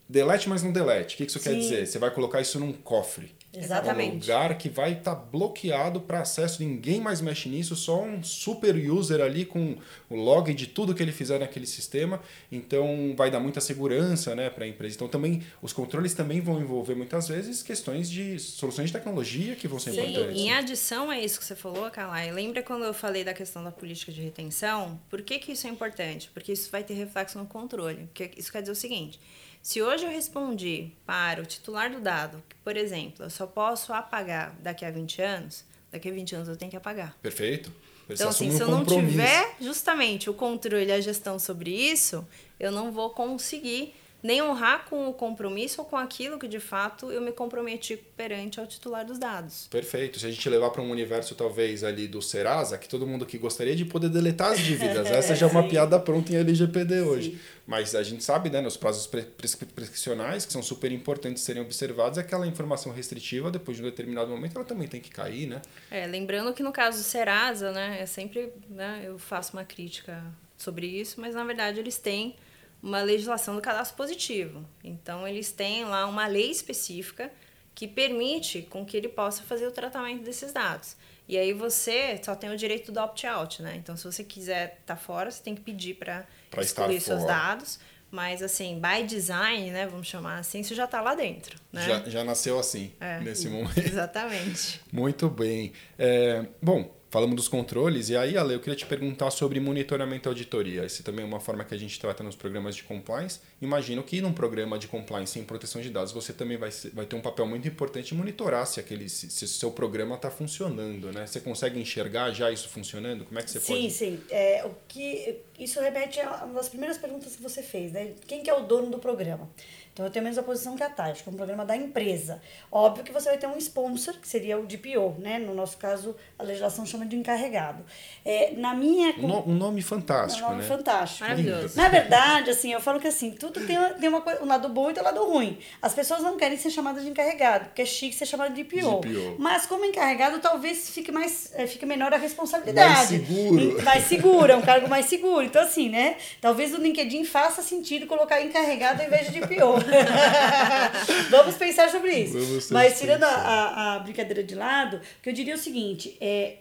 delete, 0.09 0.49
mas 0.49 0.63
não 0.63 0.71
delete. 0.71 1.13
O 1.13 1.17
que 1.17 1.23
isso 1.25 1.37
Sim. 1.37 1.49
quer 1.51 1.59
dizer? 1.59 1.85
Você 1.85 1.99
vai 1.99 2.09
colocar 2.09 2.41
isso 2.41 2.59
num 2.59 2.73
cofre. 2.73 3.31
Exatamente. 3.53 4.29
É 4.29 4.33
um 4.33 4.37
lugar 4.37 4.57
que 4.57 4.69
vai 4.69 4.93
estar 4.93 5.15
tá 5.15 5.21
bloqueado 5.21 6.01
para 6.01 6.21
acesso, 6.21 6.63
ninguém 6.63 6.99
mais 6.99 7.19
mexe 7.19 7.49
nisso, 7.49 7.75
só 7.75 8.03
um 8.03 8.23
super 8.23 8.75
user 8.75 9.21
ali 9.21 9.43
com 9.45 9.75
o 10.09 10.15
log 10.15 10.53
de 10.53 10.67
tudo 10.67 10.93
que 10.93 11.01
ele 11.01 11.11
fizer 11.11 11.39
naquele 11.39 11.65
sistema. 11.65 12.21
Então 12.51 13.13
vai 13.15 13.29
dar 13.29 13.39
muita 13.39 13.61
segurança 13.61 14.35
né, 14.35 14.49
para 14.49 14.65
a 14.65 14.67
empresa. 14.67 14.95
Então 14.95 15.07
também 15.07 15.43
os 15.61 15.73
controles 15.73 16.13
também 16.13 16.41
vão 16.41 16.59
envolver 16.59 16.95
muitas 16.95 17.27
vezes 17.27 17.61
questões 17.61 18.09
de 18.09 18.39
soluções 18.39 18.87
de 18.89 18.93
tecnologia 18.93 19.55
que 19.55 19.67
vão 19.67 19.79
ser 19.79 19.91
Sim, 19.91 20.01
importantes. 20.01 20.41
Em 20.41 20.51
adição 20.51 21.09
a 21.09 21.19
isso 21.19 21.39
que 21.39 21.45
você 21.45 21.55
falou, 21.55 21.89
Kalai, 21.91 22.31
lembra 22.31 22.63
quando 22.63 22.85
eu 22.85 22.93
falei 22.93 23.23
da 23.23 23.33
questão 23.33 23.63
da 23.63 23.71
política 23.71 24.11
de 24.11 24.21
retenção? 24.21 24.99
Por 25.09 25.21
que, 25.21 25.39
que 25.39 25.51
isso 25.51 25.67
é 25.67 25.69
importante? 25.69 26.29
Porque 26.33 26.51
isso 26.51 26.69
vai 26.71 26.83
ter 26.83 26.93
reflexo 26.93 27.37
no 27.37 27.45
controle. 27.45 28.07
Porque 28.13 28.31
isso 28.37 28.51
quer 28.51 28.61
dizer 28.61 28.71
o 28.71 28.75
seguinte 28.75 29.19
se 29.61 29.81
hoje 29.81 30.05
eu 30.05 30.09
respondi 30.09 30.91
para 31.05 31.41
o 31.41 31.45
titular 31.45 31.91
do 31.91 31.99
dado 31.99 32.41
que, 32.47 32.55
por 32.63 32.77
exemplo, 32.77 33.25
eu 33.25 33.29
só 33.29 33.45
posso 33.45 33.93
apagar 33.93 34.55
daqui 34.61 34.85
a 34.85 34.91
20 34.91 35.21
anos, 35.21 35.63
daqui 35.91 36.09
a 36.09 36.11
20 36.11 36.35
anos 36.35 36.49
eu 36.49 36.55
tenho 36.55 36.71
que 36.71 36.77
apagar. 36.77 37.17
Perfeito. 37.21 37.71
então, 38.09 38.29
assim, 38.29 38.51
se 38.51 38.61
eu 38.61 38.67
não 38.67 38.85
tiver 38.85 39.55
justamente 39.59 40.29
o 40.29 40.33
controle 40.33 40.85
e 40.85 40.91
a 40.91 41.01
gestão 41.01 41.37
sobre 41.37 41.71
isso, 41.71 42.25
eu 42.59 42.71
não 42.71 42.91
vou 42.91 43.11
conseguir 43.11 43.93
nem 44.21 44.41
honrar 44.41 44.85
com 44.89 45.09
o 45.09 45.13
compromisso 45.13 45.81
ou 45.81 45.87
com 45.87 45.95
aquilo 45.95 46.37
que 46.37 46.47
de 46.47 46.59
fato 46.59 47.11
eu 47.11 47.21
me 47.21 47.31
comprometi 47.31 47.97
perante 48.17 48.59
ao 48.59 48.67
titular 48.67 49.05
dos 49.05 49.17
dados. 49.17 49.67
Perfeito. 49.69 50.19
Se 50.19 50.25
a 50.25 50.31
gente 50.31 50.47
levar 50.49 50.69
para 50.71 50.81
um 50.81 50.91
universo 50.91 51.35
talvez 51.35 51.83
ali 51.83 52.07
do 52.07 52.21
Serasa, 52.21 52.77
que 52.77 52.87
todo 52.87 53.07
mundo 53.07 53.25
que 53.25 53.37
gostaria 53.37 53.75
de 53.75 53.85
poder 53.85 54.09
deletar 54.09 54.51
as 54.51 54.59
dívidas, 54.59 55.07
essa 55.11 55.35
já 55.35 55.47
é 55.47 55.49
uma 55.49 55.67
piada 55.67 55.97
pronta 55.99 56.33
em 56.33 56.35
LGPD 56.35 57.01
hoje. 57.01 57.31
Sim. 57.31 57.39
Mas 57.69 57.93
a 57.93 58.01
gente 58.01 58.23
sabe, 58.23 58.49
né, 58.49 58.61
nos 58.61 58.75
prazos 58.75 59.05
prescricionais, 59.05 60.43
que 60.43 60.51
são 60.51 60.63
super 60.63 60.91
importantes 60.91 61.43
serem 61.43 61.61
observados, 61.61 62.17
aquela 62.17 62.47
informação 62.47 62.91
restritiva, 62.91 63.51
depois 63.51 63.77
de 63.77 63.83
um 63.83 63.85
determinado 63.85 64.31
momento, 64.31 64.55
ela 64.55 64.65
também 64.65 64.87
tem 64.87 64.99
que 64.99 65.11
cair, 65.11 65.45
né? 65.45 65.61
É, 65.91 66.07
lembrando 66.07 66.51
que 66.51 66.63
no 66.63 66.71
caso 66.71 66.97
do 66.97 67.03
Serasa, 67.03 67.71
né, 67.71 68.01
é 68.01 68.07
sempre, 68.07 68.51
né, 68.67 69.03
eu 69.05 69.19
faço 69.19 69.53
uma 69.53 69.63
crítica 69.63 70.19
sobre 70.57 70.87
isso, 70.87 71.21
mas 71.21 71.35
na 71.35 71.43
verdade 71.43 71.79
eles 71.79 71.99
têm 71.99 72.35
uma 72.81 73.03
legislação 73.03 73.55
do 73.55 73.61
cadastro 73.61 73.95
positivo. 73.95 74.65
Então, 74.83 75.27
eles 75.27 75.51
têm 75.51 75.85
lá 75.85 76.07
uma 76.07 76.25
lei 76.25 76.49
específica 76.49 77.31
que 77.75 77.87
permite 77.87 78.63
com 78.63 78.83
que 78.83 78.97
ele 78.97 79.09
possa 79.09 79.43
fazer 79.43 79.67
o 79.67 79.71
tratamento 79.71 80.23
desses 80.23 80.51
dados. 80.51 80.97
E 81.29 81.37
aí 81.37 81.53
você 81.53 82.19
só 82.23 82.33
tem 82.33 82.49
o 82.49 82.57
direito 82.57 82.91
do 82.91 82.99
opt-out, 82.99 83.61
né? 83.61 83.75
Então, 83.75 83.95
se 83.95 84.03
você 84.03 84.23
quiser 84.23 84.79
estar 84.81 84.95
tá 84.95 84.99
fora, 84.99 85.29
você 85.29 85.43
tem 85.43 85.53
que 85.53 85.61
pedir 85.61 85.93
para 85.93 86.25
excluir 86.57 86.99
seus 86.99 87.21
fora. 87.21 87.33
dados. 87.33 87.79
Mas, 88.09 88.41
assim, 88.41 88.81
by 88.81 89.05
design, 89.05 89.69
né? 89.69 89.85
Vamos 89.85 90.07
chamar 90.07 90.39
assim, 90.39 90.61
isso 90.61 90.73
já 90.73 90.85
está 90.85 90.99
lá 90.99 91.13
dentro. 91.13 91.55
Né? 91.71 91.85
Já, 91.85 92.09
já 92.09 92.23
nasceu 92.23 92.57
assim, 92.57 92.91
é, 92.99 93.19
nesse 93.19 93.47
momento. 93.47 93.77
Exatamente. 93.77 94.81
Muito 94.91 95.29
bem. 95.29 95.71
É, 95.99 96.47
bom, 96.59 96.91
Falamos 97.11 97.35
dos 97.35 97.47
controles, 97.47 98.09
e 98.09 98.15
aí, 98.15 98.37
Ale, 98.37 98.53
eu 98.53 98.59
queria 98.59 98.75
te 98.75 98.85
perguntar 98.85 99.31
sobre 99.31 99.59
monitoramento 99.59 100.27
e 100.27 100.29
auditoria. 100.29 100.85
Esse 100.85 101.01
também 101.01 101.25
é 101.25 101.27
uma 101.27 101.39
forma 101.39 101.63
que 101.63 101.73
a 101.73 101.77
gente 101.77 101.99
trata 101.99 102.23
nos 102.23 102.35
programas 102.35 102.75
de 102.75 102.83
compliance. 102.83 103.39
Imagino 103.59 104.03
que 104.03 104.21
num 104.21 104.31
programa 104.31 104.77
de 104.77 104.87
compliance 104.87 105.39
em 105.39 105.43
proteção 105.43 105.81
de 105.81 105.89
dados, 105.89 106.11
você 106.11 106.31
também 106.31 106.55
vai, 106.55 106.69
vai 106.93 107.07
ter 107.07 107.15
um 107.15 107.21
papel 107.21 107.47
muito 107.47 107.67
importante 107.67 108.13
em 108.13 108.17
monitorar 108.17 108.67
se 108.67 108.79
aquele 108.79 109.09
se, 109.09 109.27
se 109.31 109.43
o 109.43 109.47
seu 109.47 109.71
programa 109.71 110.15
está 110.15 110.29
funcionando, 110.29 111.11
né? 111.11 111.25
Você 111.25 111.39
consegue 111.39 111.79
enxergar 111.79 112.29
já 112.29 112.51
isso 112.51 112.69
funcionando? 112.69 113.25
Como 113.25 113.39
é 113.39 113.41
que 113.41 113.49
você 113.49 113.59
sim, 113.59 113.73
pode... 113.73 113.91
Sim, 113.91 114.17
sim. 114.17 114.21
É, 114.29 114.63
o 114.65 114.75
que, 114.87 115.39
isso 115.57 115.81
remete 115.81 116.19
a 116.19 116.45
uma 116.45 116.53
das 116.53 116.69
primeiras 116.69 116.99
perguntas 116.99 117.35
que 117.35 117.41
você 117.41 117.63
fez, 117.63 117.91
né? 117.91 118.13
Quem 118.27 118.43
que 118.43 118.51
é 118.51 118.53
o 118.53 118.61
dono 118.61 118.91
do 118.91 118.99
programa? 118.99 119.49
Então 119.99 120.07
eu 120.07 120.11
tenho 120.13 120.25
a 120.25 120.29
mesma 120.29 120.43
posição 120.43 120.77
que 120.77 120.83
a 120.83 120.89
Tati, 120.89 121.23
que 121.23 121.27
é 121.27 121.31
um 121.31 121.35
programa 121.35 121.65
da 121.65 121.75
empresa. 121.75 122.41
Óbvio 122.71 123.03
que 123.03 123.11
você 123.11 123.27
vai 123.27 123.37
ter 123.37 123.47
um 123.47 123.57
sponsor, 123.57 124.13
que 124.13 124.29
seria 124.29 124.57
o 124.57 124.65
DPO, 124.65 125.17
né? 125.19 125.37
No 125.39 125.53
nosso 125.53 125.77
caso, 125.77 126.15
a 126.37 126.43
legislação 126.43 126.85
chama 126.85 127.05
de 127.05 127.17
encarregado. 127.17 127.83
É, 128.23 128.53
na 128.55 128.73
minha. 128.73 129.13
Um, 129.19 129.53
nome 129.53 129.81
fantástico, 129.81 130.45
um 130.45 130.51
nome 130.51 130.61
né? 130.61 130.67
fantástico. 130.69 131.25
Maravilhoso. 131.25 131.75
Na 131.75 131.89
verdade, 131.89 132.49
assim, 132.49 132.71
eu 132.71 132.79
falo 132.79 132.97
que 132.97 133.09
assim, 133.09 133.31
tudo 133.31 133.59
tem, 133.67 133.75
tem 133.99 134.07
uma, 134.07 134.23
um 134.41 134.45
lado 134.45 134.69
bom 134.69 134.89
e 134.89 134.93
tem 134.93 135.03
um 135.03 135.05
lado 135.05 135.21
ruim. 135.25 135.57
As 135.81 135.93
pessoas 135.93 136.23
não 136.23 136.37
querem 136.37 136.57
ser 136.57 136.69
chamadas 136.69 137.03
de 137.03 137.09
encarregado, 137.09 137.65
porque 137.65 137.81
é 137.81 137.85
chique 137.85 138.15
ser 138.15 138.25
chamado 138.25 138.53
de 138.53 138.63
DPO. 138.63 139.01
DPO. 139.01 139.35
Mas 139.37 139.65
como 139.65 139.83
encarregado, 139.83 140.39
talvez 140.39 140.91
fique 140.91 141.11
mais 141.11 141.51
é, 141.53 141.67
fique 141.67 141.85
menor 141.85 142.13
a 142.13 142.17
responsabilidade. 142.17 142.87
Mais 142.87 143.09
seguro. 143.09 143.83
Mais 143.83 144.03
seguro, 144.05 144.51
é 144.53 144.55
um 144.55 144.61
cargo 144.61 144.87
mais 144.87 145.07
seguro. 145.07 145.43
Então, 145.43 145.61
assim, 145.61 145.89
né? 145.89 146.15
Talvez 146.39 146.73
o 146.73 146.77
LinkedIn 146.77 147.25
faça 147.25 147.61
sentido 147.61 148.07
colocar 148.07 148.41
encarregado 148.41 149.01
ao 149.01 149.07
invés 149.07 149.29
de 149.29 149.41
DPO. 149.41 149.88
Vamos 151.29 151.55
pensar 151.55 151.89
sobre 151.89 152.13
isso. 152.13 152.73
Mas 152.73 152.99
tirando 152.99 153.23
a, 153.23 153.27
a, 153.27 153.95
a, 153.95 153.99
brincadeira 153.99 154.43
de 154.43 154.55
lado, 154.55 154.99
que 155.21 155.29
eu 155.29 155.33
diria 155.33 155.53
é 155.53 155.55
o 155.55 155.59
seguinte: 155.59 156.17
é, 156.19 156.59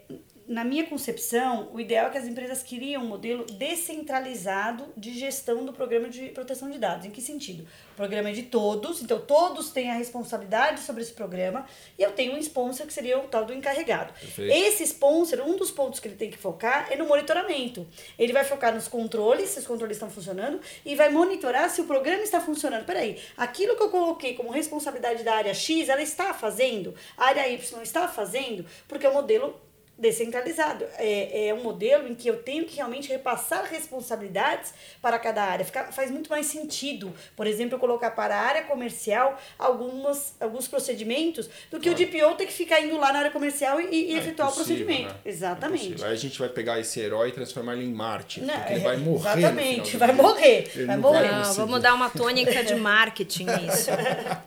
na 0.49 0.65
minha 0.65 0.85
concepção, 0.87 1.69
o 1.75 1.79
ideal 1.79 2.07
é 2.07 2.11
que 2.11 2.17
as 2.17 2.25
empresas 2.25 2.63
criam 2.63 3.03
um 3.03 3.07
modelo 3.07 3.45
descentralizado 3.45 4.87
de 4.97 5.13
gestão 5.13 5.63
do 5.63 5.75
programa 5.75 6.09
de 6.09 6.31
proteção 6.31 6.71
de 6.71 6.79
dados. 6.79 7.05
Em 7.05 7.11
que 7.11 7.21
sentido? 7.21 7.69
O 7.93 7.97
programa 7.97 8.31
é 8.31 8.33
de 8.33 8.45
todos, 8.45 9.03
então 9.03 9.21
todos 9.21 9.71
têm 9.71 9.91
a 9.91 9.95
responsabilidade 9.95 10.81
sobre 10.81 11.03
esse 11.03 11.13
programa 11.13 11.67
e 11.99 12.03
eu 12.03 12.13
tenho 12.13 12.33
um 12.33 12.39
sponsor 12.39 12.87
que 12.87 12.95
seria 12.95 13.19
o 13.19 13.29
tal 13.29 13.45
do 13.45 13.53
encarregado. 13.53 14.15
Perfeito. 14.15 14.51
Esse 14.51 14.85
sponsor, 14.85 15.43
um 15.43 15.55
dos 15.55 15.71
pontos 15.71 16.01
que 16.01 16.09
ele 16.09 16.17
tem 16.17 16.31
que 16.31 16.39
focar 16.39 16.91
é 16.91 16.97
no 16.97 17.07
monitoramento. 17.07 17.87
Ele 18.19 18.33
vai 18.33 18.45
focar 18.45 18.75
nos 18.75 18.89
controles, 18.89 19.51
se 19.51 19.59
os 19.59 19.67
controles 19.67 19.97
estão 19.97 20.11
funcionando, 20.11 20.61
e 20.83 20.95
vai 20.95 21.11
monitorar 21.11 21.69
se 21.69 21.83
o 21.83 21.85
programa 21.85 22.23
está 22.23 22.41
funcionando. 22.41 22.87
Peraí, 22.87 23.21
aquilo 23.37 23.77
que 23.77 23.83
eu 23.83 23.91
coloquei 23.91 24.33
como 24.33 24.51
responsabilidade 24.51 25.23
da 25.23 25.35
área 25.35 25.53
X, 25.53 25.91
ela 25.91 26.01
está 26.01 26.33
fazendo, 26.33 26.95
a 27.19 27.27
área 27.27 27.47
Y 27.47 27.83
está 27.83 28.09
fazendo, 28.09 28.65
porque 28.87 29.07
o 29.07 29.13
modelo 29.13 29.68
descentralizado. 29.99 30.85
É, 30.97 31.49
é 31.49 31.55
um 31.55 31.63
modelo 31.63 32.07
em 32.09 32.15
que 32.15 32.29
eu 32.29 32.43
tenho 32.43 32.65
que 32.65 32.77
realmente 32.77 33.09
repassar 33.09 33.65
responsabilidades 33.65 34.73
para 35.03 35.19
cada 35.19 35.43
área. 35.43 35.65
Fica, 35.65 35.91
faz 35.93 36.11
muito 36.11 36.31
mais 36.31 36.47
sentido, 36.47 37.13
por 37.37 37.47
exemplo, 37.47 37.75
eu 37.75 37.79
colocar 37.81 38.13
para 38.13 38.37
a 38.37 38.41
área 38.41 38.63
comercial 38.63 39.39
algumas, 39.59 40.35
alguns 40.41 40.69
procedimentos 40.69 41.49
do 41.71 41.81
que 41.81 41.91
claro. 41.91 42.03
o 42.03 42.07
DPO 42.07 42.37
ter 42.37 42.47
que 42.47 42.53
ficar 42.53 42.81
indo 42.81 42.97
lá 42.97 43.13
na 43.13 43.21
área 43.21 43.31
comercial 43.31 43.81
e, 43.81 44.13
e 44.13 44.15
é 44.15 44.19
efetuar 44.19 44.51
o 44.51 44.55
procedimento. 44.55 45.13
Né? 45.13 45.21
Exatamente. 45.25 46.03
É 46.03 46.07
Aí 46.07 46.13
a 46.13 46.17
gente 46.17 46.39
vai 46.39 46.49
pegar 46.49 46.79
esse 46.79 47.01
herói 47.01 47.31
e 47.31 47.33
transformar 47.33 47.75
ele 47.75 47.85
em 47.85 47.93
Marte. 47.93 48.41
Não, 48.41 48.55
porque 48.55 48.73
ele 48.75 48.81
vai 48.81 48.97
morrer. 48.99 49.39
Exatamente, 49.39 49.97
vai 49.97 50.13
morrer. 50.13 50.73
Vai 50.87 50.97
morrer. 50.97 51.33
Não, 51.33 51.55
vamos 51.55 51.83
dar 51.83 51.95
uma 51.95 52.09
tônica 52.09 52.63
de 52.63 52.75
marketing 52.77 53.47
nisso. 53.61 53.91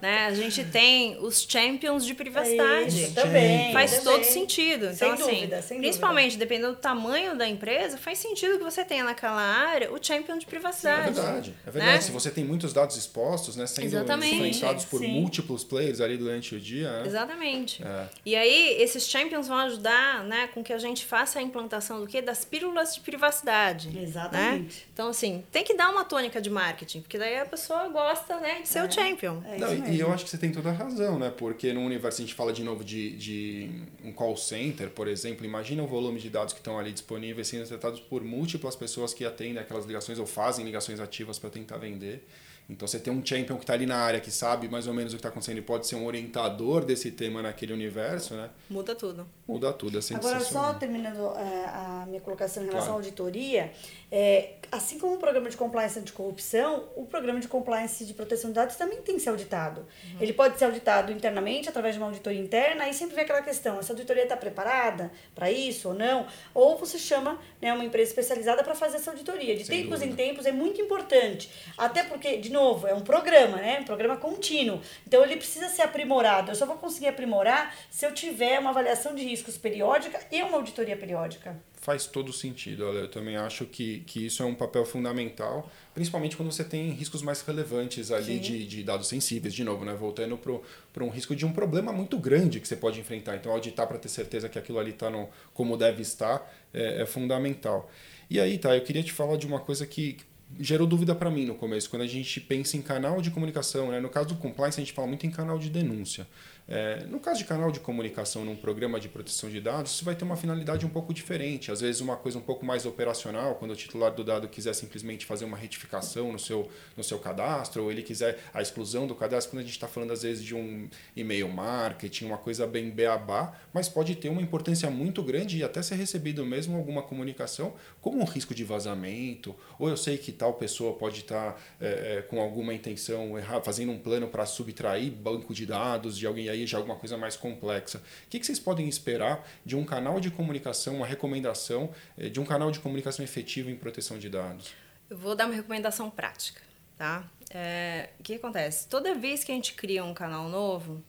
né? 0.01 0.27
A 0.27 0.33
gente 0.33 0.63
tem 0.63 1.17
os 1.19 1.45
champions 1.47 2.05
de 2.05 2.13
privacidade. 2.13 3.03
Isso, 3.03 3.13
também. 3.13 3.73
Faz 3.73 3.97
também. 3.97 4.13
todo 4.13 4.23
sentido. 4.23 4.85
Então, 4.85 4.95
Sem 4.95 5.11
assim, 5.11 5.23
dúvida, 5.23 5.40
sem 5.61 5.79
principalmente 5.79 6.33
dúvida. 6.33 6.45
dependendo 6.45 6.73
do 6.73 6.79
tamanho 6.79 7.37
da 7.37 7.47
empresa, 7.47 7.97
faz 7.97 8.17
sentido 8.19 8.57
que 8.57 8.63
você 8.63 8.83
tenha 8.83 9.03
naquela 9.03 9.41
área 9.41 9.91
o 9.91 9.97
champion 10.01 10.37
de 10.37 10.45
privacidade. 10.45 11.09
É 11.09 11.11
verdade, 11.11 11.55
é 11.65 11.71
verdade. 11.71 11.95
Né? 11.95 12.01
Se 12.01 12.11
você 12.11 12.31
tem 12.31 12.43
muitos 12.43 12.73
dados 12.73 12.95
expostos, 12.95 13.55
né, 13.55 13.65
sendo 13.67 13.85
Exatamente. 13.85 14.35
influenciados 14.35 14.85
por 14.85 14.99
Sim. 14.99 15.19
múltiplos 15.19 15.63
players 15.63 16.01
ali 16.01 16.17
durante 16.17 16.55
o 16.55 16.59
dia. 16.59 16.91
Né? 16.99 17.07
Exatamente. 17.07 17.83
É. 17.83 18.07
E 18.25 18.35
aí, 18.35 18.81
esses 18.81 19.07
champions 19.07 19.47
vão 19.47 19.57
ajudar 19.57 20.23
né, 20.23 20.47
com 20.53 20.63
que 20.63 20.73
a 20.73 20.77
gente 20.77 21.05
faça 21.05 21.39
a 21.39 21.41
implantação 21.41 21.99
do 21.99 22.07
quê? 22.07 22.21
Das 22.21 22.45
pílulas 22.45 22.95
de 22.95 23.01
privacidade. 23.01 23.89
Né? 23.89 24.03
Exatamente. 24.03 24.75
Né? 24.79 24.83
Então, 24.93 25.09
assim, 25.09 25.43
tem 25.51 25.63
que 25.63 25.73
dar 25.73 25.89
uma 25.89 26.03
tônica 26.03 26.41
de 26.41 26.49
marketing, 26.49 27.01
porque 27.01 27.17
daí 27.17 27.37
a 27.37 27.45
pessoa 27.45 27.87
gosta 27.87 28.39
né, 28.39 28.61
de 28.61 28.67
ser 28.67 28.79
é. 28.79 28.83
o 28.83 28.91
champion. 28.91 29.41
É 29.45 29.57
Não, 29.57 29.87
e 29.87 29.99
eu 29.99 30.11
acho 30.11 30.23
que 30.23 30.29
você 30.29 30.37
tem 30.37 30.51
toda 30.51 30.69
a 30.69 30.73
razão, 30.73 31.17
né? 31.17 31.31
Porque 31.35 31.73
no 31.73 31.81
universo, 31.81 32.21
a 32.21 32.25
gente 32.25 32.35
fala 32.35 32.51
de 32.51 32.63
novo 32.63 32.83
de, 32.83 33.11
de 33.11 33.69
um 34.03 34.11
call 34.11 34.35
center, 34.35 34.89
por 34.89 35.07
exemplo, 35.07 35.30
imagina 35.43 35.83
o 35.83 35.87
volume 35.87 36.19
de 36.19 36.29
dados 36.29 36.53
que 36.53 36.59
estão 36.59 36.77
ali 36.77 36.91
disponíveis 36.91 37.47
sendo 37.47 37.67
tratados 37.67 37.99
por 37.99 38.23
múltiplas 38.23 38.75
pessoas 38.75 39.13
que 39.13 39.25
atendem 39.25 39.57
aquelas 39.57 39.85
ligações 39.85 40.19
ou 40.19 40.25
fazem 40.25 40.65
ligações 40.65 40.99
ativas 40.99 41.39
para 41.39 41.49
tentar 41.49 41.77
vender. 41.77 42.27
Então 42.69 42.87
você 42.87 42.99
tem 42.99 43.11
um 43.11 43.25
champion 43.25 43.57
que 43.57 43.63
está 43.63 43.73
ali 43.73 43.85
na 43.85 43.97
área, 43.97 44.19
que 44.19 44.31
sabe 44.31 44.69
mais 44.69 44.87
ou 44.87 44.93
menos 44.93 45.13
o 45.13 45.17
que 45.17 45.19
está 45.19 45.29
acontecendo 45.29 45.57
e 45.57 45.61
pode 45.61 45.87
ser 45.87 45.95
um 45.95 46.05
orientador 46.05 46.85
desse 46.85 47.11
tema 47.11 47.41
naquele 47.41 47.73
universo, 47.73 48.33
né? 48.33 48.49
Muda 48.69 48.95
tudo. 48.95 49.27
Muda 49.47 49.73
tudo, 49.73 49.99
é 49.99 50.15
Agora, 50.15 50.39
só 50.39 50.73
terminando 50.73 51.19
é, 51.35 51.65
a 51.65 52.05
minha 52.07 52.21
colocação 52.21 52.63
em 52.63 52.67
relação 52.67 52.93
claro. 52.93 53.03
à 53.03 53.05
auditoria, 53.05 53.71
é, 54.09 54.53
assim 54.71 54.97
como 54.97 55.15
o 55.15 55.17
programa 55.17 55.49
de 55.49 55.57
compliance 55.57 55.99
anticorrupção, 55.99 56.85
o 56.95 57.05
programa 57.05 57.39
de 57.41 57.49
compliance 57.49 58.05
de 58.05 58.13
proteção 58.13 58.51
de 58.51 58.55
dados 58.55 58.77
também 58.77 59.01
tem 59.01 59.15
que 59.15 59.21
ser 59.21 59.29
auditado. 59.29 59.81
Uhum. 59.81 60.17
Ele 60.21 60.31
pode 60.31 60.57
ser 60.57 60.65
auditado 60.65 61.11
internamente, 61.11 61.67
através 61.67 61.95
de 61.95 61.99
uma 61.99 62.07
auditoria 62.07 62.39
interna, 62.39 62.87
e 62.87 62.93
sempre 62.93 63.15
vem 63.15 63.25
aquela 63.25 63.41
questão, 63.41 63.79
essa 63.79 63.91
auditoria 63.91 64.23
está 64.23 64.37
preparada 64.37 65.11
para 65.35 65.51
isso 65.51 65.89
ou 65.89 65.93
não? 65.93 66.25
Ou 66.53 66.77
você 66.77 66.97
chama 66.97 67.37
né, 67.61 67.73
uma 67.73 67.83
empresa 67.83 68.09
especializada 68.11 68.63
para 68.63 68.73
fazer 68.73 68.97
essa 68.97 69.11
auditoria. 69.11 69.55
De 69.57 69.65
Sem 69.65 69.81
tempos 69.81 69.99
dúvida. 69.99 70.23
em 70.23 70.27
tempos 70.27 70.45
é 70.45 70.51
muito 70.51 70.79
importante. 70.79 71.51
Até 71.77 72.03
porque, 72.03 72.37
de 72.37 72.49
novo, 72.51 72.87
é 72.87 72.93
um 72.93 73.01
programa, 73.01 73.57
né? 73.57 73.79
Um 73.79 73.85
programa 73.85 74.17
contínuo. 74.17 74.81
Então 75.07 75.23
ele 75.23 75.37
precisa 75.37 75.69
ser 75.69 75.81
aprimorado. 75.81 76.51
Eu 76.51 76.55
só 76.55 76.65
vou 76.65 76.77
conseguir 76.77 77.07
aprimorar 77.07 77.75
se 77.89 78.05
eu 78.05 78.13
tiver 78.13 78.59
uma 78.59 78.69
avaliação 78.69 79.15
de 79.15 79.23
riscos 79.23 79.57
periódica 79.57 80.19
e 80.31 80.41
uma 80.43 80.57
auditoria 80.57 80.97
periódica 80.97 81.55
faz 81.81 82.05
todo 82.05 82.31
sentido. 82.31 82.83
Eu 82.83 83.09
também 83.09 83.35
acho 83.35 83.65
que, 83.65 84.01
que 84.01 84.27
isso 84.27 84.43
é 84.43 84.45
um 84.45 84.53
papel 84.53 84.85
fundamental, 84.85 85.69
principalmente 85.95 86.37
quando 86.37 86.51
você 86.51 86.63
tem 86.63 86.91
riscos 86.91 87.23
mais 87.23 87.41
relevantes 87.41 88.11
ali 88.11 88.39
de, 88.39 88.67
de 88.67 88.83
dados 88.83 89.07
sensíveis, 89.07 89.51
de 89.51 89.63
novo, 89.63 89.83
né? 89.83 89.95
voltando 89.95 90.37
para 90.37 91.03
um 91.03 91.09
risco 91.09 91.35
de 91.35 91.43
um 91.43 91.51
problema 91.51 91.91
muito 91.91 92.19
grande 92.19 92.59
que 92.59 92.67
você 92.67 92.75
pode 92.75 92.99
enfrentar. 92.99 93.35
Então, 93.35 93.51
auditar 93.51 93.87
para 93.87 93.97
ter 93.97 94.09
certeza 94.09 94.47
que 94.47 94.59
aquilo 94.59 94.77
ali 94.77 94.91
está 94.91 95.11
como 95.55 95.75
deve 95.75 96.03
estar 96.03 96.47
é, 96.71 97.01
é, 97.01 97.05
fundamental. 97.07 97.89
E 98.29 98.39
aí, 98.39 98.59
tá, 98.59 98.75
eu 98.75 98.81
queria 98.81 99.03
te 99.03 99.11
falar 99.11 99.35
de 99.35 99.47
uma 99.47 99.59
coisa 99.59 99.85
que 99.85 100.17
gerou 100.59 100.87
dúvida 100.87 101.15
para 101.15 101.29
mim 101.29 101.45
no 101.45 101.55
começo, 101.55 101.89
quando 101.89 102.03
a 102.03 102.07
gente 102.07 102.39
pensa 102.39 102.77
em 102.77 102.81
canal 102.81 103.21
de 103.21 103.31
comunicação. 103.31 103.91
Né? 103.91 103.99
No 103.99 104.09
caso 104.09 104.29
do 104.29 104.35
compliance, 104.35 104.79
a 104.79 104.83
gente 104.83 104.93
fala 104.93 105.07
muito 105.07 105.25
em 105.25 105.31
canal 105.31 105.57
de 105.57 105.69
denúncia. 105.69 106.27
É, 106.67 107.03
no 107.05 107.19
caso 107.19 107.39
de 107.39 107.45
canal 107.45 107.71
de 107.71 107.79
comunicação 107.79 108.45
num 108.45 108.55
programa 108.55 108.99
de 108.99 109.09
proteção 109.09 109.49
de 109.49 109.59
dados, 109.59 109.91
isso 109.91 110.05
vai 110.05 110.15
ter 110.15 110.23
uma 110.23 110.35
finalidade 110.35 110.85
um 110.85 110.89
pouco 110.89 111.13
diferente. 111.13 111.71
Às 111.71 111.81
vezes, 111.81 112.01
uma 112.01 112.15
coisa 112.15 112.37
um 112.37 112.41
pouco 112.41 112.65
mais 112.65 112.85
operacional, 112.85 113.55
quando 113.55 113.71
o 113.71 113.75
titular 113.75 114.11
do 114.13 114.23
dado 114.23 114.47
quiser 114.47 114.73
simplesmente 114.73 115.25
fazer 115.25 115.45
uma 115.45 115.57
retificação 115.57 116.31
no 116.31 116.39
seu, 116.39 116.69
no 116.95 117.03
seu 117.03 117.19
cadastro, 117.19 117.83
ou 117.83 117.91
ele 117.91 118.01
quiser 118.01 118.39
a 118.53 118.61
exclusão 118.61 119.07
do 119.07 119.15
cadastro, 119.15 119.51
quando 119.51 119.59
a 119.59 119.63
gente 119.63 119.73
está 119.73 119.87
falando, 119.87 120.11
às 120.11 120.23
vezes, 120.23 120.43
de 120.43 120.55
um 120.55 120.89
e-mail 121.15 121.49
marketing, 121.49 122.25
uma 122.25 122.37
coisa 122.37 122.65
bem 122.65 122.89
beabá, 122.89 123.53
mas 123.73 123.89
pode 123.89 124.15
ter 124.15 124.29
uma 124.29 124.41
importância 124.41 124.89
muito 124.89 125.21
grande 125.23 125.57
e 125.57 125.63
até 125.63 125.81
ser 125.81 125.95
recebido 125.95 126.45
mesmo 126.45 126.77
alguma 126.77 127.01
comunicação 127.01 127.73
como 128.01 128.19
um 128.19 128.25
risco 128.25 128.53
de 128.53 128.63
vazamento, 128.63 129.55
ou 129.77 129.89
eu 129.89 129.97
sei 129.97 130.17
que 130.17 130.31
tal 130.31 130.53
pessoa 130.53 130.93
pode 130.93 131.19
estar 131.19 131.53
tá, 131.53 131.59
é, 131.79 132.17
é, 132.17 132.21
com 132.21 132.39
alguma 132.39 132.73
intenção, 132.73 133.33
fazendo 133.63 133.91
um 133.91 133.99
plano 133.99 134.27
para 134.27 134.45
subtrair 134.45 135.11
banco 135.11 135.53
de 135.53 135.65
dados 135.65 136.17
de 136.17 136.25
alguém 136.25 136.49
aí 136.51 136.67
já 136.67 136.77
alguma 136.77 136.95
coisa 136.95 137.17
mais 137.17 137.35
complexa. 137.35 137.97
O 137.97 138.29
que, 138.29 138.43
vocês 138.43 138.59
podem 138.59 138.87
esperar 138.87 139.47
de 139.65 139.75
um 139.75 139.83
canal 139.83 140.19
de 140.19 140.29
comunicação, 140.29 140.95
uma 140.95 141.05
recomendação 141.05 141.91
eh, 142.17 142.29
de 142.29 142.39
um 142.39 142.45
canal 142.45 142.71
de 142.71 142.79
comunicação 142.79 143.23
efetivo 143.23 143.69
em 143.69 143.75
proteção 143.75 144.19
de 144.19 144.29
dados? 144.29 144.73
Eu 145.09 145.17
vou 145.17 145.35
dar 145.35 145.45
uma 145.45 145.55
recomendação 145.55 146.09
prática, 146.09 146.61
tá? 146.97 147.29
É, 147.49 148.09
o 148.19 148.23
que 148.23 148.35
acontece? 148.35 148.87
Toda 148.87 149.13
vez 149.13 149.43
que 149.43 149.51
a 149.51 149.55
gente 149.55 149.73
cria 149.73 150.03
um 150.03 150.13
canal 150.13 150.47
novo, 150.47 151.03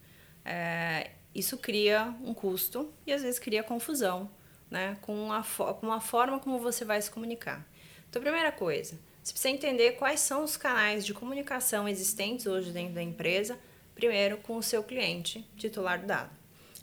é, 0.45 1.11
isso 1.35 1.57
cria 1.57 2.15
um 2.25 2.35
custo 2.35 2.93
e 3.07 3.13
às 3.13 3.23
vezes 3.23 3.39
cria 3.39 3.63
confusão, 3.63 4.31
né? 4.71 4.97
Com 5.01 5.33
a, 5.33 5.45
com 5.81 5.93
a 5.93 6.01
forma 6.01 6.41
como 6.41 6.59
você 6.59 6.85
vai 6.85 7.01
se 7.01 7.11
comunicar. 7.11 7.65
Então, 8.09 8.21
a 8.21 8.25
primeira 8.25 8.53
coisa, 8.53 8.99
você 9.23 9.33
precisa 9.33 9.55
entender 9.55 9.93
quais 9.93 10.21
são 10.21 10.43
os 10.43 10.57
canais 10.57 11.07
de 11.07 11.15
comunicação 11.15 11.89
existentes 11.89 12.47
hoje 12.47 12.73
dentro 12.73 12.95
da 12.95 13.03
empresa 13.03 13.59
Primeiro, 13.95 14.39
com 14.39 14.57
o 14.57 14.63
seu 14.63 14.83
cliente, 14.83 15.47
titular 15.57 16.01
do 16.01 16.07
dado. 16.07 16.31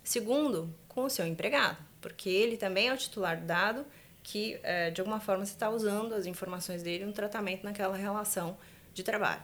Segundo, 0.03 0.73
com 0.87 1.03
o 1.03 1.09
seu 1.09 1.25
empregado, 1.25 1.77
porque 2.01 2.29
ele 2.29 2.57
também 2.57 2.87
é 2.87 2.93
o 2.93 2.97
titular 2.97 3.39
do 3.39 3.45
dado 3.45 3.85
que, 4.23 4.59
é, 4.63 4.91
de 4.91 5.01
alguma 5.01 5.19
forma, 5.19 5.45
você 5.45 5.53
está 5.53 5.69
usando 5.69 6.13
as 6.13 6.25
informações 6.25 6.83
dele 6.83 7.05
no 7.05 7.13
tratamento 7.13 7.63
naquela 7.63 7.95
relação 7.95 8.57
de 8.93 9.03
trabalho. 9.03 9.41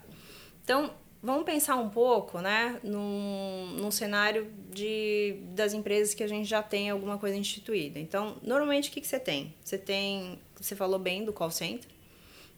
Então, 0.64 0.94
vamos 1.24 1.44
pensar 1.44 1.76
um 1.76 1.90
pouco 1.90 2.40
né, 2.40 2.80
num, 2.84 3.78
num 3.80 3.90
cenário 3.90 4.52
de, 4.72 5.38
das 5.56 5.74
empresas 5.74 6.14
que 6.14 6.24
a 6.24 6.28
gente 6.28 6.48
já 6.48 6.62
tem 6.62 6.90
alguma 6.90 7.18
coisa 7.18 7.36
instituída. 7.36 8.00
Então, 8.00 8.38
normalmente, 8.44 8.90
o 8.90 8.92
que, 8.92 9.02
que 9.02 9.08
você 9.08 9.20
tem? 9.20 9.56
Você 9.64 9.78
tem, 9.78 10.40
você 10.56 10.76
falou 10.76 11.00
bem 11.00 11.26
do 11.26 11.34
call 11.34 11.50
center, 11.50 11.90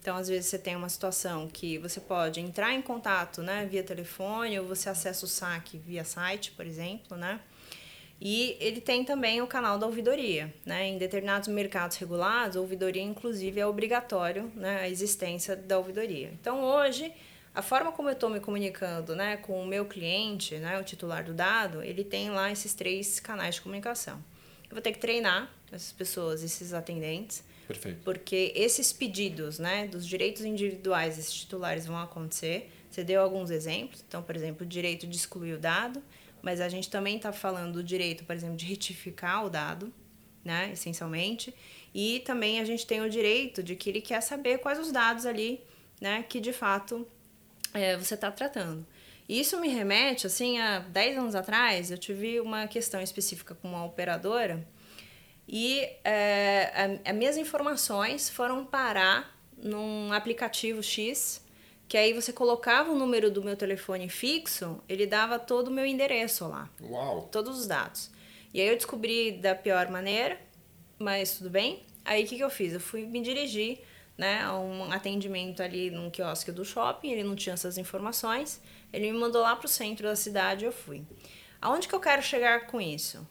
então, 0.02 0.16
às 0.16 0.28
vezes, 0.28 0.48
você 0.48 0.58
tem 0.58 0.76
uma 0.76 0.90
situação 0.90 1.48
que 1.48 1.78
você 1.78 2.00
pode 2.00 2.40
entrar 2.40 2.74
em 2.74 2.82
contato 2.82 3.42
né, 3.42 3.66
via 3.70 3.84
telefone 3.84 4.60
ou 4.60 4.66
você 4.66 4.90
acessa 4.90 5.26
o 5.26 5.28
saque 5.28 5.78
via 5.78 6.04
site, 6.06 6.52
por 6.52 6.66
exemplo, 6.66 7.18
né? 7.18 7.40
E 8.20 8.58
ele 8.60 8.82
tem 8.82 9.04
também 9.04 9.42
o 9.42 9.48
canal 9.48 9.78
da 9.78 9.86
ouvidoria. 9.86 10.52
Né? 10.66 10.88
Em 10.88 10.98
determinados 10.98 11.48
mercados 11.50 11.98
regulados, 11.98 12.58
a 12.58 12.62
ouvidoria, 12.62 13.02
inclusive, 13.02 13.60
é 13.60 13.68
obrigatório 13.68 14.52
né, 14.56 14.82
a 14.82 14.90
existência 14.90 15.56
da 15.56 15.78
ouvidoria. 15.78 16.32
Então, 16.40 16.64
hoje, 16.64 17.14
a 17.54 17.62
forma 17.62 17.92
como 17.92 18.10
eu 18.10 18.14
estou 18.14 18.30
me 18.30 18.40
comunicando 18.40 19.16
né, 19.16 19.38
com 19.38 19.62
o 19.62 19.68
meu 19.68 19.86
cliente, 19.86 20.56
né, 20.56 20.80
o 20.80 20.84
titular 20.84 21.24
do 21.24 21.34
dado, 21.34 21.84
ele 21.84 22.04
tem 22.04 22.32
lá 22.32 22.52
esses 22.52 22.74
três 22.74 23.20
canais 23.20 23.56
de 23.56 23.62
comunicação. 23.62 24.24
Eu 24.64 24.72
vou 24.72 24.82
ter 24.82 24.92
que 24.92 25.00
treinar 25.00 25.52
essas 25.72 25.92
pessoas, 25.92 26.44
esses 26.44 26.74
atendentes. 26.74 27.44
Perfeito. 27.68 28.00
Porque 28.04 28.54
esses 28.56 28.94
pedidos, 28.94 29.60
né, 29.60 29.88
dos 29.88 30.08
direitos 30.08 30.44
individuais 30.46 31.18
desses 31.18 31.34
titulares 31.34 31.86
vão 31.86 31.98
acontecer. 32.00 32.72
Você 32.90 33.04
deu 33.04 33.22
alguns 33.22 33.52
exemplos. 33.52 34.04
Então, 34.08 34.24
por 34.24 34.36
exemplo, 34.36 34.66
o 34.66 34.70
direito 34.70 35.06
de 35.06 35.18
excluir 35.18 35.54
o 35.54 35.60
dado, 35.60 36.02
mas 36.42 36.62
a 36.62 36.70
gente 36.70 36.90
também 36.90 37.18
está 37.18 37.34
falando 37.34 37.74
do 37.74 37.84
direito, 37.84 38.24
por 38.24 38.36
exemplo, 38.36 38.56
de 38.56 38.66
retificar 38.66 39.46
o 39.46 39.50
dado, 39.50 39.94
né, 40.46 40.72
essencialmente. 40.72 41.54
E 41.94 42.22
também 42.22 42.60
a 42.60 42.66
gente 42.66 42.88
tem 42.88 43.02
o 43.02 43.10
direito 43.10 43.62
de 43.62 43.76
que 43.76 43.90
ele 43.90 44.02
quer 44.02 44.22
saber 44.22 44.60
quais 44.60 44.80
os 44.80 44.92
dados 44.92 45.26
ali, 45.26 45.62
né, 46.00 46.24
que 46.28 46.40
de 46.40 46.54
fato 46.54 47.06
é, 47.74 47.98
você 47.98 48.14
está 48.14 48.32
tratando. 48.32 48.86
Isso 49.28 49.60
me 49.60 49.68
remete, 49.68 50.26
assim, 50.26 50.58
a 50.58 50.80
10 50.80 51.18
anos 51.18 51.36
atrás, 51.36 51.92
eu 51.92 51.98
tive 51.98 52.40
uma 52.40 52.66
questão 52.66 53.02
específica 53.02 53.54
com 53.54 53.68
uma 53.68 53.84
operadora 53.84 54.66
e 55.48 55.90
é, 56.04 57.00
as 57.06 57.16
minhas 57.16 57.38
informações 57.38 58.30
foram 58.30 58.66
parar 58.66 59.36
num 59.58 60.12
aplicativo 60.12 60.84
X, 60.84 61.44
que 61.88 61.98
aí 61.98 62.14
você 62.14 62.34
colocava 62.34 62.92
o 62.92 62.96
número 62.96 63.32
do 63.32 63.42
meu 63.42 63.56
telefone 63.56 64.10
fixo, 64.10 64.82
ele 64.90 65.08
dava 65.08 65.40
todo 65.40 65.70
o 65.70 65.72
meu 65.72 65.86
endereço 65.86 66.48
lá. 66.48 66.70
Uau! 66.82 67.30
Todos 67.32 67.60
os 67.60 67.68
dados. 67.68 68.12
E 68.54 68.60
aí 68.60 68.68
eu 68.68 68.76
descobri 68.76 69.32
da 69.32 69.56
pior 69.56 69.90
maneira, 69.90 70.38
mas 71.00 71.38
tudo 71.38 71.50
bem. 71.50 71.84
Aí 72.04 72.24
o 72.24 72.28
que, 72.28 72.36
que 72.36 72.44
eu 72.44 72.50
fiz? 72.50 72.74
Eu 72.74 72.80
fui 72.80 73.06
me 73.06 73.22
dirigir 73.22 73.80
né, 74.18 74.42
a 74.44 74.58
um 74.58 74.92
atendimento 74.92 75.62
ali 75.62 75.90
num 75.92 76.10
quiosque 76.10 76.52
do 76.52 76.66
shopping, 76.66 77.12
ele 77.12 77.24
não 77.24 77.36
tinha 77.36 77.54
essas 77.54 77.78
informações, 77.78 78.62
ele 78.92 79.12
me 79.12 79.18
mandou 79.18 79.44
lá 79.44 79.56
para 79.56 79.68
o 79.68 79.70
centro 79.70 80.08
da 80.08 80.16
cidade 80.16 80.66
eu 80.66 80.72
fui. 80.72 81.06
Aonde 81.62 81.88
que 81.88 81.96
eu 81.96 82.00
quero 82.00 82.22
chegar 82.22 82.68
com 82.68 82.82
isso? 82.82 83.26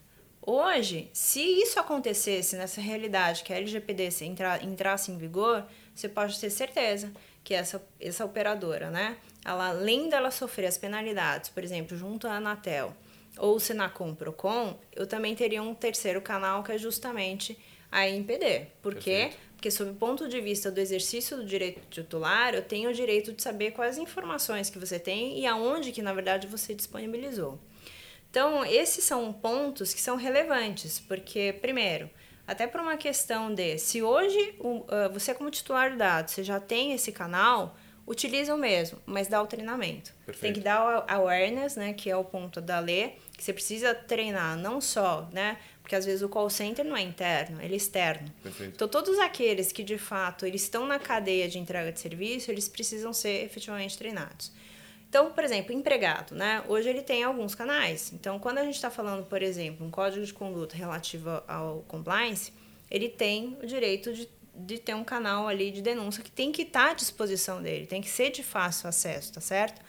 Hoje, 0.49 1.11
se 1.12 1.40
isso 1.40 1.80
acontecesse 1.80 2.55
nessa 2.55 2.80
realidade, 2.80 3.42
que 3.42 3.53
a 3.53 3.57
LGPD 3.57 4.09
entra, 4.20 4.62
entrasse 4.62 5.11
em 5.11 5.18
vigor, 5.18 5.66
você 5.92 6.09
pode 6.09 6.38
ter 6.38 6.51
certeza 6.51 7.12
que 7.42 7.53
essa, 7.53 7.84
essa 8.01 8.24
operadora, 8.24 8.88
né, 8.88 9.16
ela, 9.44 9.70
além 9.70 10.09
dela 10.09 10.30
sofrer 10.30 10.66
as 10.66 10.78
penalidades, 10.78 11.51
por 11.51 11.64
exemplo, 11.64 11.97
junto 11.97 12.28
à 12.28 12.36
Anatel 12.36 12.94
ou 13.36 13.59
Senacom 13.59 14.14
Procon, 14.14 14.78
eu 14.94 15.05
também 15.05 15.34
teria 15.34 15.61
um 15.61 15.74
terceiro 15.74 16.22
canal 16.22 16.62
que 16.62 16.70
é 16.70 16.78
justamente 16.78 17.59
a 17.90 18.09
IMPD. 18.09 18.68
Por 18.80 18.94
quê? 18.94 19.32
Porque, 19.55 19.70
sob 19.70 19.90
o 19.90 19.94
ponto 19.94 20.28
de 20.28 20.40
vista 20.40 20.70
do 20.70 20.78
exercício 20.78 21.36
do 21.36 21.44
direito 21.44 21.80
titular, 21.90 22.55
eu 22.55 22.62
tenho 22.62 22.90
o 22.90 22.92
direito 22.92 23.32
de 23.32 23.42
saber 23.42 23.72
quais 23.72 23.99
informações 23.99 24.70
que 24.70 24.78
você 24.78 24.99
tem 24.99 25.40
e 25.40 25.47
aonde 25.47 25.90
que, 25.90 26.03
na 26.03 26.12
verdade, 26.12 26.47
você 26.47 26.72
disponibilizou. 26.72 27.59
Então, 28.37 28.62
esses 28.66 29.03
são 29.03 29.32
pontos 29.32 29.95
que 29.95 30.01
são 30.03 30.14
relevantes, 30.14 31.01
porque, 31.01 31.55
primeiro, 31.59 32.11
até 32.47 32.66
por 32.66 32.82
uma 32.82 32.99
questão 32.99 33.55
de 33.55 33.78
se 33.78 34.03
hoje 34.03 34.55
uh, 34.61 35.11
você, 35.11 35.32
como 35.32 35.51
titular 35.51 35.93
do 35.93 35.97
dado, 35.97 36.28
você 36.28 36.45
já 36.45 36.61
tem 36.61 36.93
esse 36.93 37.11
canal, 37.12 37.78
utiliza 38.07 38.55
o 38.55 38.59
mesmo, 38.59 38.99
mas 39.07 39.26
dá 39.26 39.41
o 39.41 39.47
treinamento. 39.47 40.12
Perfeito. 40.26 40.43
Tem 40.43 40.53
que 40.53 40.61
dar 40.61 40.84
o 40.84 41.11
awareness, 41.11 41.76
né, 41.76 41.95
que 41.95 42.11
é 42.11 42.16
o 42.16 42.22
ponto 42.22 42.61
da 42.61 42.78
lei, 42.78 43.18
que 43.39 43.43
você 43.43 43.55
precisa 43.55 43.95
treinar 43.95 44.55
não 44.59 44.82
só, 44.82 45.26
né, 45.32 45.57
porque 45.80 45.97
às 45.97 46.05
vezes 46.05 46.20
o 46.20 46.28
call 46.28 46.51
center 46.51 46.84
não 46.84 46.95
é 46.95 47.01
interno, 47.01 47.59
ele 47.62 47.72
é 47.72 47.76
externo. 47.78 48.30
Perfeito. 48.43 48.74
Então 48.74 48.87
todos 48.87 49.18
aqueles 49.18 49.72
que 49.72 49.82
de 49.82 49.97
fato 49.97 50.45
eles 50.45 50.64
estão 50.64 50.87
na 50.87 50.99
cadeia 50.99 51.49
de 51.49 51.59
entrega 51.59 51.91
de 51.91 52.01
serviço, 52.01 52.51
eles 52.51 52.68
precisam 52.68 53.14
ser 53.14 53.47
efetivamente 53.47 53.97
treinados. 53.97 54.53
Então, 55.09 55.32
por 55.32 55.44
exemplo, 55.44 55.72
empregado, 55.72 56.34
né? 56.34 56.62
Hoje 56.68 56.88
ele 56.88 57.02
tem 57.02 57.22
alguns 57.22 57.54
canais. 57.54 58.12
Então, 58.12 58.38
quando 58.38 58.59
a 58.59 58.64
gente 58.64 58.74
está 58.74 58.90
falando, 58.90 59.24
por 59.24 59.42
exemplo, 59.42 59.86
um 59.86 59.90
código 59.90 60.24
de 60.24 60.34
conduta 60.34 60.76
relativo 60.76 61.42
ao 61.46 61.84
compliance, 61.88 62.52
ele 62.90 63.09
tem 63.09 63.57
o 63.62 63.66
direito 63.66 64.12
de 64.12 64.28
de 64.57 64.78
ter 64.78 64.94
um 64.94 65.04
canal 65.04 65.46
ali 65.46 65.70
de 65.70 65.82
denúncia 65.82 66.22
que 66.22 66.30
tem 66.30 66.50
que 66.50 66.62
estar 66.62 66.90
à 66.90 66.94
disposição 66.94 67.62
dele, 67.62 67.86
tem 67.86 68.00
que 68.00 68.09
ser 68.09 68.30
de 68.30 68.42
fácil 68.42 68.88
acesso, 68.88 69.32
tá 69.34 69.40
certo? 69.40 69.82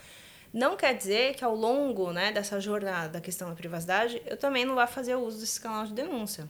Não 0.53 0.75
quer 0.75 0.95
dizer 0.95 1.35
que 1.35 1.43
ao 1.43 1.55
longo 1.55 2.11
né, 2.11 2.31
dessa 2.31 2.59
jornada 2.59 3.09
da 3.09 3.21
questão 3.21 3.49
da 3.49 3.55
privacidade, 3.55 4.21
eu 4.25 4.35
também 4.35 4.65
não 4.65 4.75
vá 4.75 4.87
fazer 4.87 5.15
uso 5.15 5.39
desse 5.39 5.59
canal 5.59 5.85
de 5.85 5.93
denúncia. 5.93 6.49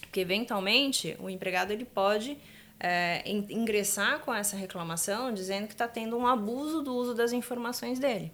Porque, 0.00 0.20
eventualmente, 0.20 1.16
o 1.20 1.30
empregado 1.30 1.72
ele 1.72 1.84
pode 1.84 2.36
é, 2.80 3.22
ingressar 3.28 4.20
com 4.20 4.32
essa 4.32 4.56
reclamação 4.56 5.32
dizendo 5.32 5.66
que 5.66 5.74
está 5.74 5.86
tendo 5.86 6.16
um 6.16 6.26
abuso 6.26 6.82
do 6.82 6.94
uso 6.94 7.14
das 7.14 7.32
informações 7.32 7.98
dele. 7.98 8.32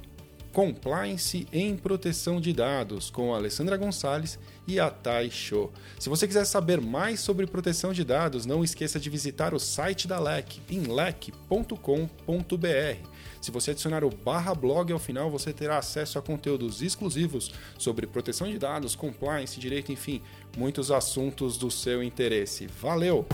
Compliance 0.52 1.46
em 1.52 1.76
Proteção 1.76 2.40
de 2.40 2.52
Dados, 2.52 3.10
com 3.10 3.32
a 3.32 3.36
Alessandra 3.36 3.76
Gonçalves 3.76 4.38
e 4.66 4.80
a 4.80 4.90
Thay 4.90 5.30
Show. 5.30 5.72
Se 5.98 6.08
você 6.08 6.26
quiser 6.26 6.44
saber 6.44 6.80
mais 6.80 7.20
sobre 7.20 7.46
proteção 7.46 7.92
de 7.92 8.04
dados, 8.04 8.46
não 8.46 8.64
esqueça 8.64 8.98
de 8.98 9.08
visitar 9.08 9.54
o 9.54 9.60
site 9.60 10.08
da 10.08 10.18
LEC, 10.18 10.60
em 10.68 10.82
lec.com.br. 10.82 11.76
Se 13.40 13.50
você 13.50 13.70
adicionar 13.70 14.04
o 14.04 14.10
barra 14.10 14.54
blog 14.54 14.92
ao 14.92 14.98
final, 14.98 15.30
você 15.30 15.52
terá 15.52 15.78
acesso 15.78 16.18
a 16.18 16.22
conteúdos 16.22 16.82
exclusivos 16.82 17.52
sobre 17.78 18.06
proteção 18.06 18.48
de 18.48 18.58
dados, 18.58 18.94
compliance, 18.94 19.58
direito, 19.58 19.92
enfim, 19.92 20.20
muitos 20.56 20.90
assuntos 20.90 21.56
do 21.56 21.70
seu 21.70 22.02
interesse. 22.02 22.66
Valeu! 22.66 23.26